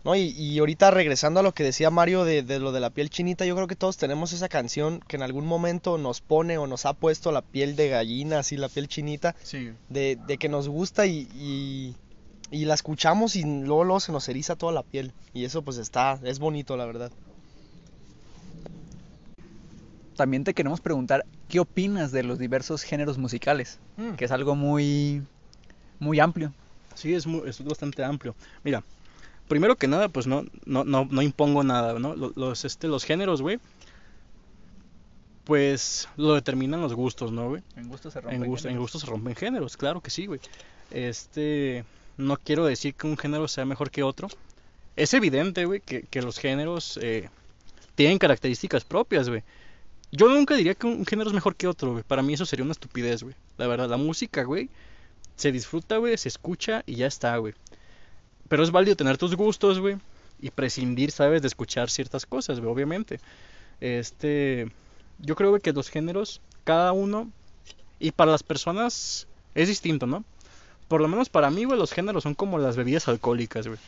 No, 0.04 0.16
y, 0.16 0.58
ahorita 0.58 0.90
regresando 0.90 1.42
a 1.42 1.44
lo 1.44 1.54
que 1.54 1.64
decía 1.64 1.92
Mario 1.92 2.26
de, 2.26 2.42
lo 2.60 2.72
de 2.72 2.80
la 2.80 2.90
piel 2.90 3.12
chinita, 3.12 3.46
yo 3.46 3.56
creo 3.56 3.68
que 3.68 3.76
todos 3.76 3.98
tenemos 3.98 4.34
esa 4.34 4.50
canción 4.50 5.00
que 5.08 5.16
en 5.16 5.22
algún 5.22 5.46
momento 5.46 6.00
nos 6.00 6.22
pone 6.22 6.58
o 6.58 6.66
nos 6.66 6.88
ha 6.88 6.94
puesto 6.94 7.32
la 7.32 7.44
piel 7.44 7.76
de 7.76 7.90
gallina, 7.90 8.40
así 8.40 8.58
la 8.58 8.68
piel 8.68 8.88
chinita, 8.88 9.36
de, 9.90 10.18
de, 10.26 10.38
que 10.38 10.50
nos 10.50 10.68
gusta 10.68 11.06
y, 11.06 11.96
y, 12.52 12.66
la 12.66 12.74
escuchamos 12.74 13.36
y 13.36 13.44
luego, 13.44 13.84
luego 13.84 14.00
se 14.00 14.12
nos 14.12 14.28
eriza 14.28 14.56
toda 14.56 14.72
la 14.72 14.82
piel. 14.82 15.14
Y 15.36 15.46
eso 15.46 15.62
pues 15.62 15.78
está, 15.78 16.20
es 16.24 16.40
bonito 16.40 16.76
la 16.78 16.86
verdad. 16.86 17.12
También 20.16 20.44
te 20.44 20.56
queremos 20.56 20.82
preguntar, 20.82 21.26
¿qué 21.48 21.60
opinas 21.60 22.12
de 22.12 22.24
los 22.24 22.40
diversos 22.40 22.82
géneros 22.82 23.20
musicales? 23.20 23.80
Mm. 23.98 24.14
Que 24.14 24.26
es 24.26 24.32
algo 24.32 24.56
muy, 24.56 25.22
muy 26.00 26.20
amplio. 26.20 26.54
Sí, 26.96 27.14
es, 27.14 27.28
muy, 27.28 27.48
es 27.48 27.64
bastante 27.64 28.04
amplio. 28.04 28.36
Mira, 28.64 28.84
primero 29.48 29.76
que 29.76 29.88
nada, 29.88 30.10
pues 30.10 30.28
no, 30.28 30.46
no, 30.66 30.84
no, 30.84 31.08
no 31.10 31.22
impongo 31.22 31.64
nada, 31.64 32.00
¿no? 32.00 32.16
Los, 32.16 32.66
este, 32.66 32.88
los 32.88 33.04
géneros, 33.04 33.42
güey, 33.42 33.60
pues 35.44 36.08
lo 36.18 36.34
determinan 36.34 36.82
los 36.82 36.94
gustos, 36.94 37.32
¿no, 37.32 37.50
güey? 37.50 37.64
En 37.76 37.90
gustos 37.90 38.14
se 38.14 38.22
rompen 38.22 38.42
géneros. 38.42 38.66
En 38.66 38.78
gustos 38.78 39.02
se 39.02 39.08
rompen 39.08 39.36
géneros, 39.36 39.78
claro 39.78 40.02
que 40.02 40.10
sí, 40.10 40.26
güey. 40.26 40.40
Este, 40.92 41.84
no 42.18 42.38
quiero 42.38 42.66
decir 42.66 42.94
que 42.94 43.08
un 43.08 43.18
género 43.18 43.48
sea 43.48 43.66
mejor 43.66 43.92
que 43.92 44.04
otro. 44.04 44.30
Es 44.96 45.14
evidente, 45.14 45.66
güey, 45.66 45.80
que, 45.80 46.04
que 46.04 46.22
los 46.22 46.38
géneros 46.38 47.00
eh, 47.02 47.30
tienen 47.96 48.18
características 48.18 48.84
propias, 48.84 49.30
güey. 49.30 49.44
Yo 50.12 50.28
nunca 50.28 50.56
diría 50.56 50.76
que 50.76 50.88
un 50.88 51.06
género 51.06 51.30
es 51.30 51.34
mejor 51.34 51.56
que 51.56 51.68
otro, 51.68 51.94
güey. 51.94 52.04
Para 52.04 52.22
mí 52.22 52.34
eso 52.34 52.46
sería 52.46 52.64
una 52.64 52.74
estupidez, 52.74 53.24
güey. 53.24 53.36
La 53.58 53.68
verdad, 53.68 53.90
la 53.90 53.98
música, 53.98 54.44
güey, 54.44 54.70
se 55.38 55.52
disfruta, 55.52 55.98
güey, 55.98 56.18
se 56.18 56.28
escucha 56.28 56.84
y 56.86 56.96
ya 56.96 57.08
está, 57.08 57.38
güey. 57.38 57.54
Pero 58.52 58.64
es 58.64 58.72
válido 58.72 58.98
tener 58.98 59.18
tus 59.18 59.34
gustos, 59.38 59.80
güey. 59.80 59.96
Y 60.42 60.52
prescindir, 60.52 61.12
¿sabes? 61.12 61.42
De 61.42 61.48
escuchar 61.48 61.90
ciertas 61.90 62.26
cosas, 62.26 62.60
güey, 62.60 62.70
obviamente. 62.70 63.22
Este. 63.80 64.70
yo 65.20 65.38
creo 65.38 65.58
que 65.62 65.72
los 65.72 65.90
géneros, 65.90 66.42
cada 66.66 66.92
uno, 66.92 67.32
y 67.98 68.12
para 68.12 68.32
las 68.32 68.44
personas 68.44 69.26
es 69.56 69.70
distinto, 69.70 70.06
¿no? 70.06 70.26
Por 70.90 71.00
lo 71.00 71.08
menos 71.08 71.30
para 71.30 71.50
mí, 71.50 71.64
güey, 71.64 71.80
los 71.80 71.94
géneros 71.94 72.24
son 72.24 72.36
como 72.36 72.58
las 72.58 72.76
bebidas 72.76 73.08
alcohólicas, 73.08 73.68
güey. 73.68 73.80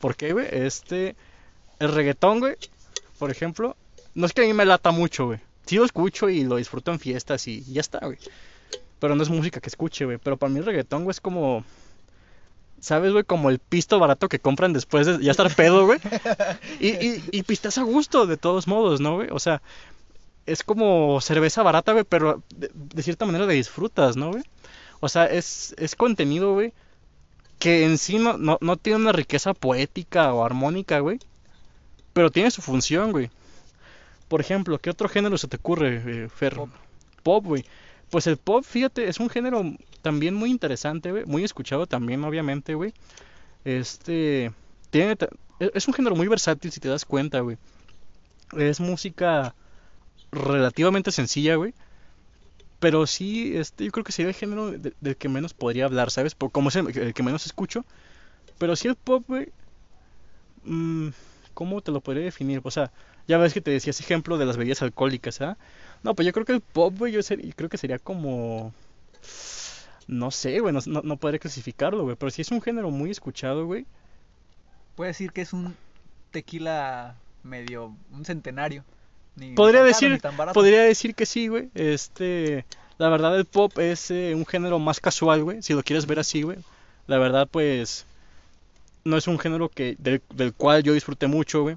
¿Por 0.00 0.16
qué, 0.16 0.32
güey? 0.32 0.46
Este, 0.50 1.14
el 1.78 1.92
reggaetón, 1.92 2.40
güey, 2.40 2.56
por 3.18 3.30
ejemplo, 3.30 3.76
no 4.14 4.24
es 4.24 4.32
que 4.32 4.40
a 4.40 4.46
mí 4.46 4.54
me 4.54 4.64
lata 4.64 4.90
mucho, 4.90 5.26
güey. 5.26 5.40
Sí 5.66 5.76
lo 5.76 5.84
escucho 5.84 6.30
y 6.30 6.44
lo 6.44 6.56
disfruto 6.56 6.92
en 6.92 6.98
fiestas 6.98 7.46
y 7.46 7.62
ya 7.70 7.82
está, 7.82 7.98
güey. 7.98 8.16
Pero 9.00 9.14
no 9.16 9.22
es 9.22 9.28
música 9.28 9.60
que 9.60 9.68
escuche, 9.68 10.06
güey. 10.06 10.16
Pero 10.16 10.38
para 10.38 10.50
mí 10.50 10.60
el 10.60 10.64
reggaetón, 10.64 11.04
güey, 11.04 11.10
es 11.10 11.20
como... 11.20 11.62
¿Sabes, 12.82 13.12
güey? 13.12 13.22
Como 13.22 13.48
el 13.48 13.60
pisto 13.60 14.00
barato 14.00 14.28
que 14.28 14.40
compran 14.40 14.72
después 14.72 15.06
de 15.06 15.22
ya 15.22 15.30
estar 15.30 15.54
pedo, 15.54 15.86
güey. 15.86 16.00
Y, 16.80 16.88
y, 16.88 17.24
y 17.30 17.42
pistas 17.44 17.78
a 17.78 17.82
gusto, 17.84 18.26
de 18.26 18.36
todos 18.36 18.66
modos, 18.66 19.00
¿no, 19.00 19.14
güey? 19.14 19.28
O 19.30 19.38
sea, 19.38 19.62
es 20.46 20.64
como 20.64 21.20
cerveza 21.20 21.62
barata, 21.62 21.92
güey, 21.92 22.04
pero 22.04 22.42
de, 22.56 23.02
cierta 23.04 23.24
manera 23.24 23.46
de 23.46 23.54
disfrutas, 23.54 24.16
¿no, 24.16 24.32
güey? 24.32 24.42
O 24.98 25.08
sea, 25.08 25.26
es, 25.26 25.76
es 25.78 25.94
contenido, 25.94 26.54
güey, 26.54 26.72
que 27.60 27.84
en 27.84 27.98
sí 27.98 28.18
no, 28.18 28.36
no, 28.36 28.76
tiene 28.76 28.98
una 28.98 29.12
riqueza 29.12 29.54
poética 29.54 30.34
o 30.34 30.44
armónica, 30.44 30.98
güey. 30.98 31.20
Pero 32.12 32.32
tiene 32.32 32.50
su 32.50 32.62
función, 32.62 33.12
güey. 33.12 33.30
Por 34.26 34.40
ejemplo, 34.40 34.80
¿qué 34.80 34.90
otro 34.90 35.08
género 35.08 35.38
se 35.38 35.46
te 35.46 35.56
ocurre, 35.56 36.02
eh, 36.04 36.28
Fer? 36.28 36.58
Pop, 37.22 37.44
güey. 37.44 37.64
Pues 38.10 38.26
el 38.26 38.38
pop, 38.38 38.64
fíjate, 38.64 39.08
es 39.08 39.20
un 39.20 39.30
género 39.30 39.62
también 40.02 40.34
muy 40.34 40.50
interesante, 40.50 41.10
güey. 41.10 41.24
Muy 41.24 41.44
escuchado 41.44 41.86
también, 41.86 42.22
obviamente, 42.24 42.74
güey. 42.74 42.92
Este. 43.64 44.52
Tiene, 44.90 45.16
e, 45.60 45.70
es 45.74 45.88
un 45.88 45.94
género 45.94 46.16
muy 46.16 46.28
versátil, 46.28 46.70
si 46.72 46.80
te 46.80 46.88
das 46.88 47.04
cuenta, 47.04 47.40
güey. 47.40 47.56
Es 48.58 48.80
música 48.80 49.54
relativamente 50.30 51.12
sencilla, 51.12 51.56
güey. 51.56 51.74
Pero 52.80 53.06
sí, 53.06 53.56
este, 53.56 53.84
yo 53.84 53.92
creo 53.92 54.04
que 54.04 54.12
sería 54.12 54.30
el 54.30 54.34
género 54.34 54.72
del 54.72 55.16
que 55.16 55.28
menos 55.28 55.54
podría 55.54 55.84
hablar, 55.84 56.10
¿sabes? 56.10 56.34
Por, 56.34 56.50
como 56.50 56.68
es 56.68 56.76
el, 56.76 57.14
que 57.14 57.22
menos 57.22 57.46
escucho. 57.46 57.84
Pero 58.58 58.76
sí 58.76 58.88
el 58.88 58.96
pop, 58.96 59.24
güey. 59.28 59.50
Mmm, 60.64 61.10
¿Cómo 61.54 61.80
te 61.80 61.92
lo 61.92 62.00
podría 62.00 62.24
definir? 62.24 62.60
O 62.64 62.70
sea, 62.70 62.90
ya 63.28 63.38
ves 63.38 63.54
que 63.54 63.60
te 63.60 63.70
decía 63.70 63.92
ejemplo 63.92 64.38
de 64.38 64.46
las 64.46 64.56
bebidas 64.56 64.82
alcohólicas, 64.82 65.40
¿ah? 65.42 65.56
No, 66.02 66.14
pues 66.14 66.26
yo 66.26 66.32
creo 66.32 66.44
que 66.44 66.52
el 66.52 66.60
pop, 66.60 66.94
güey, 66.98 67.12
yo 67.12 67.20
creo 67.54 67.68
que 67.68 67.78
sería 67.78 67.98
como... 67.98 68.74
No 70.06 70.30
sé, 70.30 70.60
güey, 70.60 70.74
no, 70.74 70.80
no, 70.86 71.16
podría 71.16 71.38
clasificarlo, 71.38 72.02
güey. 72.04 72.16
Pero 72.16 72.30
sí 72.30 72.42
es 72.42 72.50
un 72.50 72.60
género 72.60 72.90
muy 72.90 73.10
escuchado, 73.10 73.66
güey. 73.66 73.86
Puede 74.96 75.08
decir 75.08 75.32
que 75.32 75.42
es 75.42 75.52
un 75.52 75.74
tequila 76.30 77.16
medio... 77.42 77.94
un 78.12 78.24
centenario 78.24 78.84
podría 79.54 79.82
decir, 79.82 80.20
podría 80.52 80.82
decir 80.82 81.14
que 81.14 81.26
sí, 81.26 81.48
güey. 81.48 81.70
Este, 81.74 82.64
la 82.98 83.08
verdad 83.08 83.36
el 83.36 83.44
pop 83.44 83.78
es 83.78 84.10
eh, 84.10 84.34
un 84.34 84.46
género 84.46 84.78
más 84.78 85.00
casual, 85.00 85.42
güey. 85.44 85.62
Si 85.62 85.74
lo 85.74 85.82
quieres 85.82 86.06
ver 86.06 86.18
así, 86.18 86.42
güey. 86.42 86.58
La 87.06 87.18
verdad, 87.18 87.48
pues, 87.50 88.06
no 89.04 89.16
es 89.16 89.26
un 89.26 89.38
género 89.38 89.68
que 89.68 89.96
del, 89.98 90.22
cual 90.54 90.82
yo 90.82 90.92
disfruté 90.92 91.26
mucho, 91.26 91.62
güey. 91.62 91.76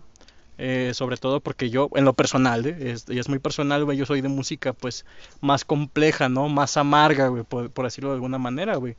Eh, 0.58 0.92
sobre 0.94 1.18
todo 1.18 1.42
porque 1.42 1.70
yo, 1.70 1.90
en 1.96 2.06
lo 2.06 2.14
personal, 2.14 2.66
¿eh? 2.66 2.92
es, 2.92 3.10
es 3.10 3.28
muy 3.28 3.40
personal, 3.40 3.84
güey, 3.84 3.98
yo 3.98 4.06
soy 4.06 4.22
de 4.22 4.30
música, 4.30 4.72
pues, 4.72 5.06
más 5.42 5.66
compleja, 5.66 6.30
¿no? 6.30 6.48
Más 6.48 6.78
amarga, 6.78 7.28
güey, 7.28 7.44
por, 7.44 7.70
por 7.72 7.86
decirlo 7.86 8.12
de 8.12 8.16
alguna 8.16 8.38
manera, 8.38 8.78
güey. 8.78 8.96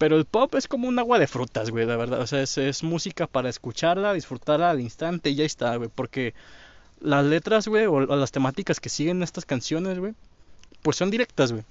Pero 0.00 0.16
el 0.16 0.24
pop 0.24 0.54
es 0.54 0.66
como 0.66 0.88
un 0.88 0.98
agua 0.98 1.18
de 1.18 1.26
frutas, 1.26 1.68
güey, 1.70 1.84
la 1.84 1.94
verdad. 1.94 2.22
O 2.22 2.26
sea, 2.26 2.40
es, 2.40 2.82
música 2.82 3.26
para 3.26 3.50
escucharla, 3.50 4.14
disfrutarla 4.14 4.70
al 4.70 4.80
instante 4.80 5.28
y 5.28 5.34
ya 5.34 5.44
está, 5.44 5.76
güey. 5.76 5.90
Porque 5.94 6.32
las 7.00 7.22
letras, 7.26 7.68
güey, 7.68 7.84
o, 7.84 8.00
las 8.00 8.32
temáticas 8.32 8.80
que 8.80 8.88
siguen 8.88 9.22
estas 9.22 9.44
canciones, 9.44 9.98
güey, 9.98 10.14
pues 10.80 10.96
son 10.96 11.10
directas, 11.10 11.52
güey. 11.52 11.64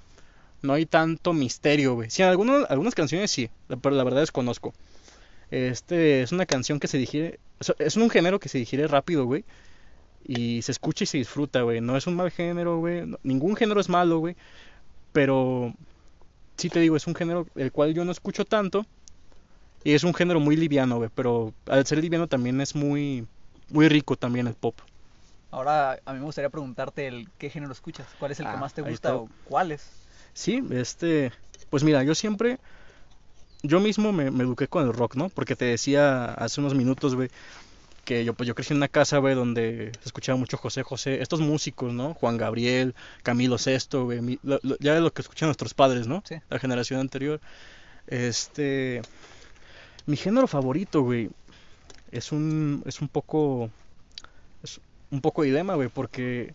No 0.62 0.74
hay 0.74 0.86
tanto 0.86 1.34
misterio, 1.34 1.96
güey. 1.96 2.12
Sí, 2.12 2.22
en 2.22 2.28
algunas, 2.28 2.70
algunas 2.70 2.94
canciones 2.94 3.32
sí, 3.32 3.50
pero 3.82 3.96
la 3.96 4.04
verdad 4.04 4.20
desconozco. 4.20 4.76
Este 5.52 6.22
es 6.22 6.32
una 6.32 6.46
canción 6.46 6.80
que 6.80 6.88
se 6.88 6.98
digiere, 6.98 7.40
es 7.80 7.98
un 7.98 8.10
género 8.10 8.40
que 8.40 8.50
se 8.50 8.58
digiere 8.58 8.88
rápido, 8.88 9.26
güey. 9.26 9.46
Y 10.24 10.62
se 10.62 10.72
escucha 10.72 11.04
y 11.04 11.08
se 11.08 11.18
disfruta, 11.18 11.62
güey. 11.62 11.82
No 11.82 11.98
es 11.98 12.06
un 12.06 12.16
mal 12.16 12.30
género, 12.32 12.78
güey. 12.78 13.04
ningún 13.24 13.56
género 13.56 13.80
es 13.80 13.90
malo, 13.90 14.20
güey. 14.20 14.36
Pero 15.12 15.74
sí 16.58 16.70
te 16.70 16.80
digo, 16.80 16.96
es 16.96 17.08
un 17.08 17.16
género 17.16 17.48
el 17.56 17.72
cual 17.72 17.94
yo 17.94 18.06
no 18.06 18.12
escucho 18.12 18.46
tanto. 18.46 18.86
Y 19.84 19.94
es 19.94 20.04
un 20.04 20.14
género 20.14 20.40
muy 20.40 20.56
liviano, 20.56 20.98
güey. 20.98 21.10
Pero 21.16 21.54
al 21.68 21.86
ser 21.86 22.00
liviano 22.00 22.28
también 22.28 22.62
es 22.62 22.76
muy, 22.76 23.26
muy 23.70 23.90
rico 23.90 24.16
también 24.16 24.48
el 24.48 24.54
pop. 24.54 24.76
Ahora 25.52 26.00
a 26.06 26.14
mí 26.14 26.20
me 26.20 26.26
gustaría 26.26 26.50
preguntarte 26.50 27.08
el 27.08 27.28
qué 27.40 27.50
género 27.50 27.72
escuchas, 27.72 28.08
cuál 28.20 28.32
es 28.32 28.40
el 28.40 28.46
que 28.46 28.52
ah, 28.52 28.58
más 28.58 28.74
te 28.74 28.84
gusta 28.84 29.16
o 29.16 29.30
cuáles. 29.46 29.90
Sí, 30.34 30.64
este, 30.70 31.32
pues 31.72 31.84
mira, 31.84 32.04
yo 32.04 32.14
siempre, 32.14 32.60
yo 33.64 33.80
mismo 33.80 34.12
me, 34.12 34.28
eduqué 34.28 34.68
con 34.68 34.86
el 34.86 34.94
rock, 34.94 35.16
¿no? 35.16 35.30
Porque 35.30 35.56
te 35.56 35.66
decía 35.66 36.26
hace 36.34 36.62
unos 36.62 36.76
minutos, 36.76 37.16
güey, 37.16 37.30
que 38.06 38.24
yo, 38.24 38.34
pues 38.34 38.48
yo 38.48 38.56
crecí 38.56 38.74
en 38.74 38.78
una 38.78 38.88
casa, 38.88 39.18
güey, 39.18 39.36
donde 39.36 39.92
se 40.02 40.06
escuchaba 40.06 40.38
mucho 40.38 40.58
José 40.58 40.84
José, 40.84 41.22
estos 41.22 41.42
músicos, 41.42 41.94
¿no? 41.94 42.14
Juan 42.14 42.38
Gabriel, 42.38 42.96
Camilo 43.24 43.58
Sesto, 43.58 44.06
güey, 44.06 44.40
ya 44.80 44.94
de 44.94 45.02
lo 45.02 45.12
que 45.12 45.22
escuchan 45.22 45.48
nuestros 45.48 45.74
padres, 45.74 46.08
¿no? 46.08 46.24
Sí. 46.28 46.36
La 46.50 46.60
generación 46.60 47.00
anterior. 47.00 47.40
Este, 48.08 49.02
mi 50.06 50.18
género 50.18 50.48
favorito, 50.48 51.02
güey, 51.02 51.30
es 52.12 52.32
un, 52.32 52.82
es 52.86 53.02
un 53.02 53.08
poco, 53.10 53.70
un 55.12 55.22
poco 55.22 55.44
dilema, 55.44 55.76
güey, 55.76 55.90
porque 55.90 56.54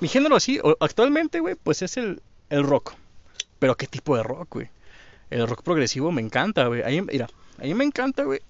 mi 0.00 0.08
género 0.08 0.36
así, 0.36 0.60
actualmente, 0.80 1.40
güey, 1.40 1.56
pues 1.56 1.82
es 1.82 1.96
el, 1.96 2.22
el 2.48 2.64
rock. 2.64 2.94
Pero 3.58 3.76
¿qué 3.76 3.86
tipo 3.86 4.16
de 4.16 4.22
rock, 4.22 4.54
güey? 4.54 4.70
El 5.30 5.46
rock 5.46 5.62
progresivo 5.62 6.10
me 6.12 6.20
encanta, 6.20 6.66
güey. 6.66 6.82
Ahí, 6.82 7.00
mira, 7.00 7.28
a 7.58 7.62
mí 7.62 7.74
me 7.74 7.84
encanta, 7.84 8.24
güey, 8.24 8.40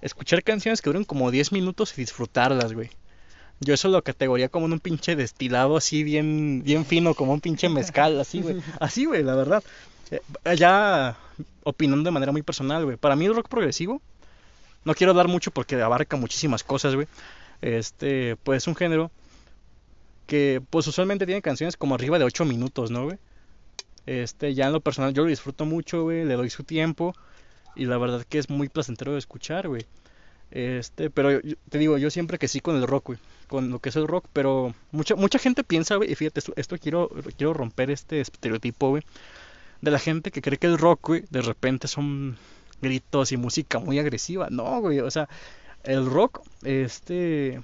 escuchar 0.00 0.42
canciones 0.42 0.80
que 0.80 0.90
duren 0.90 1.04
como 1.04 1.30
10 1.30 1.52
minutos 1.52 1.92
y 1.96 2.00
disfrutarlas, 2.00 2.72
güey. 2.72 2.90
Yo 3.60 3.74
eso 3.74 3.88
lo 3.88 4.02
categoría 4.02 4.48
como 4.48 4.66
en 4.66 4.72
un 4.72 4.80
pinche 4.80 5.16
destilado 5.16 5.76
así 5.76 6.02
bien, 6.02 6.62
bien 6.64 6.84
fino, 6.84 7.14
como 7.14 7.32
un 7.32 7.40
pinche 7.40 7.68
mezcal, 7.68 8.20
así, 8.20 8.42
güey. 8.42 8.56
Así, 8.80 9.04
güey, 9.04 9.22
la 9.22 9.34
verdad. 9.34 9.62
Eh, 10.10 10.20
ya 10.56 11.16
opinando 11.62 12.04
de 12.04 12.10
manera 12.10 12.32
muy 12.32 12.42
personal, 12.42 12.84
güey. 12.84 12.96
Para 12.96 13.16
mí 13.16 13.24
el 13.26 13.34
rock 13.34 13.48
progresivo, 13.48 14.02
no 14.84 14.94
quiero 14.94 15.12
hablar 15.12 15.28
mucho 15.28 15.50
porque 15.50 15.80
abarca 15.80 16.16
muchísimas 16.16 16.64
cosas, 16.64 16.94
güey. 16.94 17.06
Este, 17.62 18.36
pues 18.36 18.62
es 18.62 18.66
un 18.66 18.76
género 18.76 19.10
que 20.26 20.62
pues 20.70 20.86
usualmente 20.86 21.26
tiene 21.26 21.42
canciones 21.42 21.76
como 21.76 21.94
arriba 21.94 22.18
de 22.18 22.24
8 22.24 22.44
minutos, 22.44 22.90
¿no, 22.90 23.04
güey? 23.04 23.18
Este, 24.06 24.54
ya 24.54 24.66
en 24.66 24.72
lo 24.72 24.80
personal 24.80 25.14
yo 25.14 25.22
lo 25.22 25.30
disfruto 25.30 25.64
mucho, 25.64 26.02
güey, 26.02 26.24
le 26.24 26.34
doy 26.34 26.50
su 26.50 26.64
tiempo 26.64 27.14
y 27.74 27.86
la 27.86 27.98
verdad 27.98 28.24
que 28.28 28.38
es 28.38 28.50
muy 28.50 28.68
placentero 28.68 29.12
de 29.12 29.18
escuchar, 29.18 29.68
güey. 29.68 29.86
Este, 30.50 31.10
pero 31.10 31.40
te 31.68 31.78
digo, 31.78 31.98
yo 31.98 32.10
siempre 32.10 32.38
que 32.38 32.48
sí 32.48 32.60
con 32.60 32.76
el 32.76 32.86
rock, 32.86 33.06
güey, 33.06 33.18
con 33.48 33.70
lo 33.70 33.80
que 33.80 33.88
es 33.88 33.96
el 33.96 34.06
rock, 34.06 34.26
pero 34.32 34.74
mucha 34.92 35.16
mucha 35.16 35.38
gente 35.38 35.64
piensa, 35.64 35.96
güey, 35.96 36.12
y 36.12 36.14
fíjate, 36.14 36.40
esto, 36.56 36.78
quiero 36.78 37.10
quiero 37.36 37.54
romper 37.54 37.90
este 37.90 38.20
estereotipo, 38.20 38.90
güey, 38.90 39.02
de 39.80 39.90
la 39.90 39.98
gente 39.98 40.30
que 40.30 40.42
cree 40.42 40.58
que 40.58 40.66
el 40.68 40.78
rock, 40.78 41.08
güey, 41.08 41.24
de 41.30 41.42
repente 41.42 41.88
son 41.88 42.36
gritos 42.80 43.32
y 43.32 43.36
música 43.36 43.78
muy 43.78 43.98
agresiva. 43.98 44.48
No, 44.50 44.80
güey, 44.80 45.00
o 45.00 45.10
sea, 45.10 45.28
el 45.82 46.06
rock, 46.06 46.42
este, 46.62 47.60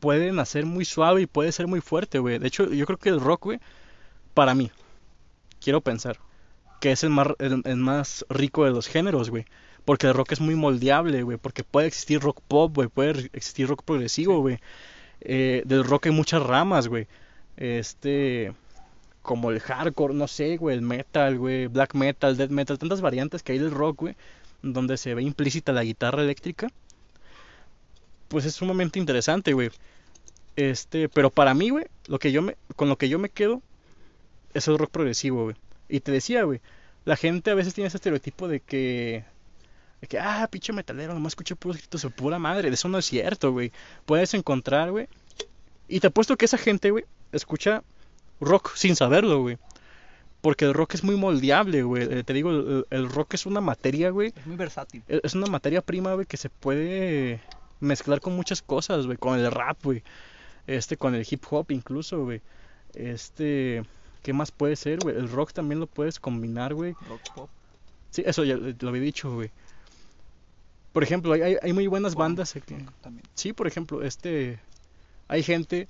puede 0.00 0.32
nacer 0.32 0.66
muy 0.66 0.84
suave 0.84 1.22
y 1.22 1.26
puede 1.26 1.52
ser 1.52 1.66
muy 1.66 1.80
fuerte, 1.80 2.18
güey. 2.18 2.38
De 2.38 2.48
hecho, 2.48 2.70
yo 2.72 2.86
creo 2.86 2.98
que 2.98 3.08
el 3.08 3.20
rock, 3.20 3.44
güey, 3.44 3.60
para 4.34 4.54
mí, 4.54 4.70
quiero 5.64 5.80
pensar, 5.80 6.18
que 6.80 6.92
es 6.92 7.02
el 7.02 7.10
más, 7.10 7.28
el, 7.38 7.76
más 7.76 8.24
rico 8.28 8.64
de 8.64 8.70
los 8.70 8.86
géneros, 8.86 9.30
güey. 9.30 9.46
Porque 9.84 10.06
el 10.06 10.14
rock 10.14 10.32
es 10.32 10.40
muy 10.40 10.54
moldeable, 10.54 11.22
güey. 11.22 11.38
Porque 11.38 11.64
puede 11.64 11.88
existir 11.88 12.20
rock 12.20 12.40
pop, 12.46 12.74
güey. 12.74 12.88
Puede 12.88 13.30
existir 13.32 13.68
rock 13.68 13.82
progresivo, 13.82 14.40
güey. 14.40 14.58
Eh, 15.20 15.62
del 15.66 15.84
rock 15.84 16.06
hay 16.06 16.12
muchas 16.12 16.42
ramas, 16.42 16.88
güey. 16.88 17.06
Este. 17.56 18.54
Como 19.22 19.50
el 19.50 19.60
hardcore, 19.60 20.14
no 20.14 20.26
sé, 20.26 20.56
güey. 20.56 20.76
El 20.76 20.82
metal, 20.82 21.38
güey. 21.38 21.66
Black 21.66 21.94
metal, 21.94 22.36
death 22.36 22.50
metal. 22.50 22.78
Tantas 22.78 23.02
variantes 23.02 23.42
que 23.42 23.52
hay 23.52 23.58
del 23.58 23.72
rock, 23.72 24.00
güey. 24.00 24.16
Donde 24.62 24.96
se 24.96 25.14
ve 25.14 25.22
implícita 25.22 25.72
la 25.72 25.84
guitarra 25.84 26.22
eléctrica 26.22 26.68
pues 28.34 28.44
es 28.46 28.54
sumamente 28.54 28.98
interesante, 28.98 29.52
güey. 29.52 29.70
Este, 30.56 31.08
pero 31.08 31.30
para 31.30 31.54
mí, 31.54 31.70
güey, 31.70 31.86
lo 32.08 32.18
que 32.18 32.32
yo 32.32 32.42
me, 32.42 32.56
con 32.76 32.88
lo 32.88 32.98
que 32.98 33.08
yo 33.08 33.18
me 33.18 33.28
quedo 33.28 33.62
es 34.54 34.68
el 34.68 34.78
rock 34.78 34.90
progresivo, 34.90 35.44
güey. 35.44 35.56
Y 35.88 36.00
te 36.00 36.12
decía, 36.12 36.44
güey, 36.44 36.60
la 37.04 37.16
gente 37.16 37.50
a 37.50 37.54
veces 37.54 37.74
tiene 37.74 37.88
ese 37.88 37.98
estereotipo 37.98 38.48
de 38.48 38.60
que, 38.60 39.24
de 40.00 40.06
que, 40.06 40.18
ah, 40.18 40.48
pinche 40.50 40.72
metalero, 40.72 41.12
nomás 41.12 41.32
escucha 41.32 41.54
puros 41.54 41.76
gritos 41.76 42.02
de 42.02 42.10
pura 42.10 42.38
madre. 42.38 42.68
Eso 42.68 42.88
no 42.88 42.98
es 42.98 43.04
cierto, 43.04 43.52
güey. 43.52 43.72
Puedes 44.06 44.32
encontrar, 44.34 44.90
güey. 44.90 45.08
Y 45.88 46.00
te 46.00 46.06
apuesto 46.06 46.36
que 46.36 46.46
esa 46.46 46.56
gente, 46.56 46.90
güey, 46.90 47.04
escucha 47.32 47.82
rock 48.40 48.74
sin 48.74 48.96
saberlo, 48.96 49.40
güey. 49.42 49.58
Porque 50.40 50.64
el 50.66 50.74
rock 50.74 50.94
es 50.94 51.04
muy 51.04 51.16
moldeable, 51.16 51.82
güey. 51.82 52.02
Eh, 52.10 52.24
te 52.24 52.32
digo, 52.32 52.50
el, 52.50 52.86
el, 52.90 53.08
rock 53.10 53.34
es 53.34 53.46
una 53.46 53.60
materia, 53.60 54.10
güey. 54.10 54.32
Es 54.36 54.46
muy 54.46 54.56
versátil. 54.56 55.02
Es 55.08 55.34
una 55.34 55.46
materia 55.46 55.80
prima, 55.80 56.14
güey, 56.14 56.26
que 56.26 56.36
se 56.36 56.50
puede 56.50 57.40
mezclar 57.80 58.20
con 58.20 58.34
muchas 58.34 58.62
cosas, 58.62 59.06
güey, 59.06 59.16
con 59.16 59.38
el 59.38 59.50
rap, 59.50 59.78
güey. 59.82 60.02
Este, 60.66 60.96
con 60.96 61.14
el 61.14 61.26
hip 61.28 61.44
hop 61.50 61.70
incluso, 61.70 62.24
güey. 62.24 62.40
Este, 62.94 63.82
¿qué 64.24 64.32
más 64.32 64.50
puede 64.50 64.74
ser, 64.74 65.00
güey? 65.00 65.14
El 65.14 65.28
rock 65.28 65.52
también 65.52 65.78
lo 65.78 65.86
puedes 65.86 66.18
combinar, 66.18 66.72
güey. 66.74 66.94
Rock 67.08 67.20
pop. 67.34 67.50
Sí, 68.10 68.22
eso 68.26 68.42
ya 68.42 68.56
lo 68.56 68.88
había 68.88 69.02
dicho, 69.02 69.32
güey. 69.32 69.50
Por 70.92 71.02
ejemplo, 71.02 71.34
hay, 71.34 71.56
hay 71.60 71.72
muy 71.72 71.86
buenas 71.86 72.14
bandas 72.14 72.56
aquí. 72.56 72.74
Sí, 73.34 73.52
por 73.52 73.66
ejemplo, 73.66 74.02
este, 74.02 74.58
hay 75.28 75.42
gente 75.42 75.88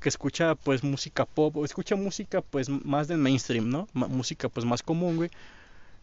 que 0.00 0.08
escucha 0.08 0.56
pues 0.56 0.82
música 0.82 1.24
pop 1.24 1.56
o 1.56 1.64
escucha 1.64 1.94
música 1.94 2.42
pues 2.42 2.68
más 2.68 3.06
del 3.06 3.18
mainstream, 3.18 3.70
¿no? 3.70 3.88
música 3.94 4.48
pues 4.48 4.66
más 4.66 4.82
común, 4.82 5.16
güey. 5.16 5.30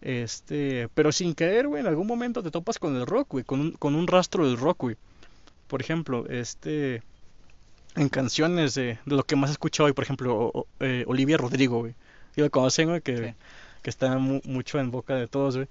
Este, 0.02 0.88
pero 0.94 1.12
sin 1.12 1.34
caer, 1.34 1.68
güey, 1.68 1.82
en 1.82 1.88
algún 1.88 2.08
momento 2.08 2.42
te 2.42 2.52
topas 2.52 2.80
con 2.80 2.96
el 2.96 3.06
rock, 3.06 3.28
güey, 3.32 3.44
con 3.44 3.60
un, 3.60 3.72
con 3.74 3.96
un 3.96 4.08
rastro 4.08 4.48
del 4.48 4.58
rock, 4.58 4.84
güey. 4.84 4.96
Por 5.68 5.82
ejemplo, 5.82 6.26
este, 6.30 7.04
en 7.96 8.10
canciones 8.10 8.76
de, 8.76 9.00
de 9.06 9.16
lo 9.16 9.24
que 9.24 9.36
más 9.36 9.50
he 9.50 9.54
escuchado 9.54 9.88
hoy, 9.88 9.94
por 9.94 10.04
ejemplo, 10.04 10.68
eh, 10.80 11.04
Olivia 11.08 11.38
Rodrigo, 11.38 11.80
güey. 11.80 11.96
Yo 12.36 12.44
lo 12.44 12.52
conocen, 12.52 12.90
güey, 12.90 13.02
que, 13.02 13.36
que 13.82 13.90
está 13.90 14.18
mucho 14.18 14.80
en 14.80 14.92
boca 14.92 15.16
de 15.16 15.28
todos, 15.28 15.56
güey. 15.56 15.68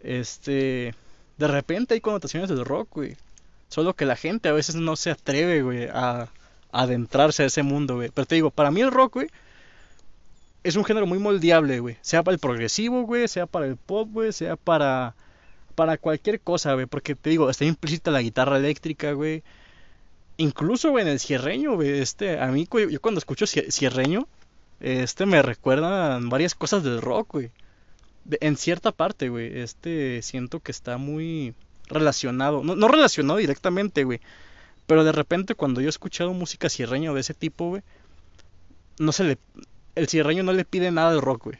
Este, 0.00 0.94
de 1.38 1.48
repente 1.48 1.94
hay 1.94 2.00
connotaciones 2.00 2.48
del 2.48 2.64
rock, 2.64 2.88
güey. 2.92 3.16
Solo 3.68 3.94
que 3.94 4.04
la 4.04 4.16
gente 4.16 4.48
a 4.48 4.52
veces 4.52 4.74
no 4.74 4.96
se 4.96 5.10
atreve, 5.10 5.62
güey, 5.62 5.88
a, 5.92 6.28
adentrarse 6.72 7.44
a 7.44 7.46
ese 7.46 7.62
mundo, 7.62 7.96
güey. 7.96 8.10
Pero 8.12 8.26
te 8.26 8.34
digo, 8.34 8.50
para 8.50 8.70
mí 8.70 8.82
el 8.82 8.90
rock, 8.90 9.14
güey, 9.14 9.28
es 10.62 10.76
un 10.76 10.84
género 10.84 11.06
muy 11.06 11.18
moldeable, 11.18 11.80
güey. 11.80 11.96
Sea 12.02 12.22
para 12.22 12.34
el 12.34 12.40
progresivo, 12.40 13.02
güey, 13.02 13.28
sea 13.28 13.46
para 13.46 13.66
el 13.66 13.76
pop, 13.76 14.08
güey, 14.10 14.32
sea 14.32 14.56
para 14.56 15.14
para 15.74 15.98
cualquier 15.98 16.40
cosa, 16.40 16.74
güey, 16.74 16.86
porque 16.86 17.16
te 17.16 17.30
digo, 17.30 17.50
está 17.50 17.64
implícita 17.64 18.10
la 18.10 18.22
guitarra 18.22 18.58
eléctrica, 18.58 19.12
güey. 19.12 19.42
Incluso, 20.36 20.90
güey, 20.90 21.04
en 21.04 21.10
el 21.10 21.20
cierreño, 21.20 21.74
güey, 21.74 22.00
este, 22.00 22.40
a 22.40 22.46
mí, 22.48 22.68
yo 22.90 23.00
cuando 23.00 23.18
escucho 23.18 23.46
cierreño, 23.46 24.26
este, 24.80 25.26
me 25.26 25.42
recuerdan 25.42 26.28
varias 26.28 26.54
cosas 26.54 26.82
del 26.82 27.00
rock, 27.00 27.32
güey 27.32 27.50
en 28.40 28.56
cierta 28.56 28.92
parte, 28.92 29.28
güey, 29.28 29.58
este 29.58 30.22
siento 30.22 30.60
que 30.60 30.72
está 30.72 30.96
muy 30.96 31.54
relacionado, 31.88 32.64
no, 32.64 32.74
no 32.74 32.88
relacionado 32.88 33.38
directamente, 33.38 34.04
güey, 34.04 34.20
pero 34.86 35.04
de 35.04 35.12
repente 35.12 35.54
cuando 35.54 35.80
yo 35.80 35.88
he 35.88 35.90
escuchado 35.90 36.32
música 36.32 36.68
cierreña 36.68 37.12
de 37.12 37.20
ese 37.20 37.34
tipo, 37.34 37.68
güey, 37.68 37.82
no 38.98 39.12
se 39.12 39.24
le, 39.24 39.38
el 39.94 40.08
cierreño 40.08 40.42
no 40.42 40.52
le 40.52 40.64
pide 40.64 40.90
nada 40.90 41.12
de 41.12 41.20
rock, 41.20 41.44
güey. 41.44 41.58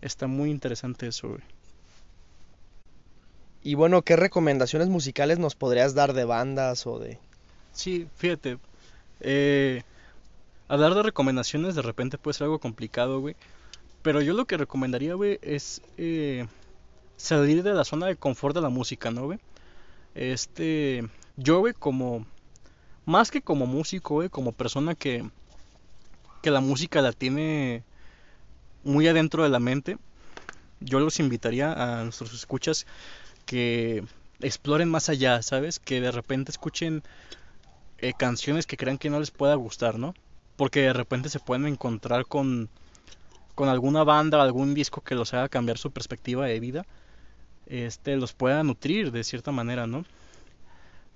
Está 0.00 0.26
muy 0.26 0.50
interesante 0.50 1.08
eso, 1.08 1.28
güey. 1.28 1.40
Y 3.62 3.74
bueno, 3.74 4.02
¿qué 4.02 4.16
recomendaciones 4.16 4.88
musicales 4.88 5.38
nos 5.38 5.56
podrías 5.56 5.94
dar 5.94 6.12
de 6.12 6.24
bandas 6.24 6.86
o 6.86 6.98
de...? 6.98 7.18
Sí, 7.72 8.08
fíjate, 8.16 8.58
eh, 9.20 9.82
hablar 10.68 10.94
de 10.94 11.02
recomendaciones 11.02 11.74
de 11.74 11.82
repente 11.82 12.18
puede 12.18 12.34
ser 12.34 12.44
algo 12.44 12.58
complicado, 12.58 13.20
güey. 13.20 13.36
Pero 14.02 14.20
yo 14.20 14.34
lo 14.34 14.46
que 14.46 14.56
recomendaría, 14.56 15.14
güey, 15.14 15.38
es 15.42 15.82
eh, 15.96 16.46
salir 17.16 17.62
de 17.62 17.74
la 17.74 17.84
zona 17.84 18.06
de 18.06 18.16
confort 18.16 18.54
de 18.54 18.62
la 18.62 18.68
música, 18.68 19.10
¿no, 19.10 19.26
güey? 19.26 19.38
Este, 20.14 21.08
yo, 21.36 21.60
güey, 21.60 21.74
como, 21.74 22.26
más 23.06 23.30
que 23.30 23.42
como 23.42 23.66
músico, 23.66 24.14
güey, 24.14 24.28
como 24.28 24.52
persona 24.52 24.94
que, 24.94 25.28
que 26.42 26.50
la 26.50 26.60
música 26.60 27.02
la 27.02 27.12
tiene 27.12 27.82
muy 28.84 29.06
adentro 29.08 29.42
de 29.42 29.48
la 29.48 29.60
mente, 29.60 29.98
yo 30.80 31.00
los 31.00 31.20
invitaría 31.20 31.72
a 31.72 32.04
nuestros 32.04 32.32
escuchas 32.32 32.86
que 33.46 34.04
exploren 34.40 34.88
más 34.88 35.08
allá, 35.08 35.42
¿sabes? 35.42 35.78
Que 35.78 36.00
de 36.00 36.12
repente 36.12 36.50
escuchen 36.50 37.02
eh, 37.98 38.12
canciones 38.16 38.66
que 38.66 38.76
crean 38.76 38.98
que 38.98 39.10
no 39.10 39.20
les 39.20 39.30
pueda 39.30 39.54
gustar, 39.54 39.98
¿no? 39.98 40.14
Porque 40.56 40.80
de 40.82 40.92
repente 40.92 41.28
se 41.28 41.40
pueden 41.40 41.66
encontrar 41.66 42.26
con 42.26 42.68
con 43.58 43.68
alguna 43.68 44.04
banda, 44.04 44.40
algún 44.40 44.72
disco 44.72 45.00
que 45.00 45.16
los 45.16 45.34
haga 45.34 45.48
cambiar 45.48 45.78
su 45.78 45.90
perspectiva 45.90 46.46
de 46.46 46.60
vida, 46.60 46.86
este, 47.66 48.14
los 48.14 48.32
pueda 48.32 48.62
nutrir 48.62 49.10
de 49.10 49.24
cierta 49.24 49.50
manera, 49.50 49.88
¿no? 49.88 50.04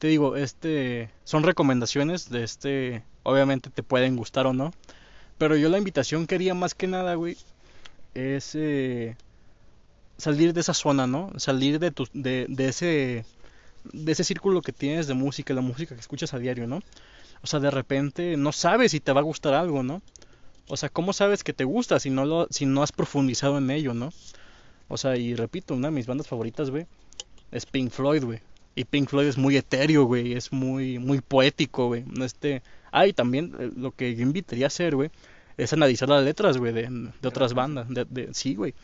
Te 0.01 0.09
digo, 0.09 0.35
este, 0.35 1.09
son 1.23 1.45
recomendaciones 1.45 2.31
de 2.31 2.42
este, 2.42 3.05
obviamente 3.23 3.71
te 3.71 3.85
pueden 3.85 4.16
gustar 4.16 4.49
o 4.49 4.53
no, 4.53 4.73
pero 5.38 5.55
yo 5.55 5.68
la 5.68 5.79
invitación 5.79 6.27
quería 6.27 6.53
más 6.53 6.75
que 6.75 6.88
nada, 6.88 7.14
güey, 7.14 7.37
es 8.14 8.57
eh, 8.57 9.16
salir 10.16 10.55
de 10.55 10.62
esa 10.62 10.75
zona, 10.75 11.07
¿no? 11.07 11.31
Salir 11.37 11.79
de, 11.79 11.92
tu, 11.92 12.09
de, 12.12 12.47
de 12.49 12.68
ese 12.68 13.25
de 13.85 14.12
ese 14.12 14.25
círculo 14.25 14.62
que 14.62 14.73
tienes 14.73 15.07
de 15.07 15.14
música, 15.14 15.55
la 15.55 15.61
música 15.61 15.95
que 15.95 16.01
escuchas 16.01 16.35
a 16.35 16.38
diario, 16.38 16.66
¿no? 16.66 16.81
O 17.42 17.47
sea, 17.47 17.61
de 17.61 17.71
repente 17.71 18.37
no 18.37 18.53
sabes 18.53 18.92
si 18.92 19.01
te 19.01 19.12
va 19.12 19.21
a 19.21 19.25
gustar 19.25 19.55
algo, 19.55 19.83
¿no? 19.83 20.03
O 20.68 20.77
sea, 20.77 20.88
¿cómo 20.88 21.12
sabes 21.12 21.42
que 21.42 21.53
te 21.53 21.64
gusta 21.64 21.99
si 21.99 22.11
no, 22.11 22.25
lo, 22.25 22.47
si 22.51 22.66
no 22.66 22.83
has 22.83 22.92
profundizado 22.92 23.59
en 23.59 23.71
ello, 23.71 23.95
no? 23.95 24.12
O 24.88 24.97
sea, 24.97 25.16
y 25.16 25.35
repito, 25.35 25.75
una 25.75 25.88
de 25.88 25.95
mis 25.95 26.07
bandas 26.07 26.29
favoritas, 26.29 26.71
güey, 26.71 26.87
es 27.51 27.66
Pink 27.66 27.90
Floyd, 27.90 28.25
güey. 28.25 28.40
Y 28.75 28.85
Pink 28.85 29.09
Floyd 29.09 29.27
es 29.27 29.37
muy 29.37 29.57
etéreo, 29.57 30.05
güey, 30.05 30.33
es 30.33 30.53
muy, 30.53 30.99
muy 30.99 31.21
poético, 31.21 31.88
güey. 31.88 32.05
Este, 32.21 32.62
ah, 32.90 33.07
y 33.07 33.12
también 33.12 33.55
eh, 33.59 33.71
lo 33.77 33.90
que 33.90 34.14
yo 34.14 34.23
invitaría 34.23 34.66
a 34.66 34.68
hacer, 34.68 34.95
güey, 34.95 35.11
es 35.57 35.73
analizar 35.73 36.09
las 36.09 36.25
letras, 36.25 36.57
güey, 36.57 36.73
de, 36.73 36.88
de 36.88 37.29
otras 37.29 37.55
bandas. 37.55 37.88
De, 37.88 38.05
de, 38.05 38.33
sí, 38.33 38.55
güey. 38.55 38.75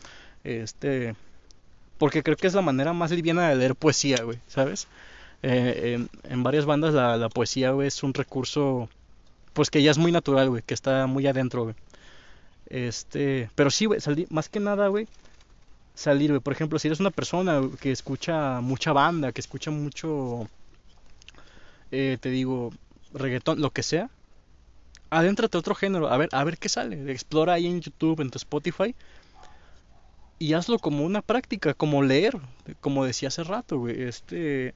Este, 0.43 1.15
porque 1.99 2.23
creo 2.23 2.37
que 2.37 2.47
es 2.47 2.55
la 2.55 2.61
manera 2.61 2.93
más 2.93 3.11
liviana 3.11 3.49
de 3.49 3.55
leer 3.55 3.75
poesía, 3.75 4.23
güey, 4.23 4.39
¿sabes? 4.47 4.87
Eh, 5.43 6.07
en, 6.23 6.43
varias 6.43 6.65
bandas 6.65 6.93
la, 6.93 7.17
la 7.17 7.29
poesía, 7.29 7.71
güey, 7.71 7.87
es 7.87 8.01
un 8.01 8.13
recurso 8.13 8.89
pues 9.53 9.69
que 9.69 9.83
ya 9.83 9.91
es 9.91 9.97
muy 9.97 10.11
natural, 10.11 10.49
güey, 10.49 10.63
que 10.63 10.73
está 10.73 11.05
muy 11.05 11.27
adentro, 11.27 11.63
güey. 11.65 11.75
Este, 12.67 13.49
pero 13.55 13.69
sí, 13.71 13.85
güey, 13.85 13.99
salir, 13.99 14.27
más 14.29 14.49
que 14.49 14.59
nada, 14.59 14.87
güey, 14.87 15.07
salir, 15.95 16.31
güey. 16.31 16.41
Por 16.41 16.53
ejemplo, 16.53 16.79
si 16.79 16.87
eres 16.87 16.99
una 16.99 17.11
persona 17.11 17.61
que 17.81 17.91
escucha 17.91 18.61
mucha 18.61 18.93
banda, 18.93 19.31
que 19.31 19.41
escucha 19.41 19.71
mucho, 19.71 20.47
eh, 21.91 22.17
te 22.21 22.29
digo, 22.29 22.71
reggaetón, 23.13 23.61
lo 23.61 23.71
que 23.71 23.83
sea, 23.83 24.09
adéntrate 25.09 25.57
a 25.57 25.59
otro 25.59 25.75
género, 25.75 26.09
a 26.09 26.17
ver, 26.17 26.29
a 26.31 26.43
ver 26.43 26.57
qué 26.57 26.69
sale. 26.69 27.11
Explora 27.11 27.53
ahí 27.53 27.67
en 27.67 27.81
YouTube, 27.81 28.21
en 28.21 28.29
tu 28.29 28.37
Spotify. 28.37 28.95
Y 30.39 30.53
hazlo 30.53 30.79
como 30.79 31.03
una 31.03 31.21
práctica, 31.21 31.73
como 31.73 32.01
leer, 32.01 32.39
como 32.81 33.05
decía 33.05 33.27
hace 33.27 33.43
rato, 33.43 33.77
güey. 33.77 34.03
Este, 34.03 34.73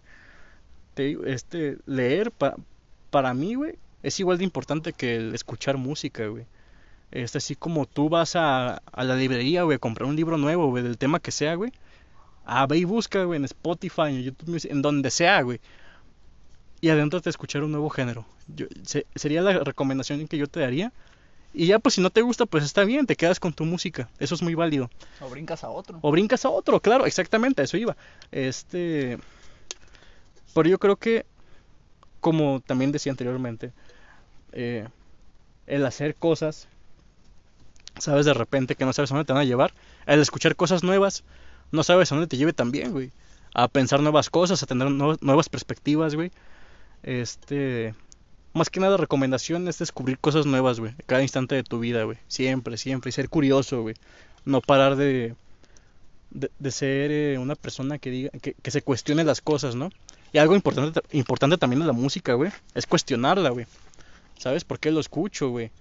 te, 0.93 1.17
este, 1.26 1.78
leer 1.86 2.32
para, 2.32 2.58
para 3.10 3.34
mí, 3.34 3.56
güey, 3.56 3.76
es 4.04 4.19
igual 4.19 4.38
de 4.38 4.43
importante 4.43 4.93
que 4.93 5.15
el 5.15 5.34
escuchar 5.34 5.78
música, 5.78 6.28
güey. 6.28 6.45
Es 7.12 7.36
así 7.36 7.56
como 7.56 7.86
tú 7.86 8.10
vas 8.10 8.36
a, 8.36 8.82
a 8.91 9.04
la 9.04 9.15
librería, 9.15 9.63
güey, 9.63 9.76
a 9.76 9.80
comprar 9.80 10.10
un 10.10 10.15
libro 10.15 10.38
nuevo, 10.38 10.67
güey, 10.69 10.84
del 10.84 10.97
tema 10.97 11.19
que 11.19 11.32
sea, 11.32 11.56
güey. 11.56 11.71
Ah, 12.45 12.65
ve 12.67 12.80
y 12.80 12.84
busca, 12.84 13.23
güey, 13.23 13.38
en 13.38 13.45
Spotify, 13.45 14.10
en 14.10 14.23
YouTube 14.23 14.67
en 14.69 14.82
donde 14.82 15.10
sea, 15.12 15.41
güey. 15.43 15.62
Y 16.82 16.89
adentro 16.89 17.21
te 17.21 17.30
escuchar 17.30 17.63
un 17.63 17.71
nuevo 17.71 17.89
género. 17.89 18.26
Yo, 18.47 18.65
sería 19.15 19.41
la 19.41 19.60
recomendación 19.60 20.28
que 20.28 20.38
yo 20.38 20.47
te 20.47 20.60
daría. 20.60 20.91
Y 21.54 21.68
ya, 21.68 21.78
pues 21.80 21.96
si 21.96 22.02
no 22.02 22.10
te 22.10 22.22
gusta, 22.22 22.48
pues 22.48 22.63
está 22.63 22.84
bien, 22.84 23.06
te 23.06 23.16
quedas 23.16 23.39
con 23.39 23.54
tu 23.54 23.63
música. 23.63 24.10
Eso 24.18 24.34
es 24.34 24.42
muy 24.42 24.56
válido. 24.56 24.89
O 25.22 25.30
brincas 25.30 25.63
a 25.63 25.70
otro. 25.70 26.00
O 26.02 26.12
brincas 26.12 26.46
a 26.46 26.50
otro, 26.50 26.80
claro, 26.80 27.06
exactamente, 27.06 27.62
a 27.62 27.66
eso 27.66 27.78
iba. 27.78 27.96
Este. 28.32 29.20
Pero 30.56 30.70
yo 30.70 30.80
creo 30.80 30.96
que, 30.96 31.26
como 32.20 32.60
también 32.62 32.92
decía 32.92 33.12
anteriormente, 33.12 33.72
eh, 34.52 34.88
el 35.68 35.86
hacer 35.86 36.16
cosas, 36.16 36.68
sabes 38.00 38.26
de 38.26 38.34
repente 38.34 38.76
que 38.76 38.86
no 38.86 38.94
sabes 38.94 39.12
a 39.12 39.16
dónde 39.16 39.26
te 39.26 39.34
van 39.34 39.44
a 39.44 39.46
llevar, 39.46 39.74
el 40.08 40.22
escuchar 40.22 40.56
cosas 40.56 40.84
nuevas, 40.84 41.24
no 41.72 41.84
sabes 41.84 42.12
a 42.12 42.16
dónde 42.16 42.28
te 42.28 42.38
lleve 42.38 42.54
también, 42.54 42.92
güey. 42.92 43.12
A 43.54 43.68
pensar 43.68 44.00
nuevas 44.00 44.32
cosas, 44.32 44.63
a 44.63 44.66
tener 44.66 44.89
nuevas 44.89 45.50
perspectivas, 45.50 46.16
güey. 46.16 46.32
Este, 47.04 47.94
más 48.54 48.69
que 48.69 48.79
nada 48.79 48.97
recomendación 48.97 49.67
es 49.67 49.79
descubrir 49.79 50.19
cosas 50.19 50.45
nuevas, 50.45 50.79
güey, 50.79 50.93
cada 51.06 51.21
instante 51.21 51.56
de 51.56 51.63
tu 51.63 51.79
vida, 51.79 52.04
güey. 52.04 52.17
Siempre, 52.27 52.77
siempre, 52.77 53.10
y 53.10 53.12
ser 53.12 53.29
curioso, 53.29 53.81
güey. 53.81 53.95
No 54.45 54.62
parar 54.62 54.95
de, 54.95 55.35
de, 56.31 56.71
ser 56.71 57.12
eh, 57.12 57.37
una 57.37 57.56
persona 57.56 57.97
que 57.97 58.12
diga, 58.12 58.29
que, 58.41 58.54
que, 58.54 58.71
se 58.71 58.81
cuestione 58.81 59.23
las 59.23 59.41
cosas, 59.41 59.75
¿no? 59.75 59.89
Y 60.31 60.37
algo 60.37 60.56
importante, 60.56 61.01
importante 61.12 61.58
también 61.58 61.79
de 61.79 61.87
la 61.87 61.93
música, 61.93 62.33
güey, 62.33 62.51
es 62.73 62.85
cuestionarla, 62.85 63.49
güey. 63.49 63.65
¿Sabes 64.37 64.63
por 64.63 64.79
qué 64.79 64.91
lo 64.91 64.99
escucho, 64.99 65.49
güey? 65.49 65.71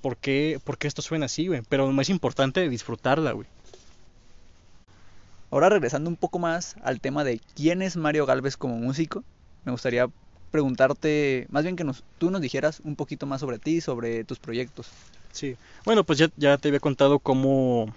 ¿Por 0.00 0.16
qué, 0.16 0.60
¿Por 0.64 0.78
qué 0.78 0.88
esto 0.88 1.02
suena 1.02 1.26
así, 1.26 1.48
güey? 1.48 1.62
Pero 1.68 1.90
más 1.92 2.08
importante 2.08 2.64
es 2.64 2.70
disfrutarla, 2.70 3.32
güey. 3.32 3.46
Ahora 5.50 5.68
regresando 5.68 6.08
un 6.08 6.16
poco 6.16 6.38
más 6.38 6.76
al 6.82 7.00
tema 7.00 7.24
de 7.24 7.40
quién 7.54 7.82
es 7.82 7.96
Mario 7.96 8.24
Galvez 8.24 8.56
como 8.56 8.76
músico, 8.76 9.22
me 9.64 9.72
gustaría 9.72 10.08
preguntarte, 10.52 11.48
más 11.50 11.64
bien 11.64 11.74
que 11.74 11.82
nos, 11.82 12.04
tú 12.18 12.30
nos 12.30 12.40
dijeras 12.40 12.80
un 12.84 12.94
poquito 12.94 13.26
más 13.26 13.40
sobre 13.40 13.58
ti, 13.58 13.80
sobre 13.80 14.22
tus 14.22 14.38
proyectos. 14.38 14.88
Sí, 15.32 15.56
bueno, 15.84 16.04
pues 16.04 16.18
ya, 16.20 16.30
ya 16.36 16.58
te 16.58 16.68
había 16.68 16.78
contado 16.78 17.18
cómo, 17.18 17.92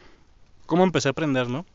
cómo 0.66 0.84
empecé 0.84 1.10
a 1.10 1.12
aprender, 1.12 1.48
¿no? 1.50 1.66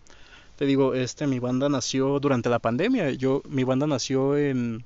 Te 0.56 0.66
digo, 0.66 0.94
este, 0.94 1.26
mi 1.26 1.38
banda 1.38 1.68
nació 1.68 2.18
durante 2.18 2.48
la 2.48 2.58
pandemia. 2.58 3.10
Yo, 3.12 3.42
mi 3.48 3.64
banda 3.64 3.86
nació 3.86 4.36
en 4.36 4.84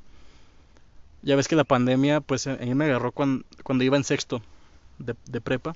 Ya 1.23 1.37
ves 1.37 1.49
que 1.49 1.57
la 1.57 1.65
pandemia, 1.65 2.21
pues 2.21 2.47
a 2.47 2.57
mí 2.57 2.75
me 2.75 2.85
agarró 2.85 3.13
cuando, 3.13 3.45
cuando 3.63 3.85
iba 3.85 3.97
en 3.97 4.05
sexto 4.05 4.43
de, 4.99 5.15
de 5.27 5.41
prepa. 5.41 5.75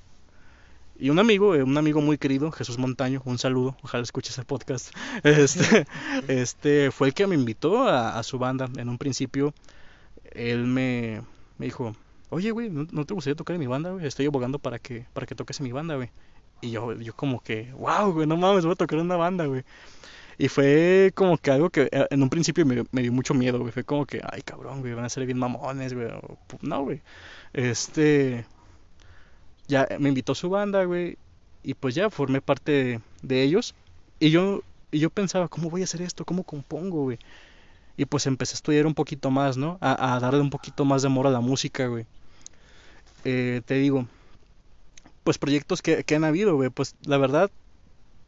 Y 1.01 1.09
un 1.09 1.19
amigo, 1.19 1.55
eh, 1.55 1.63
un 1.63 1.77
amigo 1.77 2.01
muy 2.01 2.17
querido, 2.17 2.51
Jesús 2.51 2.77
Montaño, 2.77 3.21
un 3.23 3.37
saludo, 3.37 3.77
ojalá 3.83 4.03
escuche 4.03 4.31
ese 4.31 4.43
podcast. 4.43 4.93
Este, 5.23 5.85
este 6.27 6.91
fue 6.91 7.07
el 7.07 7.13
que 7.13 7.25
me 7.25 7.35
invitó 7.35 7.87
a, 7.87 8.19
a 8.19 8.23
su 8.23 8.37
banda. 8.37 8.69
En 8.75 8.89
un 8.89 8.97
principio, 8.97 9.53
él 10.33 10.65
me, 10.65 11.21
me 11.57 11.65
dijo, 11.65 11.95
oye, 12.29 12.51
güey, 12.51 12.69
¿no, 12.69 12.85
te 13.05 13.13
gustaría 13.13 13.35
tocar 13.35 13.55
en 13.55 13.59
mi 13.59 13.67
banda, 13.67 13.91
güey? 13.91 14.05
Estoy 14.05 14.25
abogando 14.25 14.59
para 14.59 14.79
que, 14.79 15.05
para 15.13 15.25
que 15.25 15.35
toques 15.35 15.59
en 15.59 15.65
mi 15.65 15.71
banda, 15.71 15.95
güey. 15.95 16.09
Y 16.61 16.71
yo, 16.71 16.93
yo 16.93 17.13
como 17.15 17.41
que, 17.41 17.71
wow, 17.73 18.11
güey, 18.11 18.27
no 18.27 18.37
mames, 18.37 18.65
voy 18.65 18.73
a 18.73 18.75
tocar 18.75 18.99
en 18.99 19.05
una 19.05 19.15
banda, 19.17 19.45
güey. 19.45 19.63
Y 20.39 20.47
fue 20.47 21.11
como 21.15 21.37
que 21.37 21.51
algo 21.51 21.69
que 21.69 21.89
eh, 21.91 22.07
en 22.09 22.23
un 22.23 22.29
principio 22.29 22.65
me, 22.65 23.01
dio 23.01 23.11
mucho 23.11 23.33
miedo, 23.33 23.59
güey. 23.59 23.73
Fue 23.73 23.83
como 23.83 24.05
que, 24.05 24.21
ay, 24.23 24.41
cabrón, 24.41 24.79
güey, 24.79 24.93
van 24.93 25.03
a 25.03 25.09
ser 25.09 25.25
bien 25.25 25.37
mamones, 25.37 25.93
güey. 25.93 26.07
No, 26.61 26.83
güey. 26.83 27.01
Este. 27.51 28.45
Ya 29.67 29.85
me 29.99 30.09
invitó 30.09 30.33
su 30.35 30.49
banda, 30.49 30.85
güey. 30.85 31.17
Y 31.61 31.73
pues 31.73 31.93
ya 31.93 32.09
formé 32.09 32.41
parte 32.41 33.01
de, 33.21 33.43
ellos. 33.43 33.75
Y 34.19 34.29
yo, 34.29 34.63
y 34.91 34.99
yo 34.99 35.09
pensaba, 35.09 35.49
¿cómo 35.49 35.69
voy 35.69 35.81
a 35.81 35.83
hacer 35.83 36.01
esto? 36.01 36.23
¿Cómo 36.23 36.43
compongo, 36.43 37.03
güey? 37.03 37.19
Y 37.99 38.05
pues 38.05 38.27
empecé 38.27 38.53
a 38.53 38.55
estudiar 38.55 38.87
un 38.87 38.93
poquito 38.93 39.29
más, 39.29 39.57
¿no? 39.57 39.77
A, 39.81 40.17
darle 40.21 40.39
un 40.39 40.49
poquito 40.49 40.85
más 40.85 41.01
de 41.01 41.07
amor 41.07 41.27
a 41.27 41.31
la 41.31 41.41
música, 41.41 41.87
güey. 41.87 42.05
Eh, 43.25 43.61
te 43.65 43.73
digo, 43.73 44.07
pues 45.25 45.37
proyectos 45.37 45.81
que, 45.81 46.05
que 46.05 46.15
han 46.15 46.23
habido, 46.23 46.55
güey. 46.55 46.69
Pues 46.69 46.95
la 47.03 47.17
verdad, 47.17 47.51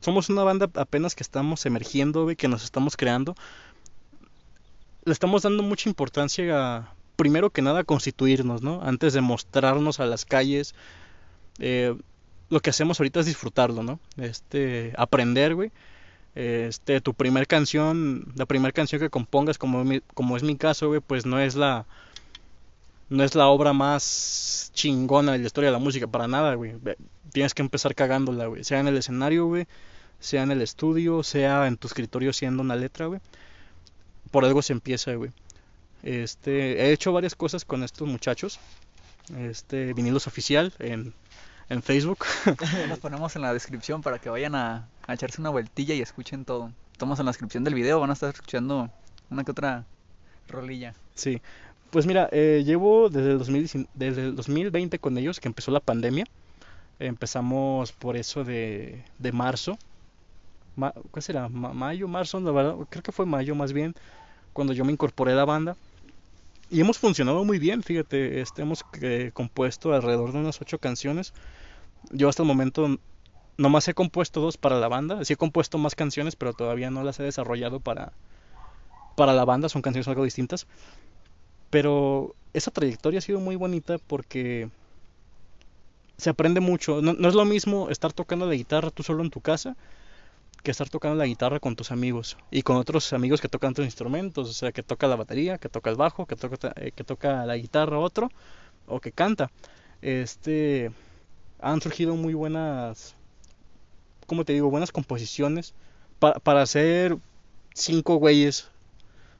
somos 0.02 0.28
una 0.28 0.44
banda 0.44 0.70
apenas 0.74 1.16
que 1.16 1.24
estamos 1.24 1.66
emergiendo, 1.66 2.24
güey, 2.24 2.36
que 2.36 2.50
nos 2.50 2.66
estamos 2.66 2.98
creando. 2.98 3.34
Le 5.06 5.14
estamos 5.14 5.44
dando 5.44 5.64
mucha 5.64 5.88
importancia 5.88 6.80
a, 6.80 6.94
primero 7.16 7.50
que 7.50 7.62
nada, 7.62 7.86
constituirnos, 7.86 8.62
¿no? 8.62 8.82
Antes 8.84 9.14
de 9.14 9.22
mostrarnos 9.22 10.02
a 10.02 10.06
las 10.06 10.26
calles. 10.26 10.76
Eh, 11.60 11.96
lo 12.50 12.60
que 12.60 12.72
hacemos 12.72 13.00
ahorita 13.00 13.22
es 13.22 13.26
disfrutarlo, 13.26 13.84
¿no? 13.84 14.02
Este, 14.18 14.92
aprender, 14.98 15.56
güey. 15.56 15.72
Este, 16.34 17.02
tu 17.02 17.14
primer 17.14 17.46
canción, 17.48 18.32
la 18.36 18.46
primera 18.46 18.72
canción 18.72 19.02
que 19.02 19.10
compongas, 19.10 19.58
como, 19.58 19.84
como 20.14 20.38
es 20.38 20.44
mi 20.44 20.56
caso, 20.56 20.88
güey, 20.88 21.02
pues 21.02 21.26
no 21.26 21.40
es 21.40 21.56
la, 21.56 21.86
no 23.10 23.24
es 23.24 23.36
la 23.36 23.48
obra 23.48 23.74
más 23.74 24.72
chingona 24.74 25.34
de 25.34 25.40
la 25.40 25.46
historia 25.46 25.70
de 25.70 25.74
la 25.74 25.80
música, 25.80 26.08
para 26.08 26.28
nada, 26.28 26.54
güey. 26.56 26.76
Tienes 27.34 27.54
que 27.54 27.62
empezar 27.62 27.96
cagándola, 27.96 28.46
güey. 28.46 28.64
Sea 28.64 28.80
en 28.80 28.88
el 28.88 28.98
escenario, 28.98 29.46
güey, 29.46 29.68
sea 30.20 30.44
en 30.44 30.52
el 30.52 30.62
estudio, 30.62 31.22
sea 31.24 31.68
en 31.68 31.76
tu 31.76 31.88
escritorio 31.88 32.32
siendo 32.32 32.64
una 32.64 32.76
letra, 32.78 33.08
güey. 33.08 33.20
Por 34.32 34.46
algo 34.46 34.62
se 34.62 34.72
empieza, 34.72 35.14
güey. 35.16 35.32
Este, 36.04 36.86
he 36.86 36.94
hecho 36.94 37.12
varias 37.12 37.36
cosas 37.36 37.66
con 37.66 37.84
estos 37.84 38.08
muchachos. 38.08 38.60
Este, 39.38 39.94
vinilos 39.94 40.28
oficial 40.28 40.74
en, 40.80 41.14
en 41.68 41.84
Facebook. 41.84 42.26
Los 42.88 43.00
ponemos 43.00 43.36
en 43.36 43.42
la 43.42 43.54
descripción 43.54 44.02
para 44.02 44.20
que 44.20 44.30
vayan 44.30 44.56
a, 44.56 44.88
a 45.12 45.16
echarse 45.16 45.42
una 45.42 45.50
vueltilla 45.50 45.94
y 45.94 46.02
escuchen 46.02 46.46
todo. 46.46 46.72
Estamos 46.92 47.20
en 47.20 47.26
la 47.26 47.32
descripción 47.32 47.64
del 47.64 47.74
video, 47.74 48.00
van 48.00 48.10
a 48.10 48.14
estar 48.14 48.34
escuchando 48.34 48.90
una 49.30 49.44
que 49.44 49.52
otra 49.52 49.86
rolilla. 50.48 50.94
Sí, 51.16 51.42
pues 51.92 52.06
mira, 52.06 52.30
eh, 52.32 52.64
llevo 52.66 53.10
desde 53.10 53.32
el, 53.34 53.88
desde 53.94 54.24
el 54.24 54.36
2020 54.36 55.00
con 55.00 55.18
ellos, 55.18 55.40
que 55.40 55.48
empezó 55.48 55.72
la 55.72 55.80
pandemia. 55.82 56.26
Empezamos 57.00 57.92
por 57.92 58.16
eso 58.16 58.44
de, 58.44 59.04
marzo. 59.34 59.78
¿Qué 61.14 61.22
será? 61.22 61.50
mayo, 61.50 62.08
marzo, 62.08 62.40
la 62.40 62.52
verdad, 62.52 62.76
creo 62.90 63.04
que 63.04 63.12
fue 63.12 63.26
mayo 63.26 63.56
más 63.56 63.74
bien, 63.74 63.94
cuando 64.54 64.74
yo 64.74 64.86
me 64.86 64.94
incorporé 64.94 65.34
a 65.34 65.36
la 65.36 65.46
banda. 65.46 65.76
Y 66.70 66.80
hemos 66.80 66.98
funcionado 66.98 67.44
muy 67.44 67.60
bien, 67.60 67.84
fíjate, 67.84 68.40
este, 68.40 68.62
hemos 68.62 68.86
eh, 69.02 69.32
compuesto 69.34 69.94
alrededor 69.94 70.32
de 70.32 70.40
unas 70.40 70.62
ocho 70.62 70.80
canciones. 70.80 71.34
Yo 72.12 72.30
hasta 72.30 72.44
el 72.44 72.48
momento 72.48 72.98
nomás 73.62 73.88
he 73.88 73.94
compuesto 73.94 74.42
dos 74.42 74.58
para 74.58 74.80
la 74.80 74.88
banda, 74.88 75.24
sí 75.24 75.34
he 75.34 75.38
compuesto 75.38 75.78
más 75.78 75.96
canciones, 75.96 76.36
pero 76.36 76.54
todavía 76.54 76.90
no 76.90 77.04
las 77.04 77.20
he 77.20 77.24
desarrollado 77.24 77.80
para, 77.80 78.12
para 79.16 79.34
la 79.34 79.46
banda, 79.46 79.70
son 79.70 79.82
canciones 79.82 80.08
algo 80.08 80.24
distintas. 80.24 80.68
Pero 81.70 82.36
esa 82.54 82.72
trayectoria 82.72 83.20
ha 83.20 83.22
sido 83.22 83.40
muy 83.40 83.56
bonita 83.56 83.98
porque 84.00 84.70
se 86.18 86.30
aprende 86.30 86.60
mucho. 86.60 87.02
No, 87.02 87.28
es 87.28 87.36
lo 87.36 87.46
mismo 87.46 87.90
estar 87.90 88.12
tocando 88.14 88.46
la 88.48 88.56
guitarra 88.56 88.90
tú 88.92 89.04
solo 89.04 89.24
en 89.24 89.30
tu 89.30 89.42
casa 89.42 89.78
que 90.64 90.70
estar 90.70 90.90
tocando 90.90 91.18
la 91.18 91.26
guitarra 91.26 91.60
con 91.60 91.76
tus 91.76 91.92
amigos 91.92 92.38
y 92.52 92.62
con 92.62 92.76
otros 92.78 93.14
amigos 93.14 93.42
que 93.42 93.50
tocan 93.50 93.72
otros 93.72 93.88
instrumentos, 93.88 94.48
o 94.48 94.54
sea, 94.54 94.72
que 94.72 94.84
toca 94.84 95.08
la 95.08 95.16
batería, 95.16 95.58
que 95.58 95.70
toca 95.70 95.90
el 95.90 95.96
bajo, 95.96 96.28
que 96.28 96.36
toca, 96.36 96.74
eh, 96.76 96.92
que 96.92 97.04
toca 97.04 97.48
la 97.48 97.58
guitarra 97.58 97.98
otro 97.98 98.30
o 98.86 99.00
que 99.00 99.12
canta. 99.12 99.50
Este 100.02 100.92
han 101.60 101.82
surgido 101.82 102.16
muy 102.16 102.34
buenas, 102.34 103.16
¿cómo 104.26 104.46
te 104.46 104.54
digo? 104.54 104.70
Buenas 104.70 104.92
composiciones 104.92 105.74
para 106.20 106.62
hacer 106.62 107.18
cinco 107.74 108.16
güeyes 108.16 108.72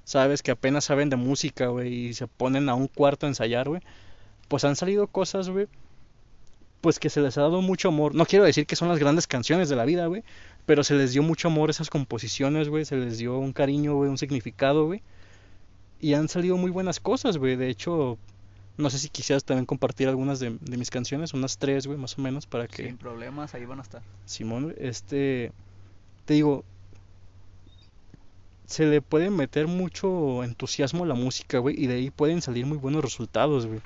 sabes, 0.04 0.42
que 0.42 0.52
apenas 0.52 0.86
saben 0.86 1.10
de 1.10 1.16
música, 1.16 1.68
güey, 1.68 1.94
y 2.08 2.14
se 2.14 2.28
ponen 2.28 2.70
a 2.70 2.76
un 2.76 2.88
cuarto 2.88 3.26
a 3.26 3.30
ensayar, 3.30 3.70
güey, 3.70 3.82
pues 4.48 4.64
han 4.66 4.76
salido 4.76 5.08
cosas, 5.08 5.50
güey, 5.50 5.68
pues 6.82 7.00
que 7.00 7.10
se 7.10 7.22
les 7.22 7.38
ha 7.38 7.42
dado 7.42 7.62
mucho 7.62 7.90
amor. 7.90 8.16
No 8.16 8.26
quiero 8.26 8.46
decir 8.46 8.66
que 8.66 8.76
son 8.76 8.90
las 8.90 9.00
grandes 9.00 9.28
canciones 9.28 9.70
de 9.70 9.76
la 9.76 9.86
vida, 9.86 10.08
güey, 10.08 10.24
pero 10.66 10.84
se 10.84 10.96
les 10.96 11.14
dio 11.14 11.24
mucho 11.24 11.48
amor 11.48 11.70
a 11.70 11.72
esas 11.72 11.90
composiciones, 11.90 12.70
güey, 12.70 12.86
se 12.86 12.98
les 12.98 13.18
dio 13.20 13.38
un 13.38 13.54
cariño, 13.54 13.96
güey, 13.96 14.10
un 14.10 14.18
significado, 14.18 14.86
güey. 14.86 15.02
Y 16.00 16.16
han 16.16 16.28
salido 16.28 16.58
muy 16.58 16.72
buenas 16.72 17.00
cosas, 17.00 17.38
güey. 17.38 17.56
De 17.56 17.70
hecho, 17.70 18.18
no 18.82 18.90
sé 18.90 19.00
si 19.00 19.10
quisieras 19.10 19.44
también 19.44 19.66
compartir 19.66 20.08
algunas 20.08 20.40
de, 20.40 20.58
de 20.60 20.78
mis 20.78 20.90
canciones, 20.90 21.34
unas 21.34 21.58
tres, 21.58 21.88
güey, 21.88 21.98
más 21.98 22.18
o 22.18 22.22
menos, 22.22 22.46
para 22.46 22.68
que... 22.68 22.86
Sin 22.86 22.98
problemas, 22.98 23.54
ahí 23.54 23.66
van 23.66 23.80
a 23.80 23.84
estar. 23.84 24.02
Simón, 24.26 24.76
este... 24.78 25.52
Te 26.26 26.36
digo, 26.36 26.64
se 28.72 28.86
le 28.86 29.02
puede 29.02 29.30
meter 29.30 29.68
mucho 29.68 30.44
entusiasmo 30.44 31.04
a 31.04 31.08
la 31.08 31.14
música, 31.14 31.60
güey, 31.60 31.76
y 31.78 31.88
de 31.88 31.96
ahí 31.96 32.10
pueden 32.10 32.42
salir 32.42 32.66
muy 32.66 32.78
buenos 32.78 33.04
resultados, 33.04 33.68
güey. 33.68 33.82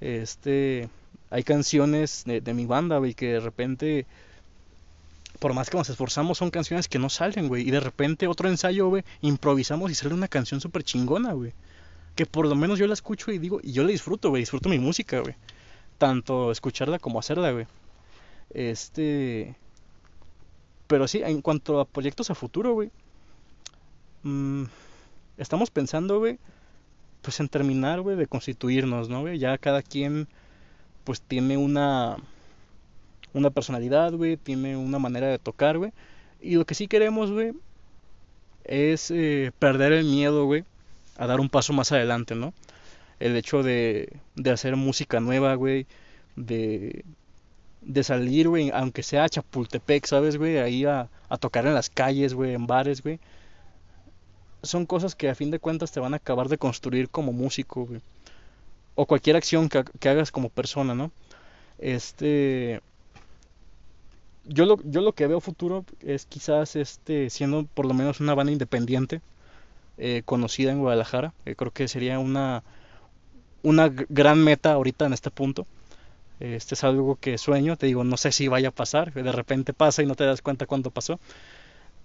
Este, 0.00 0.88
hay 1.30 1.42
canciones 1.42 2.24
de, 2.24 2.54
mi 2.54 2.64
banda, 2.64 2.98
güey, 2.98 3.12
que 3.12 3.34
de 3.34 3.40
repente, 3.40 4.06
por 5.40 5.52
más 5.52 5.68
que 5.68 5.76
nos 5.76 5.90
esforzamos, 5.90 6.38
son 6.38 6.50
canciones 6.50 6.88
que 6.88 6.98
no 6.98 7.10
salen, 7.10 7.48
güey, 7.48 7.68
y 7.68 7.70
de 7.70 7.80
repente 7.80 8.26
otro 8.26 8.48
ensayo, 8.48 8.88
güey, 8.88 9.04
improvisamos 9.20 9.90
y 9.90 9.94
sale 9.94 10.14
una 10.14 10.28
canción 10.28 10.60
súper 10.60 10.84
chingona, 10.84 11.34
güey. 11.34 11.52
Que 12.14 12.26
por 12.26 12.46
lo 12.46 12.54
menos 12.54 12.78
yo 12.78 12.86
la 12.86 12.94
escucho 12.94 13.32
y 13.32 13.38
digo, 13.38 13.60
y 13.62 13.72
yo 13.72 13.82
la 13.82 13.90
disfruto, 13.90 14.30
güey, 14.30 14.42
disfruto 14.42 14.68
mi 14.68 14.78
música, 14.78 15.20
güey. 15.20 15.34
Tanto 15.98 16.50
escucharla 16.52 16.98
como 16.98 17.18
hacerla, 17.18 17.52
güey. 17.52 17.66
Este... 18.50 19.56
Pero 20.86 21.08
sí, 21.08 21.22
en 21.24 21.40
cuanto 21.40 21.80
a 21.80 21.86
proyectos 21.86 22.30
a 22.30 22.34
futuro, 22.34 22.74
güey, 22.74 22.90
Mm, 24.24 24.64
estamos 25.36 25.70
pensando, 25.70 26.18
güey, 26.18 26.38
pues 27.22 27.40
en 27.40 27.48
terminar, 27.48 28.00
güey, 28.00 28.16
de 28.16 28.26
constituirnos, 28.26 29.08
¿no, 29.10 29.20
güey? 29.20 29.38
Ya 29.38 29.58
cada 29.58 29.82
quien, 29.82 30.28
pues 31.04 31.20
tiene 31.22 31.58
una, 31.58 32.16
una 33.34 33.50
personalidad, 33.50 34.14
güey, 34.14 34.36
tiene 34.38 34.76
una 34.76 34.98
manera 34.98 35.28
de 35.28 35.38
tocar, 35.38 35.78
güey. 35.78 35.92
Y 36.40 36.56
lo 36.56 36.64
que 36.66 36.74
sí 36.74 36.88
queremos, 36.88 37.30
güey, 37.32 37.52
es 38.64 39.10
eh, 39.10 39.52
perder 39.58 39.92
el 39.92 40.06
miedo, 40.06 40.46
güey, 40.46 40.64
a 41.16 41.26
dar 41.26 41.40
un 41.40 41.48
paso 41.48 41.72
más 41.72 41.92
adelante, 41.92 42.34
¿no? 42.34 42.54
El 43.20 43.36
hecho 43.36 43.62
de, 43.62 44.12
de 44.36 44.50
hacer 44.50 44.76
música 44.76 45.20
nueva, 45.20 45.54
güey, 45.54 45.86
de, 46.36 47.04
de 47.82 48.04
salir, 48.04 48.48
güey, 48.48 48.70
aunque 48.72 49.02
sea 49.02 49.24
a 49.24 49.28
Chapultepec, 49.28 50.06
¿sabes, 50.06 50.36
güey? 50.36 50.58
Ahí 50.58 50.84
a, 50.84 51.08
a 51.28 51.38
tocar 51.38 51.66
en 51.66 51.74
las 51.74 51.90
calles, 51.90 52.34
güey, 52.34 52.54
en 52.54 52.66
bares, 52.66 53.02
güey 53.02 53.20
son 54.64 54.86
cosas 54.86 55.14
que 55.14 55.28
a 55.28 55.34
fin 55.34 55.50
de 55.50 55.58
cuentas 55.58 55.92
te 55.92 56.00
van 56.00 56.14
a 56.14 56.18
acabar 56.18 56.48
de 56.48 56.58
construir 56.58 57.08
como 57.08 57.32
músico, 57.32 57.88
O 58.94 59.06
cualquier 59.06 59.36
acción 59.36 59.68
que, 59.68 60.08
hagas 60.08 60.30
como 60.30 60.48
persona, 60.48 60.94
¿no? 60.94 61.10
Este. 61.78 62.80
Yo 64.46 64.66
lo, 64.66 64.78
yo 64.84 65.00
lo 65.00 65.14
que 65.14 65.26
veo 65.26 65.40
futuro 65.40 65.84
es 66.00 66.26
quizás 66.26 66.76
este 66.76 67.30
siendo 67.30 67.64
por 67.64 67.86
lo 67.86 67.94
menos 67.94 68.20
una 68.20 68.34
banda 68.34 68.52
independiente 68.52 69.22
eh, 69.98 70.22
conocida 70.24 70.72
en 70.72 70.80
Guadalajara. 70.80 71.34
Eh, 71.46 71.54
creo 71.54 71.72
que 71.72 71.88
sería 71.88 72.18
una, 72.18 72.62
una 73.62 73.88
gran 73.88 74.42
meta 74.42 74.72
ahorita 74.72 75.06
en 75.06 75.12
este 75.12 75.30
punto. 75.30 75.66
Este 76.40 76.74
es 76.74 76.84
algo 76.84 77.16
que 77.16 77.38
sueño, 77.38 77.76
te 77.76 77.86
digo, 77.86 78.02
no 78.04 78.16
sé 78.16 78.32
si 78.32 78.48
vaya 78.48 78.68
a 78.68 78.72
pasar, 78.72 79.12
de 79.12 79.32
repente 79.32 79.72
pasa 79.72 80.02
y 80.02 80.06
no 80.06 80.16
te 80.16 80.24
das 80.24 80.42
cuenta 80.42 80.66
cuándo 80.66 80.90
pasó 80.90 81.20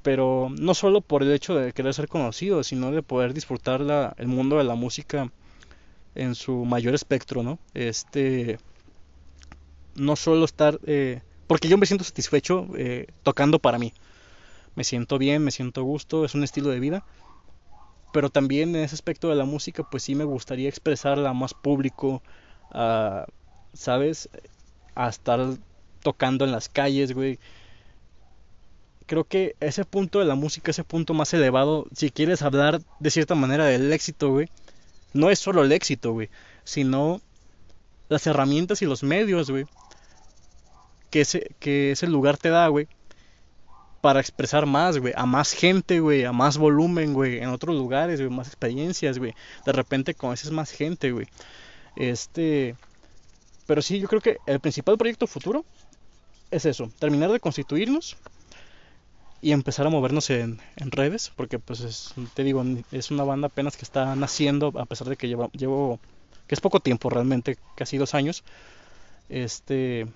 pero 0.02 0.50
no 0.58 0.74
solo 0.74 1.02
por 1.02 1.24
el 1.24 1.32
hecho 1.32 1.56
de 1.56 1.74
querer 1.74 1.94
ser 1.94 2.08
conocido, 2.08 2.64
sino 2.64 2.92
de 2.92 3.04
poder 3.04 3.34
disfrutar 3.34 3.82
la, 3.82 4.14
el 4.18 4.28
mundo 4.28 4.58
de 4.58 4.64
la 4.64 4.76
música 4.76 5.32
en 6.16 6.36
su 6.36 6.66
mayor 6.66 6.96
espectro, 6.96 7.44
¿no? 7.44 7.60
Este, 7.74 8.58
no 9.96 10.16
solo 10.16 10.46
estar, 10.46 10.80
eh, 10.86 11.22
porque 11.48 11.68
yo 11.68 11.78
me 11.78 11.86
siento 11.86 12.04
satisfecho 12.04 12.68
eh, 12.78 13.08
tocando 13.24 13.60
para 13.60 13.78
mí, 13.78 13.94
me 14.76 14.84
siento 14.84 15.18
bien, 15.18 15.44
me 15.44 15.52
siento 15.52 15.84
gusto, 15.84 16.26
es 16.26 16.34
un 16.34 16.44
estilo 16.44 16.70
de 16.70 16.80
vida, 16.80 17.06
pero 18.12 18.30
también 18.30 18.76
en 18.76 18.84
ese 18.84 18.96
aspecto 18.96 19.30
de 19.30 19.36
la 19.36 19.46
música, 19.46 19.84
pues 19.84 20.04
sí 20.04 20.16
me 20.16 20.24
gustaría 20.24 20.70
expresarla 20.70 21.34
más 21.34 21.54
público, 21.54 22.22
¿sabes? 23.74 24.30
A 24.96 25.10
estar 25.10 25.40
tocando 26.02 26.46
en 26.46 26.52
las 26.52 26.70
calles, 26.70 27.14
güey. 27.14 27.40
Creo 29.06 29.24
que 29.24 29.56
ese 29.60 29.86
punto 29.86 30.20
de 30.20 30.26
la 30.26 30.36
música, 30.36 30.72
ese 30.72 30.84
punto 30.84 31.14
más 31.14 31.34
elevado, 31.34 31.88
si 31.96 32.12
quieres 32.12 32.42
hablar 32.42 32.82
de 33.00 33.10
cierta 33.10 33.36
manera 33.36 33.66
del 33.66 33.92
éxito, 33.92 34.30
güey, 34.30 34.50
no 35.14 35.30
es 35.32 35.40
solo 35.40 35.64
el 35.64 35.72
éxito, 35.72 36.12
güey, 36.14 36.30
sino 36.64 37.22
las 38.08 38.28
herramientas 38.28 38.82
y 38.82 38.86
los 38.86 39.02
medios, 39.04 39.50
güey, 39.50 39.66
que 41.10 41.22
ese, 41.22 41.56
que 41.60 41.92
ese 41.92 42.08
lugar 42.08 42.38
te 42.38 42.50
da, 42.50 42.68
güey, 42.68 42.88
para 44.02 44.20
expresar 44.20 44.66
más, 44.66 44.98
güey, 44.98 45.14
a 45.16 45.26
más 45.26 45.52
gente, 45.54 46.00
güey, 46.00 46.26
a 46.26 46.32
más 46.32 46.58
volumen, 46.58 47.14
güey, 47.14 47.40
en 47.40 47.50
otros 47.50 47.76
lugares, 47.76 48.20
güey, 48.20 48.32
más 48.32 48.48
experiencias, 48.48 49.18
güey. 49.18 49.34
De 49.66 49.72
repente 49.72 50.14
conoces 50.14 50.52
más 50.52 50.72
gente, 50.72 51.12
güey. 51.12 51.28
Este, 51.96 52.76
pero 53.66 53.82
sí, 53.82 54.00
yo 54.00 54.08
creo 54.08 54.22
que 54.22 54.38
el 54.46 54.60
principal 54.60 54.98
proyecto 54.98 55.28
futuro 55.28 55.66
es 56.52 56.66
eso, 56.66 56.92
terminar 57.00 57.32
de 57.32 57.40
constituirnos 57.40 58.18
y 59.42 59.52
empezar 59.52 59.88
a 59.88 59.90
movernos 59.90 60.30
en, 60.30 60.60
redes, 60.78 61.32
porque 61.36 61.60
pues 61.60 61.82
es, 61.82 62.14
te 62.34 62.44
digo, 62.44 62.64
es 62.92 63.12
una 63.12 63.24
banda 63.24 63.48
apenas 63.48 63.78
que 63.78 63.86
está 63.86 64.16
naciendo, 64.16 64.74
a 64.78 64.86
pesar 64.86 65.08
de 65.08 65.16
que 65.16 65.28
llevo 65.28 66.00
que 66.50 66.56
es 66.56 66.62
poco 66.62 66.80
tiempo 66.80 67.12
realmente, 67.12 67.58
casi 67.76 67.98
dos 67.98 68.16
años. 68.16 68.44
Este, 69.30 70.08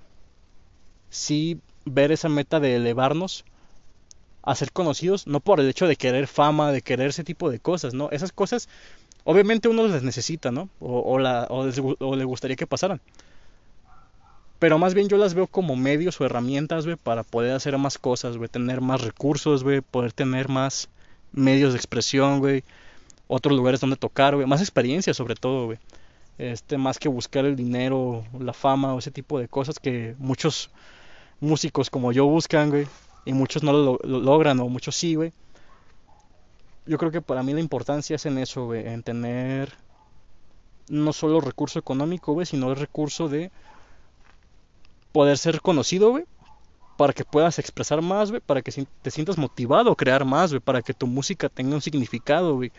sí 1.12 1.62
ver 1.86 2.12
esa 2.12 2.28
meta 2.28 2.60
de 2.60 2.76
elevarnos 2.76 3.46
a 4.44 4.56
ser 4.56 4.72
conocidos, 4.74 5.26
no 5.26 5.40
por 5.40 5.60
el 5.62 5.70
hecho 5.70 5.88
de 5.88 5.96
querer 5.96 6.28
fama, 6.28 6.72
de 6.72 6.82
querer 6.82 7.08
ese 7.08 7.24
tipo 7.24 7.50
de 7.50 7.60
cosas, 7.60 7.94
¿no? 7.94 8.10
Esas 8.12 8.34
cosas, 8.34 8.68
obviamente 9.24 9.70
uno 9.70 9.88
las 9.88 10.04
necesita, 10.04 10.52
¿no? 10.52 10.70
O, 10.80 11.18
la, 11.18 11.48
o, 11.50 12.16
le 12.16 12.24
gustaría 12.26 12.58
que 12.58 12.68
pasaran. 12.68 13.00
Pero 14.60 14.78
más 14.78 14.94
bien 14.94 15.08
yo 15.08 15.18
las 15.18 15.34
veo 15.34 15.48
como 15.48 15.78
medios 15.78 16.20
o 16.20 16.26
herramientas, 16.26 16.86
güey, 16.86 16.98
para 16.98 17.24
poder 17.24 17.54
hacer 17.54 17.78
más 17.78 17.98
cosas, 17.98 18.38
güey, 18.38 18.50
tener 18.50 18.82
más 18.82 19.02
recursos, 19.02 19.64
güey, 19.64 19.80
poder 19.80 20.12
tener 20.12 20.50
más 20.50 20.90
medios 21.32 21.72
de 21.72 21.78
expresión, 21.78 22.40
güey, 22.40 22.64
otros 23.28 23.56
lugares 23.56 23.80
donde 23.80 23.96
tocar, 23.96 24.36
güey, 24.36 24.46
más 24.46 24.62
experiencia 24.62 25.14
sobre 25.14 25.36
todo, 25.36 25.68
güey. 25.68 25.80
Este, 26.38 26.78
más 26.78 27.00
que 27.00 27.08
buscar 27.08 27.46
el 27.46 27.56
dinero, 27.56 28.26
la 28.40 28.54
fama 28.54 28.94
o 28.94 29.00
ese 29.00 29.12
tipo 29.12 29.40
de 29.40 29.48
cosas 29.48 29.80
que 29.80 30.16
muchos 30.18 30.72
músicos 31.40 31.90
como 31.90 32.12
yo 32.12 32.26
buscan, 32.26 32.70
güey 32.70 32.88
y 33.26 33.34
muchos 33.34 33.64
no 33.64 33.74
lo, 33.74 34.00
logran 34.04 34.60
o 34.60 34.70
muchos 34.70 34.96
sí, 34.96 35.16
güey. 35.16 35.34
Yo 36.86 36.98
creo 36.98 37.12
que 37.12 37.22
para 37.22 37.44
mí 37.44 37.54
la 37.54 37.60
importancia 37.60 38.16
es 38.16 38.26
en 38.26 38.38
eso, 38.38 38.66
güey, 38.66 38.86
en 38.88 39.04
tener 39.04 39.74
no 40.90 41.14
solo 41.14 41.40
recurso 41.40 41.80
económico, 41.80 42.34
güey, 42.34 42.46
sino 42.46 42.70
el 42.70 42.76
recurso 42.76 43.30
de 43.30 43.52
poder 45.14 45.38
ser 45.38 45.62
conocido, 45.62 46.10
güey, 46.12 46.26
para 46.98 47.14
que 47.14 47.24
puedas 47.24 47.58
expresar 47.60 48.02
más, 48.02 48.32
güey, 48.32 48.42
para 48.42 48.62
que 48.62 48.86
te 49.02 49.12
sientas 49.12 49.38
motivado 49.38 49.92
a 49.92 49.96
crear 49.96 50.26
más, 50.26 50.52
güey, 50.52 50.60
para 50.60 50.82
que 50.82 50.94
tu 50.94 51.08
música 51.08 51.48
tenga 51.48 51.76
un 51.76 51.82
significado, 51.82 52.56
güey. 52.56 52.72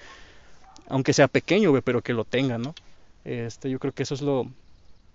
Aunque 0.89 1.15
sea 1.15 1.29
pequeño, 1.29 1.71
güey, 1.71 1.81
pero 1.81 2.03
que 2.03 2.13
lo 2.13 2.25
tenga, 2.25 2.59
¿no? 2.59 2.75
Este, 3.25 3.71
yo 3.71 3.79
creo 3.79 3.95
que 3.95 4.03
eso 4.03 4.15
es 4.15 4.21
lo 4.21 4.47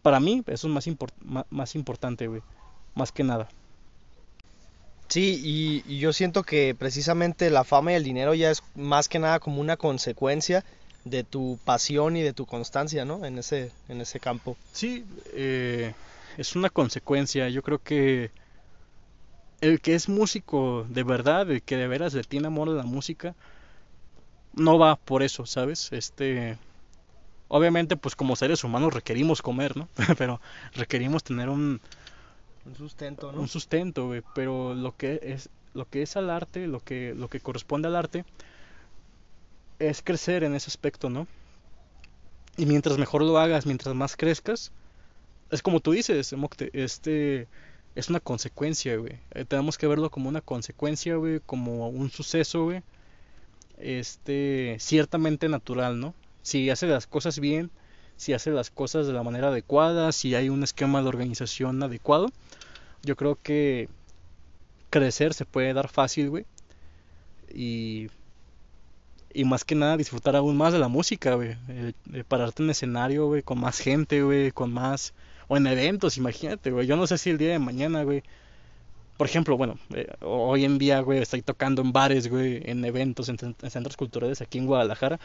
para 0.02 0.20
mí 0.20 0.44
eso 0.48 0.68
es 0.68 0.74
más, 0.74 1.46
más 1.50 1.76
importante, 1.76 2.28
güey, 2.28 2.42
más 2.96 3.12
que 3.12 3.24
nada. 3.24 3.50
Sí, 5.10 5.42
y, 5.88 5.98
yo 5.98 6.14
siento 6.14 6.44
que 6.44 6.76
precisamente 6.78 7.50
la 7.50 7.64
fama 7.64 7.92
y 7.92 7.96
el 7.96 8.04
dinero 8.04 8.36
ya 8.36 8.52
es 8.52 8.62
más 8.76 9.10
que 9.10 9.18
nada 9.18 9.40
como 9.40 9.60
una 9.60 9.76
consecuencia 9.76 10.64
de 11.04 11.24
tu 11.24 11.58
pasión 11.66 12.16
y 12.16 12.22
de 12.22 12.34
tu 12.34 12.46
constancia, 12.46 13.06
¿no? 13.06 13.26
En 13.26 13.40
ese, 13.40 13.72
en 13.88 14.02
ese 14.02 14.20
campo. 14.20 14.56
Sí, 14.72 15.04
eh, 15.34 15.94
es 16.38 16.56
una 16.56 16.70
consecuencia. 16.70 17.50
Yo 17.50 17.64
creo 17.64 17.80
que 17.80 18.30
el 19.62 19.82
que 19.82 19.96
es 19.96 20.10
músico 20.10 20.86
de 20.90 21.04
verdad, 21.04 21.50
el 21.50 21.64
que 21.64 21.76
de 21.76 21.88
veras 21.88 22.14
le 22.14 22.24
tiene 22.24 22.48
amor 22.48 22.70
a 22.70 22.74
la 22.74 22.84
música, 22.84 23.36
no 24.54 24.78
va 24.78 24.96
por 24.96 25.24
eso, 25.24 25.48
¿sabes? 25.48 25.92
Este, 25.92 26.58
obviamente, 27.48 27.98
pues 27.98 28.16
como 28.16 28.36
seres 28.36 28.64
humanos 28.64 28.94
requerimos 28.94 29.42
comer, 29.42 29.76
¿no? 29.76 29.90
Pero 30.20 30.40
requerimos 30.74 31.24
tener 31.24 31.50
un, 31.50 31.82
un 32.70 32.76
sustento, 32.76 33.32
¿no? 33.32 33.42
Un 33.42 33.48
sustento, 33.48 34.08
güey, 34.08 34.22
pero 34.36 34.74
lo 34.74 34.96
que 34.96 35.20
es 35.24 35.50
lo 35.74 35.90
que 35.90 36.02
es 36.02 36.16
al 36.16 36.30
arte, 36.30 36.68
lo 36.68 36.80
que 36.80 37.14
lo 37.16 37.28
que 37.28 37.40
corresponde 37.40 37.88
al 37.88 37.96
arte 37.96 38.26
es 39.80 40.02
crecer 40.02 40.44
en 40.44 40.56
ese 40.56 40.70
aspecto, 40.70 41.10
¿no? 41.10 41.28
Y 42.58 42.66
mientras 42.66 42.98
mejor 42.98 43.24
lo 43.24 43.38
hagas, 43.38 43.66
mientras 43.66 43.96
más 43.96 44.16
crezcas, 44.16 44.72
es 45.52 45.62
como 45.62 45.80
tú 45.80 45.92
dices, 45.92 46.34
este 46.74 47.48
es 47.96 48.10
una 48.10 48.20
consecuencia, 48.20 48.98
güey. 48.98 49.14
Eh, 49.32 49.46
tenemos 49.46 49.78
que 49.78 49.88
verlo 49.88 50.10
como 50.10 50.30
una 50.30 50.42
consecuencia, 50.42 51.16
güey, 51.16 51.40
como 51.40 51.90
un 51.90 52.12
suceso, 52.12 52.66
güey. 52.66 52.84
Este, 53.78 54.76
ciertamente 54.80 55.48
natural, 55.50 56.00
¿no? 56.00 56.14
Si 56.42 56.70
hace 56.70 56.88
las 56.88 57.08
cosas 57.08 57.40
bien, 57.40 57.72
si 58.18 58.34
hace 58.34 58.52
las 58.52 58.70
cosas 58.70 59.08
de 59.08 59.14
la 59.14 59.24
manera 59.24 59.48
adecuada, 59.48 60.12
si 60.12 60.36
hay 60.36 60.50
un 60.50 60.62
esquema 60.64 61.02
de 61.02 61.08
organización 61.08 61.82
adecuado, 61.82 62.28
yo 63.04 63.16
creo 63.16 63.38
que 63.42 63.90
crecer 64.90 65.34
se 65.34 65.46
puede 65.46 65.74
dar 65.74 65.90
fácil, 65.90 66.30
güey. 66.30 66.46
Y, 67.54 68.10
y 69.34 69.44
más 69.46 69.64
que 69.64 69.76
nada 69.76 69.98
disfrutar 69.98 70.36
aún 70.36 70.58
más 70.58 70.74
de 70.74 70.80
la 70.80 70.88
música, 70.88 71.36
güey. 71.36 71.56
pararte 72.28 72.64
en 72.64 72.70
escenario, 72.70 73.28
güey, 73.28 73.44
con 73.44 73.60
más 73.60 73.80
gente, 73.80 74.22
güey, 74.22 74.52
con 74.52 74.74
más... 74.74 75.14
O 75.48 75.58
en 75.58 75.66
eventos, 75.66 76.18
imagínate, 76.18 76.72
güey. 76.72 76.86
Yo 76.86 76.96
no 76.96 77.08
sé 77.08 77.18
si 77.18 77.32
el 77.32 77.40
día 77.40 77.50
de 77.50 77.60
mañana, 77.60 78.04
güey. 78.04 78.24
Por 79.18 79.28
ejemplo, 79.28 79.58
bueno, 79.58 79.78
eh, 79.94 80.08
hoy 80.22 80.64
en 80.64 80.78
día, 80.78 81.02
güey, 81.02 81.20
estoy 81.20 81.42
tocando 81.42 81.82
en 81.82 81.92
bares, 81.92 82.30
güey, 82.30 82.62
en 82.66 82.86
eventos, 82.86 83.30
en, 83.30 83.38
en 83.42 83.70
centros 83.70 83.98
culturales 83.98 84.42
aquí 84.42 84.60
en 84.60 84.68
Guadalajara 84.68 85.20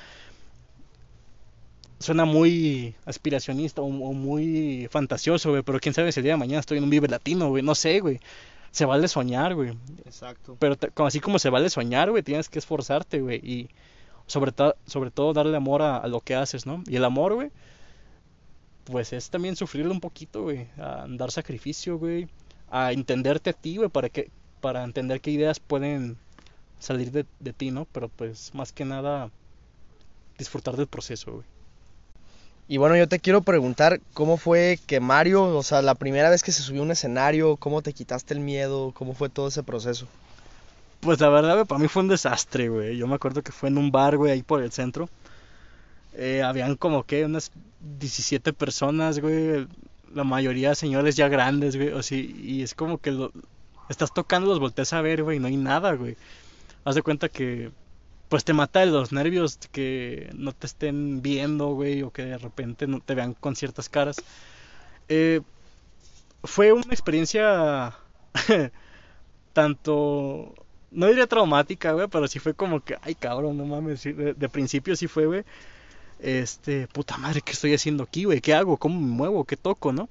suena 1.99 2.25
muy 2.25 2.95
aspiracionista 3.05 3.83
o, 3.83 3.89
muy 3.89 4.89
fantasioso, 4.91 5.51
güey, 5.51 5.63
pero 5.63 5.81
quién 5.81 5.95
sabe 5.95 6.13
si 6.13 6.21
el 6.21 6.25
día 6.25 6.33
de 6.35 6.39
mañana 6.39 6.61
estoy 6.61 6.79
en 6.79 6.85
un 6.85 6.91
Vive 6.91 7.09
Latino, 7.09 7.49
güey, 7.49 7.63
no 7.63 7.75
sé, 7.75 8.01
güey. 8.01 8.21
Se 8.71 8.85
vale 8.85 9.07
soñar, 9.07 9.55
güey. 9.55 9.77
Exacto. 10.05 10.57
Pero 10.59 10.77
así 11.07 11.21
como 11.21 11.39
se 11.39 11.49
vale 11.49 11.71
soñar, 11.71 12.11
güey, 12.11 12.23
tienes 12.23 12.49
que 12.49 12.59
esforzarte, 12.59 13.21
güey, 13.21 13.37
y 13.39 13.69
sobre, 14.27 14.53
sobre 14.87 15.11
todo 15.11 15.33
darle 15.33 15.57
amor 15.57 15.83
a, 15.83 16.07
lo 16.09 16.21
que 16.21 16.35
haces, 16.35 16.67
¿no? 16.67 16.83
Y 16.87 16.97
el 16.97 17.05
amor, 17.05 17.35
güey, 17.35 17.51
pues 18.85 19.13
es 19.13 19.31
también 19.31 19.57
sufrirlo 19.57 19.93
un 19.93 20.01
poquito, 20.01 20.43
güey, 20.43 20.67
a 20.77 21.07
dar 21.09 21.31
sacrificio, 21.31 21.99
güey, 21.99 22.29
a 22.71 22.93
entenderte 22.93 23.51
a 23.51 23.53
ti, 23.53 23.77
güey, 23.77 23.89
para 23.89 24.09
que 24.09 24.31
para 24.61 24.83
entender 24.83 25.21
qué 25.21 25.31
ideas 25.31 25.61
pueden 25.61 26.17
salir 26.79 27.13
de, 27.13 27.27
de 27.39 27.53
ti, 27.53 27.71
¿no? 27.71 27.87
Pero 27.93 28.09
pues 28.09 28.55
más 28.55 28.73
que 28.73 28.85
nada 28.85 29.31
disfrutar 30.39 30.77
del 30.77 30.87
proceso, 30.87 31.33
güey. 31.33 31.54
Y 32.67 32.79
bueno, 32.79 32.97
yo 32.97 33.07
te 33.09 33.19
quiero 33.19 33.43
preguntar 33.43 34.01
cómo 34.15 34.39
fue 34.39 34.79
que 34.87 34.99
Mario, 34.99 35.57
o 35.57 35.63
sea, 35.63 35.83
la 35.83 35.95
primera 35.95 36.31
vez 36.31 36.43
que 36.43 36.53
se 36.53 36.63
subió 36.63 36.81
a 36.81 36.85
un 36.85 36.91
escenario, 36.91 37.57
cómo 37.57 37.83
te 37.83 37.93
quitaste 37.93 38.33
el 38.33 38.41
miedo, 38.41 38.93
cómo 38.95 39.15
fue 39.15 39.29
todo 39.29 39.49
ese 39.49 39.63
proceso. 39.63 40.09
Pues 41.01 41.21
la 41.21 41.29
verdad, 41.29 41.67
para 41.67 41.79
mí 41.79 41.89
fue 41.89 42.03
un 42.03 42.09
desastre, 42.09 42.71
güey. 42.71 42.97
Yo 42.97 43.07
me 43.07 43.17
acuerdo 43.17 43.43
que 43.43 43.53
fue 43.53 43.69
en 43.69 43.77
un 43.77 43.91
bar, 43.93 44.17
güey, 44.17 44.33
ahí 44.33 44.43
por 44.43 44.63
el 44.63 44.73
centro. 44.73 45.11
Eh, 46.15 46.43
habían 46.43 46.77
como 46.77 47.05
que 47.05 47.25
unas 47.27 47.53
17 47.99 48.55
personas, 48.55 49.19
güey. 49.19 49.67
La 50.15 50.25
mayoría 50.25 50.75
señores 50.75 51.17
ya 51.17 51.29
grandes, 51.29 51.77
güey. 51.77 51.91
O 51.91 52.03
sí, 52.03 52.35
y 52.43 52.63
es 52.63 52.75
como 52.75 52.97
que 52.99 53.11
lo, 53.11 53.33
estás 53.91 54.15
tocando, 54.15 54.49
los 54.49 54.61
volteas 54.61 54.93
a 54.95 55.03
ver, 55.03 55.23
güey, 55.23 55.39
no 55.39 55.49
hay 55.49 55.57
nada, 55.59 55.93
güey. 55.93 56.17
Haz 56.85 56.95
de 56.95 57.03
cuenta 57.03 57.29
que 57.29 57.71
pues 58.35 58.43
te 58.43 58.53
mata 58.53 58.81
de 58.81 58.87
los 58.87 59.13
nervios 59.13 59.61
que 59.71 60.29
no 60.35 60.51
te 60.51 60.67
estén 60.67 61.23
viendo, 61.23 61.69
güey, 61.69 62.03
o 62.03 62.11
que 62.11 62.25
de 62.25 62.37
repente 62.37 62.89
no 62.89 62.99
te 62.99 63.15
vean 63.15 63.33
con 63.35 63.55
ciertas 63.55 63.89
caras. 63.89 64.17
Eh, 65.09 65.41
fue 66.43 66.73
una 66.73 66.93
experiencia 66.93 67.97
tanto, 69.53 70.53
no 70.91 71.07
diría 71.07 71.29
traumática, 71.29 71.93
güey, 71.93 72.09
pero 72.09 72.27
sí 72.27 72.41
fue 72.41 72.55
como 72.55 72.81
que, 72.81 72.99
ay, 73.03 73.15
cabrón, 73.15 73.57
no 73.57 73.67
mames, 73.67 74.03
de, 74.03 74.49
principio 74.49 74.97
sí 74.97 75.07
fue, 75.07 75.27
güey, 75.27 75.45
este, 76.19 76.89
puta 76.89 77.17
madre, 77.17 77.41
¿qué 77.41 77.53
estoy 77.53 77.73
haciendo 77.73 78.03
aquí, 78.03 78.25
güey? 78.25 78.41
¿Qué 78.41 78.53
hago? 78.53 78.79
¿Cómo 78.79 79.01
me 79.01 79.07
muevo? 79.07 79.45
¿Qué 79.45 79.57
toco, 79.57 79.93
no? 79.93 80.09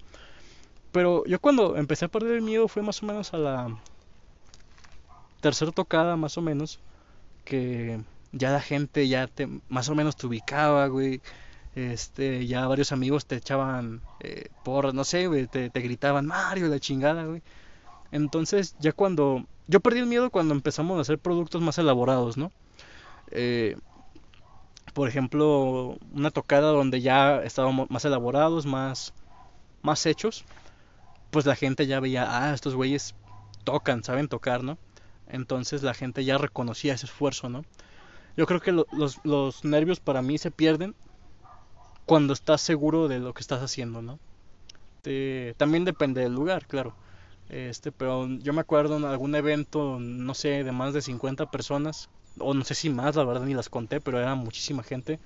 Pero 0.93 1.26
yo 1.26 1.41
cuando 1.41 1.76
empecé 1.76 2.05
a 2.05 2.07
perder 2.07 2.36
el 2.36 2.41
miedo 2.41 2.69
fue 2.69 2.84
más 2.84 3.03
o 3.03 3.05
menos 3.05 3.34
a 3.34 3.38
la 3.38 3.78
tercera 5.41 5.74
tocada, 5.74 6.15
más 6.15 6.38
o 6.38 6.41
menos 6.41 6.80
que 7.43 7.99
ya 8.34 8.51
la 8.51 8.59
gente 8.59 9.07
ya 9.07 9.27
te, 9.27 9.47
más 9.69 9.88
o 9.89 9.95
menos 9.95 10.17
te 10.17 10.27
ubicaba, 10.27 10.88
güey. 10.88 11.21
Este, 11.75 12.45
ya 12.45 12.67
varios 12.67 12.91
amigos 12.91 13.25
te 13.25 13.36
echaban 13.36 14.01
eh, 14.19 14.49
por, 14.63 14.93
no 14.93 15.03
sé, 15.03 15.27
güey, 15.27 15.47
te, 15.47 15.69
gritaban 15.69 16.25
Mario, 16.25 16.67
la 16.67 16.79
chingada, 16.79 17.25
güey. 17.25 17.41
Entonces, 18.11 18.75
ya 18.79 18.91
cuando. 18.91 19.45
Yo 19.67 19.79
perdí 19.79 19.99
el 19.99 20.07
miedo 20.07 20.29
cuando 20.29 20.53
empezamos 20.53 20.97
a 20.97 21.01
hacer 21.01 21.19
productos 21.19 21.61
más 21.61 21.77
elaborados, 21.77 22.38
¿no? 22.38 22.51
Eh, 23.31 23.77
por 24.93 25.07
ejemplo, 25.07 25.97
una 26.13 26.29
tocada 26.31 26.71
donde 26.71 27.01
ya 27.01 27.41
estábamos 27.43 27.89
más 27.89 28.03
elaborados, 28.05 28.65
más, 28.65 29.13
más 29.81 30.05
hechos, 30.05 30.43
pues 31.31 31.45
la 31.45 31.55
gente 31.55 31.88
ya 31.88 31.99
veía, 31.99 32.25
ah, 32.29 32.53
estos 32.53 32.75
güeyes 32.75 33.15
tocan, 33.63 34.03
saben 34.03 34.27
tocar, 34.27 34.63
¿no? 34.63 34.77
Entonces 35.27 35.81
la 35.81 35.93
gente 35.93 36.25
ya 36.25 36.38
reconocía 36.38 36.93
ese 36.93 37.05
esfuerzo, 37.05 37.49
¿no? 37.49 37.63
Yo 38.36 38.45
creo 38.45 38.59
que 38.61 38.71
los, 38.71 39.19
los 39.23 39.63
nervios 39.63 39.99
para 39.99 40.21
mí 40.21 40.38
se 40.38 40.51
pierden 40.51 40.95
cuando 42.05 42.31
estás 42.34 42.61
seguro 42.61 43.07
de 43.09 43.19
lo 43.19 43.34
que 43.34 43.41
estás 43.41 43.61
haciendo, 43.61 44.01
¿no? 44.01 44.19
también 45.57 45.86
depende 45.86 46.21
del 46.21 46.34
lugar, 46.34 46.65
claro. 46.67 46.93
Este, 47.49 47.91
pero 47.91 48.27
yo 48.39 48.53
me 48.53 48.61
acuerdo 48.61 48.97
en 48.97 49.05
algún 49.05 49.36
evento, 49.36 49.99
no 49.99 50.34
sé, 50.34 50.63
de 50.63 50.71
más 50.71 50.93
de 50.93 51.01
50 51.01 51.45
personas, 51.45 52.09
o 52.39 52.53
no 52.53 52.63
sé 52.63 52.75
si 52.75 52.89
más, 52.89 53.15
la 53.15 53.25
verdad 53.25 53.45
ni 53.45 53.53
las 53.53 53.69
conté, 53.69 54.01
pero 54.01 54.19
era 54.19 54.36
muchísima 54.36 54.84
gente. 54.84 55.19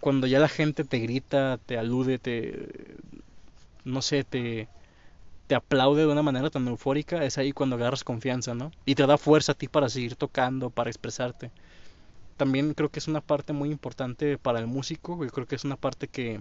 Cuando 0.00 0.26
ya 0.26 0.38
la 0.40 0.48
gente 0.48 0.84
te 0.84 0.98
grita, 0.98 1.58
te 1.66 1.78
alude, 1.78 2.18
te 2.18 2.96
no 3.84 4.02
sé, 4.02 4.24
te 4.24 4.68
te 5.48 5.54
aplaude 5.56 6.02
de 6.02 6.12
una 6.12 6.22
manera 6.22 6.50
tan 6.50 6.68
eufórica, 6.68 7.24
es 7.24 7.38
ahí 7.38 7.52
cuando 7.52 7.76
agarras 7.76 8.04
confianza, 8.04 8.54
¿no? 8.54 8.70
Y 8.86 8.96
te 8.96 9.06
da 9.06 9.18
fuerza 9.18 9.52
a 9.52 9.54
ti 9.56 9.68
para 9.68 9.88
seguir 9.90 10.16
tocando, 10.16 10.70
para 10.70 10.90
expresarte. 10.90 11.52
También 12.40 12.72
creo 12.72 12.88
que 12.88 13.00
es 13.00 13.06
una 13.06 13.20
parte 13.20 13.52
muy 13.52 13.70
importante 13.70 14.38
para 14.38 14.60
el 14.60 14.66
músico, 14.66 15.22
yo 15.22 15.30
creo 15.30 15.46
que 15.46 15.56
es 15.56 15.64
una 15.64 15.76
parte 15.76 16.08
que, 16.08 16.40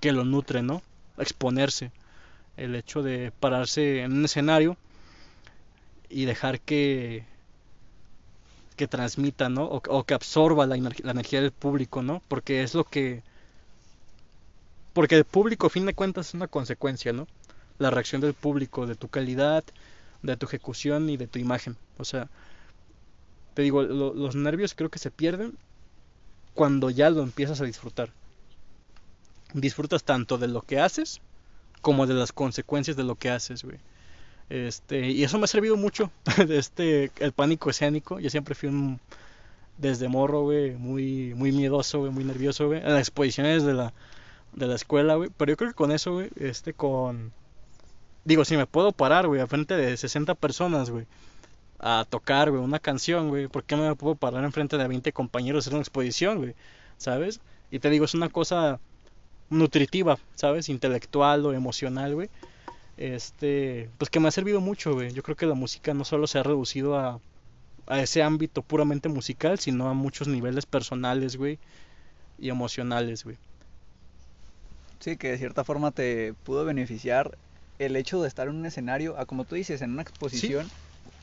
que 0.00 0.12
lo 0.12 0.24
nutre, 0.24 0.62
¿no? 0.62 0.80
Exponerse. 1.18 1.92
El 2.56 2.74
hecho 2.74 3.02
de 3.02 3.30
pararse 3.38 4.00
en 4.00 4.14
un 4.14 4.24
escenario 4.24 4.78
y 6.08 6.24
dejar 6.24 6.58
que 6.58 7.26
que 8.76 8.88
transmita, 8.88 9.50
¿no? 9.50 9.66
O, 9.66 10.04
que 10.04 10.14
absorba 10.14 10.64
la, 10.64 10.78
la, 10.78 11.10
energía 11.10 11.42
del 11.42 11.52
público, 11.52 12.02
¿no? 12.02 12.22
Porque 12.28 12.62
es 12.62 12.72
lo 12.72 12.84
que... 12.84 13.22
Porque 14.94 15.16
el 15.16 15.26
público, 15.26 15.66
a 15.66 15.70
fin 15.70 15.84
de 15.84 15.92
cuentas, 15.92 16.28
es 16.28 16.34
una 16.34 16.48
consecuencia, 16.48 17.12
¿no? 17.12 17.26
la 17.78 17.90
reacción 17.90 18.22
del 18.22 18.32
público, 18.32 18.86
de 18.86 18.94
tu 18.94 19.08
calidad, 19.08 19.64
de 20.22 20.36
tu 20.38 20.46
ejecución 20.46 21.10
y 21.10 21.18
de 21.18 21.26
tu 21.26 21.38
imagen. 21.38 21.76
O 21.98 22.06
sea, 22.06 22.28
te 23.54 23.62
digo, 23.62 23.82
los 23.82 24.34
nervios 24.34 24.74
creo 24.74 24.90
que 24.90 24.98
se 24.98 25.10
pierden 25.10 25.56
cuando 26.54 26.90
ya 26.90 27.10
lo 27.10 27.22
empiezas 27.22 27.60
a 27.60 27.64
disfrutar. 27.64 28.10
Disfrutas 29.52 30.04
tanto 30.04 30.38
de 30.38 30.48
lo 30.48 30.62
que 30.62 30.80
haces 30.80 31.20
como 31.80 32.06
de 32.06 32.14
las 32.14 32.32
consecuencias 32.32 32.96
de 32.96 33.04
lo 33.04 33.14
que 33.16 33.30
haces, 33.30 33.62
güey. 33.62 33.78
Este, 34.50 35.10
y 35.10 35.24
eso 35.24 35.38
me 35.38 35.44
ha 35.44 35.48
servido 35.48 35.76
mucho, 35.76 36.10
este, 36.48 37.10
el 37.20 37.32
pánico 37.32 37.70
escénico. 37.70 38.20
Yo 38.20 38.30
siempre 38.30 38.54
fui 38.54 38.68
un, 38.68 39.00
desde 39.78 40.08
morro, 40.08 40.42
güey, 40.42 40.72
muy, 40.72 41.34
muy 41.34 41.52
miedoso, 41.52 42.00
güey, 42.00 42.12
muy 42.12 42.24
nervioso, 42.24 42.66
güey, 42.66 42.80
en 42.80 42.92
las 42.92 43.00
exposiciones 43.00 43.64
de 43.64 43.74
la, 43.74 43.92
de 44.52 44.66
la 44.66 44.74
escuela, 44.74 45.14
güey. 45.14 45.30
Pero 45.36 45.52
yo 45.52 45.56
creo 45.56 45.70
que 45.70 45.76
con 45.76 45.92
eso, 45.92 46.12
güey, 46.14 46.30
este, 46.36 46.74
con, 46.74 47.32
Digo, 48.24 48.44
si 48.44 48.56
me 48.56 48.66
puedo 48.66 48.92
parar, 48.92 49.26
güey, 49.26 49.40
a 49.40 49.46
frente 49.46 49.76
de 49.76 49.96
60 49.96 50.34
personas, 50.34 50.90
güey, 50.90 51.06
a 51.86 52.06
tocar, 52.08 52.50
güey, 52.50 52.62
una 52.62 52.78
canción, 52.78 53.28
güey, 53.28 53.46
¿por 53.46 53.62
qué 53.62 53.76
no 53.76 53.86
me 53.86 53.94
puedo 53.94 54.14
parar 54.14 54.42
en 54.42 54.52
frente 54.52 54.78
de 54.78 54.88
20 54.88 55.12
compañeros 55.12 55.64
hacer 55.64 55.74
una 55.74 55.82
exposición, 55.82 56.38
güey? 56.38 56.54
¿Sabes? 56.96 57.42
Y 57.70 57.78
te 57.78 57.90
digo, 57.90 58.06
es 58.06 58.14
una 58.14 58.30
cosa 58.30 58.80
nutritiva, 59.50 60.18
¿sabes? 60.34 60.70
Intelectual 60.70 61.44
o 61.44 61.52
emocional, 61.52 62.14
güey. 62.14 62.30
Este, 62.96 63.90
pues 63.98 64.08
que 64.08 64.18
me 64.18 64.28
ha 64.28 64.30
servido 64.30 64.62
mucho, 64.62 64.94
güey. 64.94 65.12
Yo 65.12 65.22
creo 65.22 65.36
que 65.36 65.44
la 65.44 65.52
música 65.52 65.92
no 65.92 66.06
solo 66.06 66.26
se 66.26 66.38
ha 66.38 66.42
reducido 66.42 66.98
a, 66.98 67.20
a 67.86 68.00
ese 68.00 68.22
ámbito 68.22 68.62
puramente 68.62 69.10
musical, 69.10 69.58
sino 69.58 69.90
a 69.90 69.92
muchos 69.92 70.26
niveles 70.26 70.64
personales, 70.64 71.36
güey, 71.36 71.58
y 72.38 72.48
emocionales, 72.48 73.24
güey. 73.24 73.36
Sí, 75.00 75.18
que 75.18 75.32
de 75.32 75.36
cierta 75.36 75.64
forma 75.64 75.90
te 75.90 76.32
pudo 76.44 76.64
beneficiar 76.64 77.36
el 77.78 77.94
hecho 77.96 78.22
de 78.22 78.28
estar 78.28 78.48
en 78.48 78.54
un 78.54 78.64
escenario, 78.64 79.18
a 79.18 79.26
como 79.26 79.44
tú 79.44 79.54
dices, 79.54 79.82
en 79.82 79.90
una 79.90 80.00
exposición, 80.00 80.66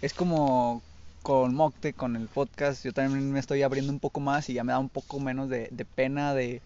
es 0.02 0.14
como 0.14 0.82
con 1.22 1.54
Mocte, 1.54 1.94
con 1.94 2.16
el 2.16 2.28
podcast, 2.28 2.84
yo 2.84 2.94
también 2.94 3.32
me 3.32 3.40
estoy 3.40 3.62
abriendo 3.62 3.92
un 3.92 4.00
poco 4.00 4.20
más 4.20 4.50
y 4.50 4.54
ya 4.54 4.64
me 4.64 4.72
da 4.72 4.80
un 4.80 4.90
poco 4.90 5.20
menos 5.20 5.50
de, 5.50 5.70
pena 5.96 6.34
de, 6.34 6.62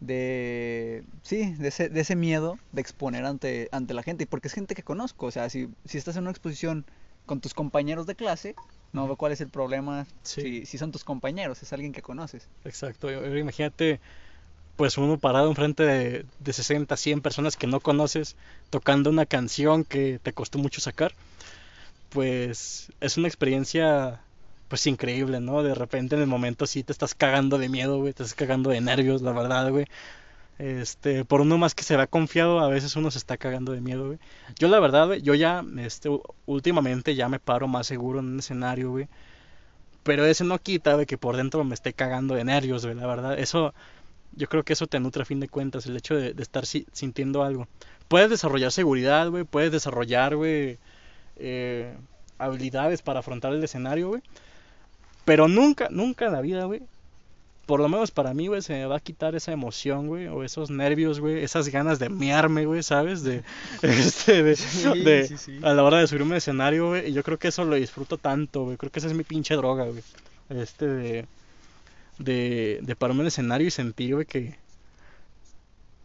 de 0.00 1.04
sí, 1.22 1.54
de 1.54 1.68
ese, 1.68 1.88
de 1.88 2.00
ese 2.00 2.16
miedo 2.16 2.58
de 2.72 2.80
exponer 2.80 3.24
ante, 3.24 3.68
ante 3.70 3.94
la 3.94 4.02
gente, 4.02 4.26
porque 4.26 4.48
es 4.48 4.54
gente 4.54 4.74
que 4.74 4.82
conozco, 4.82 5.26
o 5.26 5.30
sea, 5.30 5.48
si, 5.48 5.68
si 5.84 5.98
estás 5.98 6.16
en 6.16 6.22
una 6.22 6.32
exposición 6.32 6.84
con 7.26 7.40
tus 7.40 7.54
compañeros 7.54 8.06
de 8.06 8.16
clase, 8.16 8.56
no 8.92 9.06
veo 9.06 9.14
cuál 9.14 9.30
es 9.30 9.40
el 9.40 9.48
problema 9.48 10.04
si, 10.24 10.66
si 10.66 10.78
son 10.78 10.90
tus 10.90 11.04
compañeros, 11.04 11.62
es 11.62 11.72
alguien 11.72 11.92
que 11.92 12.02
conoces. 12.02 12.48
Exacto, 12.64 13.08
imagínate 13.36 14.00
pues 14.74 14.96
uno 14.96 15.18
parado 15.18 15.48
enfrente 15.50 15.82
de, 15.82 16.24
de 16.38 16.52
60, 16.54 16.96
100 16.96 17.20
personas 17.20 17.56
que 17.56 17.66
no 17.66 17.80
conoces, 17.80 18.34
tocando 18.70 19.10
una 19.10 19.26
canción 19.26 19.84
que 19.84 20.18
te 20.22 20.32
costó 20.32 20.58
mucho 20.58 20.80
sacar, 20.80 21.12
pues 22.10 22.92
es 23.00 23.16
una 23.16 23.28
experiencia 23.28 24.20
pues 24.68 24.86
increíble, 24.86 25.40
¿no? 25.40 25.62
De 25.62 25.74
repente 25.74 26.14
en 26.14 26.22
el 26.22 26.28
momento 26.28 26.66
sí 26.66 26.84
te 26.84 26.92
estás 26.92 27.14
cagando 27.14 27.58
de 27.58 27.68
miedo, 27.68 27.98
güey, 27.98 28.12
te 28.12 28.22
estás 28.22 28.36
cagando 28.36 28.70
de 28.70 28.80
nervios, 28.80 29.22
la 29.22 29.32
verdad, 29.32 29.70
güey. 29.70 29.86
Este, 30.60 31.24
por 31.24 31.40
uno 31.40 31.56
más 31.56 31.74
que 31.74 31.84
se 31.84 31.96
va 31.96 32.06
confiado, 32.06 32.60
a 32.60 32.68
veces 32.68 32.94
uno 32.94 33.10
se 33.10 33.18
está 33.18 33.38
cagando 33.38 33.72
de 33.72 33.80
miedo, 33.80 34.06
güey. 34.06 34.18
Yo 34.58 34.68
la 34.68 34.78
verdad, 34.78 35.06
güey, 35.06 35.22
yo 35.22 35.34
ya, 35.34 35.64
este, 35.78 36.10
últimamente 36.46 37.14
ya 37.14 37.28
me 37.28 37.40
paro 37.40 37.66
más 37.66 37.86
seguro 37.86 38.20
en 38.20 38.26
un 38.26 38.38
escenario, 38.40 38.90
güey. 38.90 39.08
Pero 40.02 40.24
ese 40.26 40.44
no 40.44 40.58
quita, 40.58 40.94
güey, 40.94 41.06
que 41.06 41.18
por 41.18 41.36
dentro 41.36 41.64
me 41.64 41.74
esté 41.74 41.92
cagando 41.92 42.34
de 42.34 42.44
nervios, 42.44 42.84
güey, 42.84 42.94
la 42.94 43.06
verdad. 43.06 43.38
Eso, 43.38 43.74
yo 44.32 44.48
creo 44.48 44.62
que 44.62 44.74
eso 44.74 44.86
te 44.86 45.00
nutre 45.00 45.22
a 45.22 45.24
fin 45.26 45.40
de 45.40 45.48
cuentas, 45.48 45.86
el 45.86 45.96
hecho 45.96 46.14
de, 46.14 46.34
estar 46.38 46.66
sintiendo 46.66 47.42
algo. 47.42 47.66
Puedes 48.08 48.30
desarrollar 48.30 48.72
seguridad, 48.72 49.30
güey, 49.30 49.44
puedes 49.44 49.72
desarrollar, 49.72 50.36
güey, 50.36 50.78
eh, 51.40 51.94
habilidades 52.38 53.02
para 53.02 53.20
afrontar 53.20 53.52
el 53.52 53.64
escenario, 53.64 54.08
güey. 54.08 54.22
Pero 55.24 55.48
nunca, 55.48 55.88
nunca 55.90 56.26
en 56.26 56.32
la 56.32 56.40
vida, 56.40 56.64
güey, 56.64 56.82
por 57.70 57.78
lo 57.78 57.88
menos 57.88 58.10
para 58.10 58.34
mí, 58.34 58.48
güey, 58.48 58.62
se 58.62 58.72
me 58.72 58.86
va 58.86 58.96
a 58.96 59.00
quitar 59.00 59.36
esa 59.36 59.52
emoción, 59.52 60.08
güey, 60.08 60.26
o 60.26 60.42
esos 60.42 60.70
nervios, 60.70 61.20
güey, 61.20 61.44
esas 61.44 61.68
ganas 61.68 62.00
de 62.00 62.08
mearme, 62.08 62.66
güey, 62.66 62.82
¿sabes? 62.82 63.22
De, 63.22 63.44
este, 63.82 64.42
de, 64.42 65.38
a 65.62 65.72
la 65.72 65.84
hora 65.84 66.00
de 66.00 66.08
subirme 66.08 66.32
al 66.32 66.38
escenario, 66.38 66.88
güey, 66.88 67.10
y 67.10 67.12
yo 67.12 67.22
creo 67.22 67.38
que 67.38 67.46
eso 67.46 67.64
lo 67.64 67.76
disfruto 67.76 68.18
tanto, 68.18 68.64
güey, 68.64 68.76
creo 68.76 68.90
que 68.90 68.98
esa 68.98 69.06
es 69.06 69.14
mi 69.14 69.22
pinche 69.22 69.54
droga, 69.54 69.84
güey. 69.84 70.02
Este, 70.48 70.88
de, 70.88 71.26
de, 72.18 72.80
de 72.82 72.96
pararme 72.96 73.20
en 73.20 73.26
el 73.26 73.28
escenario 73.28 73.68
y 73.68 73.70
sentir, 73.70 74.14
güey, 74.14 74.26
que, 74.26 74.56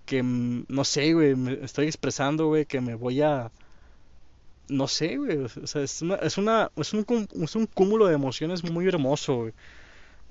que, 0.05 0.21
mm, 0.21 0.65
no 0.67 0.83
sé, 0.83 1.13
güey, 1.13 1.33
me 1.33 1.65
estoy 1.65 1.87
expresando, 1.87 2.45
güey, 2.45 2.65
que 2.65 2.79
me 2.79 2.93
voy 2.93 3.23
a, 3.23 3.49
no 4.67 4.87
sé, 4.87 5.17
güey, 5.17 5.37
o 5.37 5.67
sea, 5.67 5.81
es, 5.81 6.01
una, 6.01 6.15
es, 6.15 6.37
un, 6.37 7.27
es 7.41 7.55
un 7.55 7.65
cúmulo 7.67 8.07
de 8.07 8.15
emociones 8.15 8.63
muy 8.63 8.87
hermoso, 8.87 9.37
güey. 9.37 9.53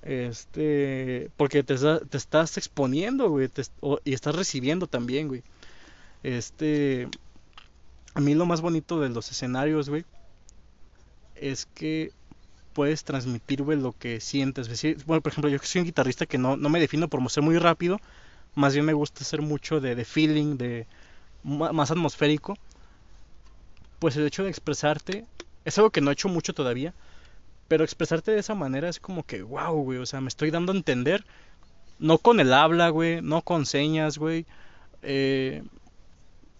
Este, 0.03 1.31
porque 1.37 1.63
te, 1.63 1.77
te 1.77 2.17
estás 2.17 2.59
exponiendo, 2.59 3.31
güey, 3.31 3.49
y 4.05 4.13
estás 4.13 4.35
recibiendo 4.35 4.87
también, 4.87 5.29
güey. 5.29 5.43
Este, 6.23 7.09
a 8.15 8.21
mí 8.21 8.35
lo 8.35 8.47
más 8.47 8.61
bonito 8.61 9.01
de 9.01 9.09
los 9.09 9.31
escenarios, 9.31 9.89
güey, 9.89 10.05
es 11.37 11.67
que 11.67 12.13
puedes 12.75 13.05
transmitir, 13.05 13.63
güey, 13.63 13.79
lo 13.81 13.93
que 13.93 14.21
sientes. 14.21 14.69
Bueno, 15.07 15.23
por 15.23 15.33
ejemplo, 15.33 15.51
yo 15.51 15.59
que 15.59 15.67
soy 15.67 15.81
un 15.81 15.87
guitarrista 15.87 16.27
que 16.27 16.39
no, 16.39 16.57
no 16.57 16.69
me 16.69 16.81
defino 16.81 17.09
por 17.09 17.29
ser 17.31 17.43
muy 17.43 17.59
rápido, 17.59 18.01
más 18.55 18.75
bien 18.75 18.85
me 18.85 18.93
gusta 18.93 19.25
ser 19.25 19.43
mucho 19.43 19.81
de, 19.81 19.95
de 19.95 20.05
feeling, 20.05 20.57
de 20.57 20.87
más 21.43 21.91
atmosférico. 21.91 22.57
Pues 23.99 24.17
el 24.17 24.27
hecho 24.27 24.45
de 24.45 24.51
expresarte 24.51 25.25
es 25.65 25.79
algo 25.79 25.91
que 25.91 26.01
no 26.01 26.11
he 26.11 26.15
hecho 26.15 26.29
mucho 26.29 26.53
todavía, 26.53 26.95
pero 27.69 27.85
expresarte 27.85 28.33
de 28.33 28.41
esa 28.41 28.55
manera 28.55 28.89
es 28.89 29.01
como 29.01 29.25
que, 29.25 29.43
wow, 29.43 29.75
güey, 29.83 29.99
o 29.99 30.07
sea, 30.07 30.21
me 30.21 30.29
estoy 30.29 30.51
dando 30.51 30.73
a 30.73 30.77
entender, 30.77 31.25
no 31.99 32.19
con 32.19 32.41
el 32.41 32.53
habla, 32.53 32.91
güey, 32.91 33.23
no 33.23 33.43
con 33.43 33.67
señas, 33.67 34.19
güey, 34.19 34.47
eh, 35.03 35.63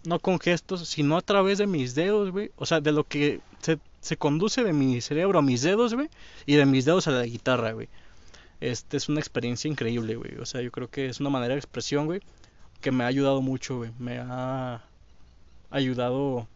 no 0.05 0.19
con 0.21 0.39
gestos, 0.39 0.89
sino 0.89 1.17
a 1.17 1.23
través 1.23 1.59
de 1.59 1.67
mis 1.67 1.95
dedos, 1.95 2.31
güey, 2.31 2.51
o 2.57 2.67
sea, 2.67 2.81
de 2.81 2.93
lo 2.93 3.05
que 3.05 3.41
se 3.61 3.79
se 4.05 4.19
conduce 4.19 4.63
de 4.63 4.75
mi 4.75 5.01
cerebro 5.01 5.39
a 5.39 5.43
mis 5.43 5.63
dedos, 5.63 5.95
güey, 5.95 6.11
y 6.45 6.57
de 6.57 6.67
mis 6.67 6.85
dedos 6.85 7.09
a 7.09 7.11
la 7.11 7.25
guitarra, 7.25 7.73
güey. 7.73 7.89
Este 8.61 8.99
es 8.99 9.09
una 9.09 9.19
experiencia 9.19 9.71
increíble, 9.71 10.17
güey. 10.17 10.37
O 10.37 10.45
sea, 10.45 10.61
yo 10.61 10.71
creo 10.71 10.91
que 10.91 11.07
es 11.07 11.21
una 11.21 11.31
manera 11.31 11.55
de 11.55 11.61
expresión, 11.61 12.05
güey, 12.05 12.21
que 12.83 12.93
me 12.93 13.05
ha 13.05 13.07
ayudado 13.07 13.41
mucho, 13.41 13.79
güey. 13.79 13.93
Me 13.99 14.19
ha 14.19 14.85
ayudado 15.71 16.47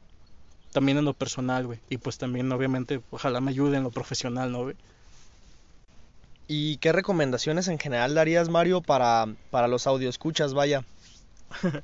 también 0.72 0.98
en 0.98 1.04
lo 1.04 1.14
personal, 1.14 1.66
güey. 1.66 1.80
Y 1.88 1.98
pues 1.98 2.18
también, 2.18 2.50
obviamente, 2.52 3.00
ojalá 3.10 3.40
me 3.40 3.50
ayude 3.50 3.76
en 3.76 3.84
lo 3.84 3.90
profesional, 3.90 4.52
¿no, 4.52 4.62
güey? 4.64 4.76
¿Y 6.46 6.78
qué 6.78 6.92
recomendaciones 6.92 7.68
en 7.68 7.78
general 7.78 8.14
darías, 8.14 8.48
Mario, 8.48 8.80
para, 8.80 9.26
para 9.50 9.68
los 9.68 9.86
escuchas, 9.86 10.54
vaya? 10.54 10.84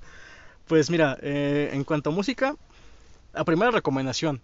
pues 0.66 0.90
mira, 0.90 1.18
eh, 1.20 1.70
en 1.72 1.84
cuanto 1.84 2.10
a 2.10 2.12
música, 2.14 2.56
la 3.34 3.44
primera 3.44 3.70
recomendación, 3.70 4.40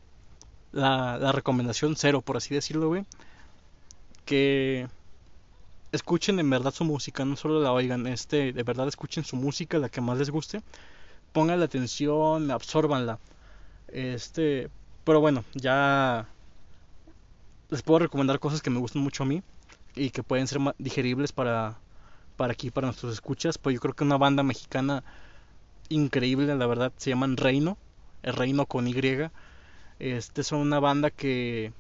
la, 0.73 1.33
recomendación 1.33 1.97
cero, 1.97 2.21
por 2.21 2.37
así 2.37 2.55
decirlo, 2.55 2.89
güey. 2.89 3.07
Que 4.25 4.89
escuchen 5.93 6.39
en 6.39 6.51
verdad 6.51 6.73
su 6.73 6.85
música, 6.85 7.25
no 7.25 7.37
solo 7.37 7.61
la 7.61 7.73
oigan, 7.73 8.07
este, 8.07 8.53
de 8.53 8.63
verdad 8.63 8.89
escuchen 8.89 9.25
su 9.25 9.37
música, 9.37 9.79
la 9.79 9.89
que 9.89 10.01
más 10.01 10.19
les 10.19 10.31
guste, 10.31 10.61
pongan 11.33 11.61
la 11.61 11.67
atención, 11.67 12.51
absorbanla. 12.51 13.19
Este, 13.93 14.71
pero 15.05 15.21
bueno, 15.21 15.45
ya 15.55 16.29
les 17.69 17.83
puedo 17.83 18.01
recomendar 18.01 18.39
cosas 18.41 18.63
que 18.63 18.71
me 18.71 18.81
gustan 18.81 19.03
mucho 19.03 19.23
a 19.23 19.27
mí 19.27 19.43
y 19.95 20.11
que 20.11 20.23
pueden 20.23 20.47
ser 20.47 20.61
digeribles 20.79 21.33
para, 21.33 21.79
para 22.37 22.53
aquí, 22.53 22.71
para 22.71 22.87
nuestros 22.87 23.13
escuchas. 23.13 23.59
Pues 23.59 23.75
yo 23.75 23.81
creo 23.81 23.95
que 23.95 24.05
una 24.05 24.19
banda 24.19 24.43
mexicana 24.43 25.05
increíble, 25.89 26.55
la 26.57 26.67
verdad, 26.67 26.93
se 26.97 27.11
llaman 27.11 27.37
Reino, 27.37 27.77
el 28.23 28.35
Reino 28.35 28.67
con 28.67 28.87
Y. 28.89 28.95
Este 29.99 30.43
son 30.43 30.61
una 30.61 30.81
banda 30.81 31.11
que 31.11 31.73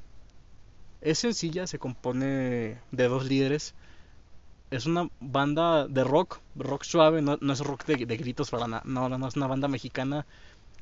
es 1.01 1.19
sencilla, 1.19 1.67
se 1.67 1.79
compone 1.79 2.79
de 2.91 3.09
dos 3.09 3.25
líderes. 3.25 3.75
Es 4.71 4.87
una 4.87 5.09
banda 5.21 5.89
de 5.89 6.05
rock, 6.05 6.41
rock 6.55 6.85
suave, 6.85 7.23
no, 7.23 7.35
es 7.35 7.61
rock 7.61 7.87
de, 7.87 8.17
gritos 8.17 8.51
para 8.51 8.69
nada. 8.69 8.83
No, 8.85 9.09
no, 9.09 9.27
es 9.27 9.37
una 9.37 9.47
banda 9.47 9.67
mexicana 9.69 10.27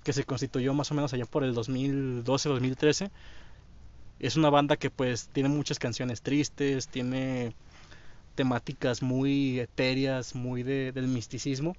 que 0.05 0.13
se 0.13 0.25
constituyó 0.25 0.75
más 0.75 0.91
o 0.91 0.95
menos 0.95 1.13
allá 1.13 1.27
por 1.27 1.45
el 1.45 1.55
2012-2013. 1.55 3.11
Es 4.21 4.37
una 4.37 4.51
banda 4.51 4.77
que 4.77 4.91
pues 4.91 5.29
tiene 5.33 5.49
muchas 5.49 5.79
canciones 5.79 6.23
tristes, 6.23 6.89
tiene 6.89 7.55
temáticas 8.35 9.03
muy 9.03 9.61
etéreas, 9.61 10.35
muy 10.35 10.63
del 10.63 11.09
misticismo. 11.09 11.77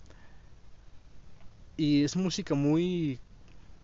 Y 1.77 2.03
es 2.03 2.15
música 2.15 2.55
muy, 2.55 3.19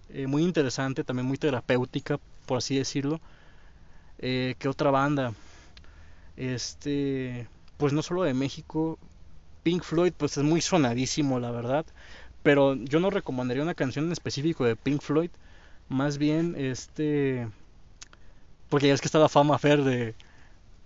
eh, 0.10 0.28
muy 0.28 0.44
interesante, 0.44 1.04
también 1.04 1.26
muy 1.26 1.38
terapéutica, 1.38 2.20
por 2.46 2.58
así 2.58 2.78
decirlo. 2.78 3.22
Eh, 4.20 4.56
¿Qué 4.60 4.68
otra 4.68 4.92
banda? 4.92 5.34
Este, 6.38 7.48
pues 7.78 7.94
no 7.94 8.02
solo 8.02 8.24
de 8.24 8.34
México. 8.34 8.98
Pink 9.64 9.84
Floyd, 9.84 10.14
pues 10.16 10.38
es 10.38 10.44
muy 10.44 10.62
sonadísimo, 10.62 11.40
la 11.40 11.52
verdad. 11.52 11.86
Pero 12.46 12.76
yo 12.76 13.00
no 13.00 13.10
recomendaría 13.10 13.64
una 13.64 13.74
canción 13.74 14.06
en 14.06 14.12
específico 14.12 14.66
de 14.66 14.76
Pink 14.76 15.02
Floyd. 15.02 15.32
Más 15.90 16.20
bien, 16.20 16.54
este. 16.56 17.48
Porque 18.70 18.88
ya 18.88 18.94
es 18.94 19.02
que 19.02 19.08
está 19.08 19.18
la 19.18 19.30
fama 19.30 19.58
Fer 19.58 19.84
de, 19.84 20.14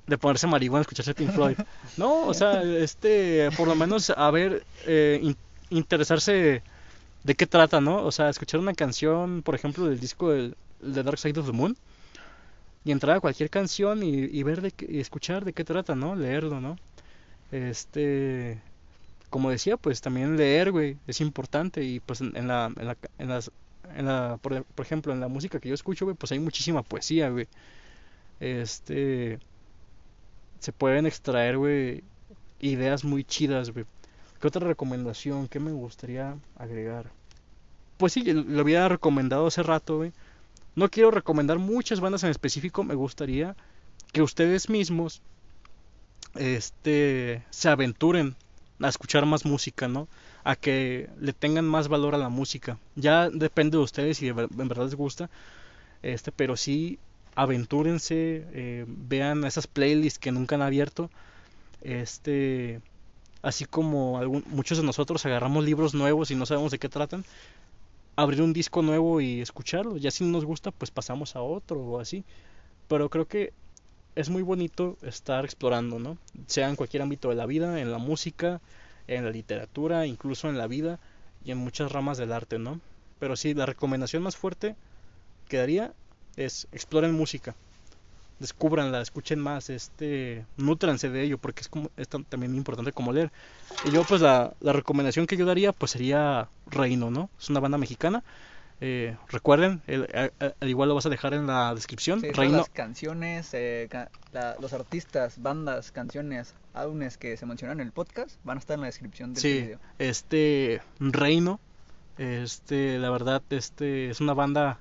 de 0.08 0.18
ponerse 0.18 0.48
marihuana 0.48 0.80
a 0.80 0.84
escucharse 0.84 1.14
Pink 1.14 1.32
Floyd. 1.32 1.58
No, 1.98 2.28
o 2.28 2.34
sea, 2.34 2.64
este, 2.64 3.50
por 3.58 3.68
lo 3.68 3.76
menos, 3.76 4.10
a 4.10 4.32
ver, 4.32 4.64
eh, 4.86 5.36
interesarse 5.70 6.64
de 7.26 7.36
qué 7.36 7.46
trata, 7.46 7.82
¿no? 7.82 8.06
O 8.06 8.12
sea, 8.14 8.30
escuchar 8.30 8.62
una 8.62 8.74
canción, 8.74 9.42
por 9.42 9.54
ejemplo, 9.54 9.86
del 9.88 10.00
disco 10.00 10.30
de, 10.30 10.54
de 10.80 11.04
Dark 11.04 11.20
Side 11.20 11.42
of 11.42 11.46
the 11.46 11.52
Moon 11.52 11.76
y 12.86 12.94
entrar 12.94 13.18
a 13.18 13.20
cualquier 13.20 13.50
canción 13.50 14.02
y, 14.02 14.44
ver 14.44 14.62
de 14.62 14.72
y 14.88 15.02
escuchar 15.02 15.44
de 15.44 15.52
qué 15.52 15.66
trata, 15.66 15.94
¿no? 15.94 16.16
Leerlo, 16.16 16.62
¿no? 16.62 16.78
Este, 17.52 18.62
como 19.30 19.50
decía, 19.50 19.78
pues 19.78 20.02
también 20.02 20.38
leer, 20.38 20.72
güey, 20.72 20.98
es 21.08 21.22
importante 21.22 21.84
y 21.84 22.00
pues 22.00 22.22
en, 22.22 22.48
la, 22.48 22.72
en 22.76 22.88
la, 22.88 22.98
en 23.18 23.30
las, 23.30 23.52
en 23.96 24.06
la 24.06 24.38
por, 24.42 24.66
ejemplo, 24.80 25.14
en 25.14 25.20
la 25.20 25.28
música 25.28 25.60
que 25.60 25.70
yo 25.70 25.76
escucho, 25.76 26.06
güey, 26.06 26.16
pues 26.18 26.32
hay 26.32 26.40
muchísima 26.40 26.84
poesía, 26.84 27.30
güey. 27.30 27.48
Este, 28.40 29.40
se 30.60 30.72
pueden 30.72 31.06
extraer, 31.06 31.58
güey, 31.58 32.04
ideas 32.60 33.04
muy 33.04 33.24
chidas, 33.24 33.72
güey. 33.72 33.86
¿Qué 34.40 34.48
otra 34.48 34.66
recomendación? 34.66 35.48
¿Qué 35.48 35.60
me 35.60 35.72
gustaría 35.72 36.38
agregar? 36.58 37.12
Pues 37.98 38.14
sí, 38.14 38.24
lo 38.24 38.62
había 38.62 38.88
recomendado 38.88 39.48
hace 39.48 39.64
rato, 39.64 39.98
güey 39.98 40.14
no 40.80 40.90
quiero 40.90 41.12
recomendar 41.12 41.60
muchas 41.60 42.00
bandas 42.00 42.24
en 42.24 42.30
específico, 42.30 42.84
me 42.84 42.96
gustaría 42.96 43.56
que 44.12 44.22
ustedes 44.22 44.70
mismos 44.70 45.22
este 46.36 47.44
se 47.50 47.70
aventuren 47.70 48.36
a 48.82 48.88
escuchar 48.88 49.26
más 49.26 49.46
música, 49.46 49.88
¿no? 49.88 50.08
A 50.44 50.56
que 50.56 51.10
le 51.20 51.34
tengan 51.34 51.66
más 51.66 51.88
valor 51.88 52.16
a 52.16 52.18
la 52.18 52.30
música. 52.30 52.78
Ya 52.96 53.30
depende 53.30 53.78
de 53.78 53.84
ustedes 53.84 54.18
si 54.18 54.28
en 54.28 54.36
verdad 54.36 54.86
les 54.86 54.96
gusta. 54.96 55.30
Este, 56.02 56.32
pero 56.32 56.56
sí 56.56 57.00
aventúrense, 57.36 58.46
eh, 58.54 58.86
vean 58.88 59.44
esas 59.46 59.68
playlists 59.68 60.20
que 60.20 60.32
nunca 60.32 60.56
han 60.56 60.62
abierto. 60.62 61.10
Este, 61.82 62.82
así 63.42 63.66
como 63.66 64.20
muchos 64.48 64.78
de 64.78 64.84
nosotros 64.84 65.26
agarramos 65.26 65.64
libros 65.64 65.94
nuevos 65.94 66.32
y 66.32 66.36
no 66.36 66.46
sabemos 66.46 66.72
de 66.72 66.80
qué 66.80 66.90
tratan, 66.90 67.24
abrir 68.16 68.42
un 68.42 68.54
disco 68.54 68.82
nuevo 68.82 69.22
y 69.22 69.42
escucharlo. 69.42 69.98
Ya 69.98 70.12
si 70.12 70.24
no 70.24 70.32
nos 70.32 70.46
gusta, 70.46 70.72
pues 70.72 70.92
pasamos 70.92 71.36
a 71.36 71.42
otro 71.42 71.80
o 71.80 72.00
así. 72.00 72.24
Pero 72.88 73.10
creo 73.10 73.28
que 73.28 73.54
es 74.16 74.30
muy 74.30 74.42
bonito 74.42 74.98
estar 75.02 75.46
explorando, 75.46 76.00
¿no? 76.00 76.18
Sea 76.48 76.70
en 76.70 76.76
cualquier 76.76 77.04
ámbito 77.04 77.30
de 77.30 77.36
la 77.36 77.46
vida, 77.46 77.80
en 77.80 77.92
la 77.92 77.98
música, 77.98 78.62
en 79.08 79.26
la 79.26 79.32
literatura, 79.32 80.06
incluso 80.06 80.50
en 80.50 80.58
la 80.58 80.68
vida 80.68 81.00
y 81.44 81.52
en 81.52 81.58
muchas 81.58 81.92
ramas 81.92 82.18
del 82.18 82.32
arte, 82.32 82.60
¿no? 82.60 82.80
Pero 83.20 83.36
sí, 83.36 83.54
la 83.54 83.66
recomendación 83.66 84.24
más 84.24 84.36
fuerte 84.36 84.76
que 85.48 85.58
daría 85.58 85.94
es 86.36 86.68
exploren 86.72 87.14
música 87.14 87.56
descubranla, 88.40 89.02
escuchen 89.02 89.40
más, 89.40 89.70
este, 89.70 90.46
nutranse 90.58 91.10
de 91.10 91.24
ello, 91.24 91.38
porque 91.38 91.62
es 91.62 91.68
como 91.68 91.92
es 91.98 92.08
también 92.08 92.56
importante 92.56 92.92
como 92.92 93.12
leer. 93.12 93.32
Y 93.86 93.92
yo 93.92 94.04
pues 94.04 94.22
la, 94.22 94.54
la 94.62 94.74
recomendación 94.74 95.28
que 95.28 95.38
yo 95.38 95.46
daría 95.46 95.74
pues 95.74 95.92
sería 95.92 96.50
Reino, 96.68 97.12
¿no? 97.12 97.30
Es 97.40 97.50
una 97.50 97.60
banda 97.60 97.78
mexicana. 97.78 98.24
Eh, 98.82 99.18
recuerden, 99.28 99.82
el, 99.88 100.32
igual 100.62 100.90
lo 100.90 100.96
vas 100.96 101.06
a 101.06 101.10
dejar 101.10 101.34
en 101.34 101.48
la 101.48 101.74
descripción. 101.76 102.22
Reino. 102.22 102.58
Las 102.58 102.70
canciones, 102.70 103.50
eh, 103.54 103.90
los 104.60 104.74
artistas, 104.74 105.42
bandas, 105.42 105.92
canciones, 105.92 106.54
álbumes 106.74 107.18
que 107.18 107.36
se 107.36 107.46
mencionan 107.46 107.82
en 107.82 107.88
el 107.88 107.92
podcast 107.92 108.38
van 108.44 108.58
a 108.58 108.60
estar 108.60 108.76
en 108.76 108.82
la 108.82 108.88
descripción 108.88 109.34
del 109.34 109.42
sí, 109.42 109.72
Este 109.98 110.82
Reino, 111.00 111.60
este, 112.18 113.00
la 113.00 113.10
verdad, 113.10 113.42
este 113.50 114.10
es 114.10 114.22
una 114.22 114.34
banda 114.34 114.80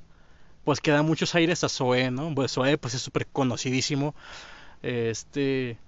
pues 0.64 0.80
queda 0.80 1.02
muchos 1.02 1.34
aires 1.34 1.64
a 1.64 1.68
Zoe, 1.68 2.10
¿no? 2.10 2.34
Pues 2.34 2.52
Zoe 2.52 2.76
pues 2.78 2.94
es 2.94 3.00
súper 3.00 3.26
conocidísimo. 3.26 4.14
Este 4.82 5.78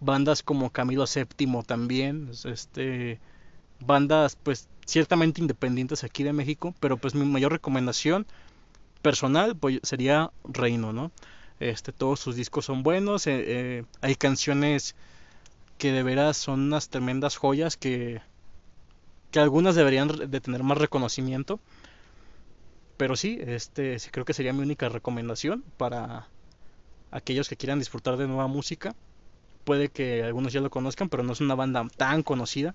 bandas 0.00 0.42
como 0.42 0.70
Camilo 0.70 1.04
VII 1.06 1.62
también, 1.64 2.30
este 2.44 3.20
bandas 3.80 4.36
pues 4.42 4.68
ciertamente 4.86 5.40
independientes 5.40 6.04
aquí 6.04 6.24
de 6.24 6.32
México, 6.32 6.74
pero 6.80 6.96
pues 6.96 7.14
mi 7.14 7.24
mayor 7.24 7.52
recomendación 7.52 8.26
personal 9.02 9.56
pues 9.56 9.80
sería 9.82 10.30
Reino, 10.44 10.92
¿no? 10.92 11.10
Este 11.60 11.92
todos 11.92 12.20
sus 12.20 12.36
discos 12.36 12.66
son 12.66 12.82
buenos, 12.82 13.26
eh, 13.26 13.44
eh, 13.46 13.84
hay 14.00 14.16
canciones 14.16 14.94
que 15.78 15.92
de 15.92 16.02
veras 16.02 16.36
son 16.36 16.60
unas 16.60 16.88
tremendas 16.88 17.36
joyas 17.36 17.76
que 17.76 18.20
que 19.30 19.40
algunas 19.40 19.74
deberían 19.74 20.08
de 20.08 20.40
tener 20.40 20.62
más 20.62 20.78
reconocimiento 20.78 21.60
pero 22.96 23.16
sí, 23.16 23.38
este 23.44 23.98
sí 23.98 24.10
creo 24.10 24.24
que 24.24 24.34
sería 24.34 24.52
mi 24.52 24.62
única 24.62 24.88
recomendación 24.88 25.64
para 25.76 26.28
aquellos 27.10 27.48
que 27.48 27.56
quieran 27.56 27.78
disfrutar 27.78 28.16
de 28.16 28.26
nueva 28.26 28.46
música. 28.46 28.94
Puede 29.64 29.88
que 29.88 30.22
algunos 30.22 30.52
ya 30.52 30.60
lo 30.60 30.70
conozcan, 30.70 31.08
pero 31.08 31.22
no 31.22 31.32
es 31.32 31.40
una 31.40 31.54
banda 31.54 31.86
tan 31.96 32.22
conocida. 32.22 32.74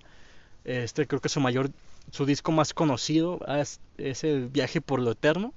Este 0.64 1.06
creo 1.06 1.20
que 1.20 1.28
su 1.28 1.40
mayor 1.40 1.70
su 2.10 2.26
disco 2.26 2.52
más 2.52 2.74
conocido 2.74 3.40
es, 3.46 3.80
el 4.24 4.48
Viaje 4.48 4.80
por 4.80 5.00
lo 5.00 5.12
Eterno 5.12 5.52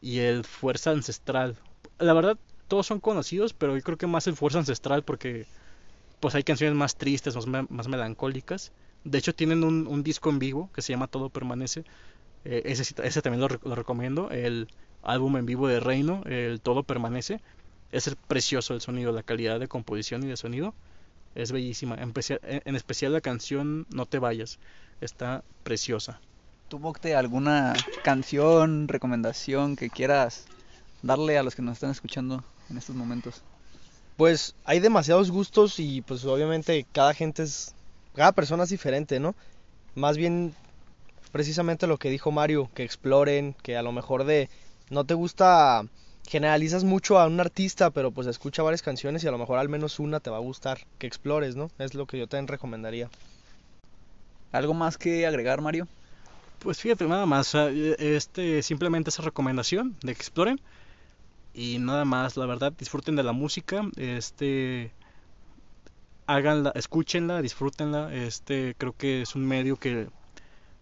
y 0.00 0.18
el 0.18 0.44
Fuerza 0.44 0.90
Ancestral. 0.90 1.56
La 1.98 2.12
verdad 2.12 2.36
todos 2.68 2.86
son 2.86 3.00
conocidos, 3.00 3.52
pero 3.52 3.76
yo 3.76 3.82
creo 3.82 3.98
que 3.98 4.06
más 4.06 4.26
el 4.26 4.36
Fuerza 4.36 4.58
Ancestral 4.58 5.04
porque 5.04 5.46
pues 6.20 6.34
hay 6.34 6.42
canciones 6.42 6.76
más 6.76 6.96
tristes, 6.96 7.34
más, 7.46 7.70
más 7.70 7.88
melancólicas. 7.88 8.72
De 9.04 9.18
hecho 9.18 9.34
tienen 9.34 9.64
un, 9.64 10.02
disco 10.02 10.30
en 10.30 10.38
vivo 10.38 10.70
que 10.74 10.82
se 10.82 10.92
llama 10.92 11.08
Todo 11.08 11.30
Permanece, 11.30 11.84
eh, 12.44 12.62
ese, 12.64 12.94
ese, 13.02 13.22
también 13.22 13.40
lo, 13.40 13.74
recomiendo. 13.74 14.30
El 14.30 14.68
álbum 15.02 15.36
en 15.36 15.46
vivo 15.46 15.66
de 15.66 15.80
Reino, 15.80 16.22
el 16.26 16.60
Todo 16.60 16.82
Permanece. 16.82 17.40
Es 17.90 18.14
precioso 18.28 18.74
el 18.74 18.80
sonido, 18.80 19.12
la 19.12 19.22
calidad 19.22 19.60
de 19.60 19.68
composición 19.68 20.22
y 20.22 20.26
de 20.26 20.36
sonido. 20.36 20.74
Es 21.34 21.52
bellísima. 21.52 21.96
En, 21.96 22.12
en 22.42 22.76
especial 22.76 23.12
la 23.12 23.20
canción 23.20 23.86
No 23.90 24.06
te 24.06 24.18
vayas. 24.18 24.58
Está 25.00 25.42
preciosa. 25.62 26.20
¿Tú, 26.68 26.78
Bocte, 26.78 27.14
alguna 27.14 27.74
canción, 28.04 28.88
recomendación 28.88 29.76
que 29.76 29.90
quieras 29.90 30.46
darle 31.02 31.36
a 31.36 31.42
los 31.42 31.54
que 31.54 31.62
nos 31.62 31.74
están 31.74 31.90
escuchando 31.90 32.42
en 32.70 32.78
estos 32.78 32.96
momentos? 32.96 33.42
Pues 34.16 34.54
hay 34.64 34.80
demasiados 34.80 35.30
gustos 35.30 35.78
y 35.78 36.00
pues 36.02 36.24
obviamente 36.24 36.86
cada 36.92 37.14
gente 37.14 37.42
es, 37.42 37.74
cada 38.14 38.32
persona 38.32 38.64
es 38.64 38.70
diferente, 38.70 39.20
¿no? 39.20 39.34
Más 39.94 40.16
bien 40.16 40.54
precisamente 41.32 41.86
lo 41.86 41.98
que 41.98 42.10
dijo 42.10 42.30
Mario, 42.30 42.70
que 42.74 42.84
exploren, 42.84 43.54
que 43.62 43.76
a 43.76 43.82
lo 43.82 43.92
mejor 43.92 44.24
de 44.24 44.48
no 44.90 45.04
te 45.04 45.14
gusta, 45.14 45.84
generalizas 46.26 46.84
mucho 46.84 47.18
a 47.18 47.26
un 47.26 47.40
artista, 47.40 47.90
pero 47.90 48.10
pues 48.10 48.26
escucha 48.26 48.62
varias 48.62 48.82
canciones 48.82 49.24
y 49.24 49.28
a 49.28 49.30
lo 49.30 49.38
mejor 49.38 49.58
al 49.58 49.68
menos 49.68 49.98
una 49.98 50.20
te 50.20 50.30
va 50.30 50.36
a 50.36 50.40
gustar, 50.40 50.86
que 50.98 51.06
explores, 51.06 51.56
¿no? 51.56 51.70
Es 51.78 51.94
lo 51.94 52.06
que 52.06 52.18
yo 52.18 52.26
también 52.26 52.48
recomendaría. 52.48 53.10
¿Algo 54.52 54.74
más 54.74 54.98
que 54.98 55.26
agregar, 55.26 55.60
Mario? 55.60 55.88
Pues 56.60 56.78
fíjate, 56.78 57.06
nada 57.06 57.26
más, 57.26 57.54
este 57.54 58.62
simplemente 58.62 59.10
esa 59.10 59.22
recomendación 59.22 59.96
de 60.02 60.14
que 60.14 60.20
exploren 60.20 60.60
y 61.54 61.78
nada 61.78 62.04
más, 62.04 62.36
la 62.36 62.46
verdad, 62.46 62.72
disfruten 62.72 63.16
de 63.16 63.24
la 63.24 63.32
música, 63.32 63.82
este 63.96 64.92
háganla, 66.26 66.72
escúchenla, 66.74 67.42
disfrútenla. 67.42 68.14
Este 68.14 68.74
creo 68.78 68.94
que 68.96 69.22
es 69.22 69.34
un 69.34 69.46
medio 69.46 69.76
que 69.76 70.08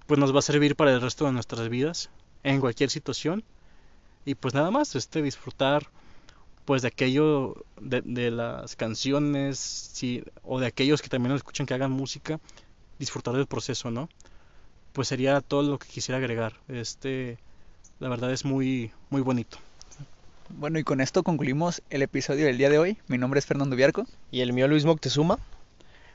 pues 0.07 0.18
nos 0.18 0.34
va 0.34 0.41
a 0.41 0.43
servir 0.43 0.76
para 0.76 0.93
el 0.93 1.01
resto 1.01 1.24
de 1.24 1.32
nuestras 1.32 1.68
vidas 1.68 2.11
en 2.43 2.61
cualquier 2.61 2.91
situación. 2.91 3.45
Y 4.24 4.34
pues 4.34 4.54
nada 4.54 4.70
más, 4.70 4.94
este 4.94 5.22
disfrutar 5.22 5.88
pues 6.64 6.82
de 6.82 6.88
aquello 6.88 7.64
de, 7.80 8.02
de 8.02 8.30
las 8.30 8.76
canciones 8.76 9.58
sí, 9.58 10.22
o 10.42 10.60
de 10.60 10.66
aquellos 10.66 11.02
que 11.02 11.08
también 11.08 11.30
nos 11.30 11.38
escuchan 11.38 11.66
que 11.66 11.74
hagan 11.74 11.90
música, 11.90 12.38
disfrutar 12.98 13.34
del 13.34 13.46
proceso, 13.46 13.90
¿no? 13.90 14.08
Pues 14.92 15.08
sería 15.08 15.40
todo 15.40 15.62
lo 15.62 15.78
que 15.78 15.88
quisiera 15.88 16.18
agregar. 16.18 16.54
Este 16.68 17.38
la 17.98 18.08
verdad 18.08 18.32
es 18.32 18.44
muy 18.44 18.92
muy 19.08 19.22
bonito. 19.22 19.58
Bueno, 20.48 20.78
y 20.78 20.84
con 20.84 21.00
esto 21.00 21.22
concluimos 21.22 21.82
el 21.90 22.02
episodio 22.02 22.46
del 22.46 22.58
día 22.58 22.70
de 22.70 22.78
hoy. 22.78 22.98
Mi 23.06 23.18
nombre 23.18 23.38
es 23.38 23.46
Fernando 23.46 23.76
Viarco. 23.76 24.06
Y 24.30 24.40
el 24.40 24.52
mío 24.52 24.68
Luis 24.68 24.84
Moctezuma. 24.84 25.38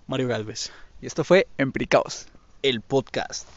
Mario 0.07 0.27
Galvez. 0.27 0.71
Y 1.01 1.07
esto 1.07 1.23
fue 1.23 1.47
Empricaos. 1.57 2.27
El 2.61 2.81
podcast. 2.81 3.47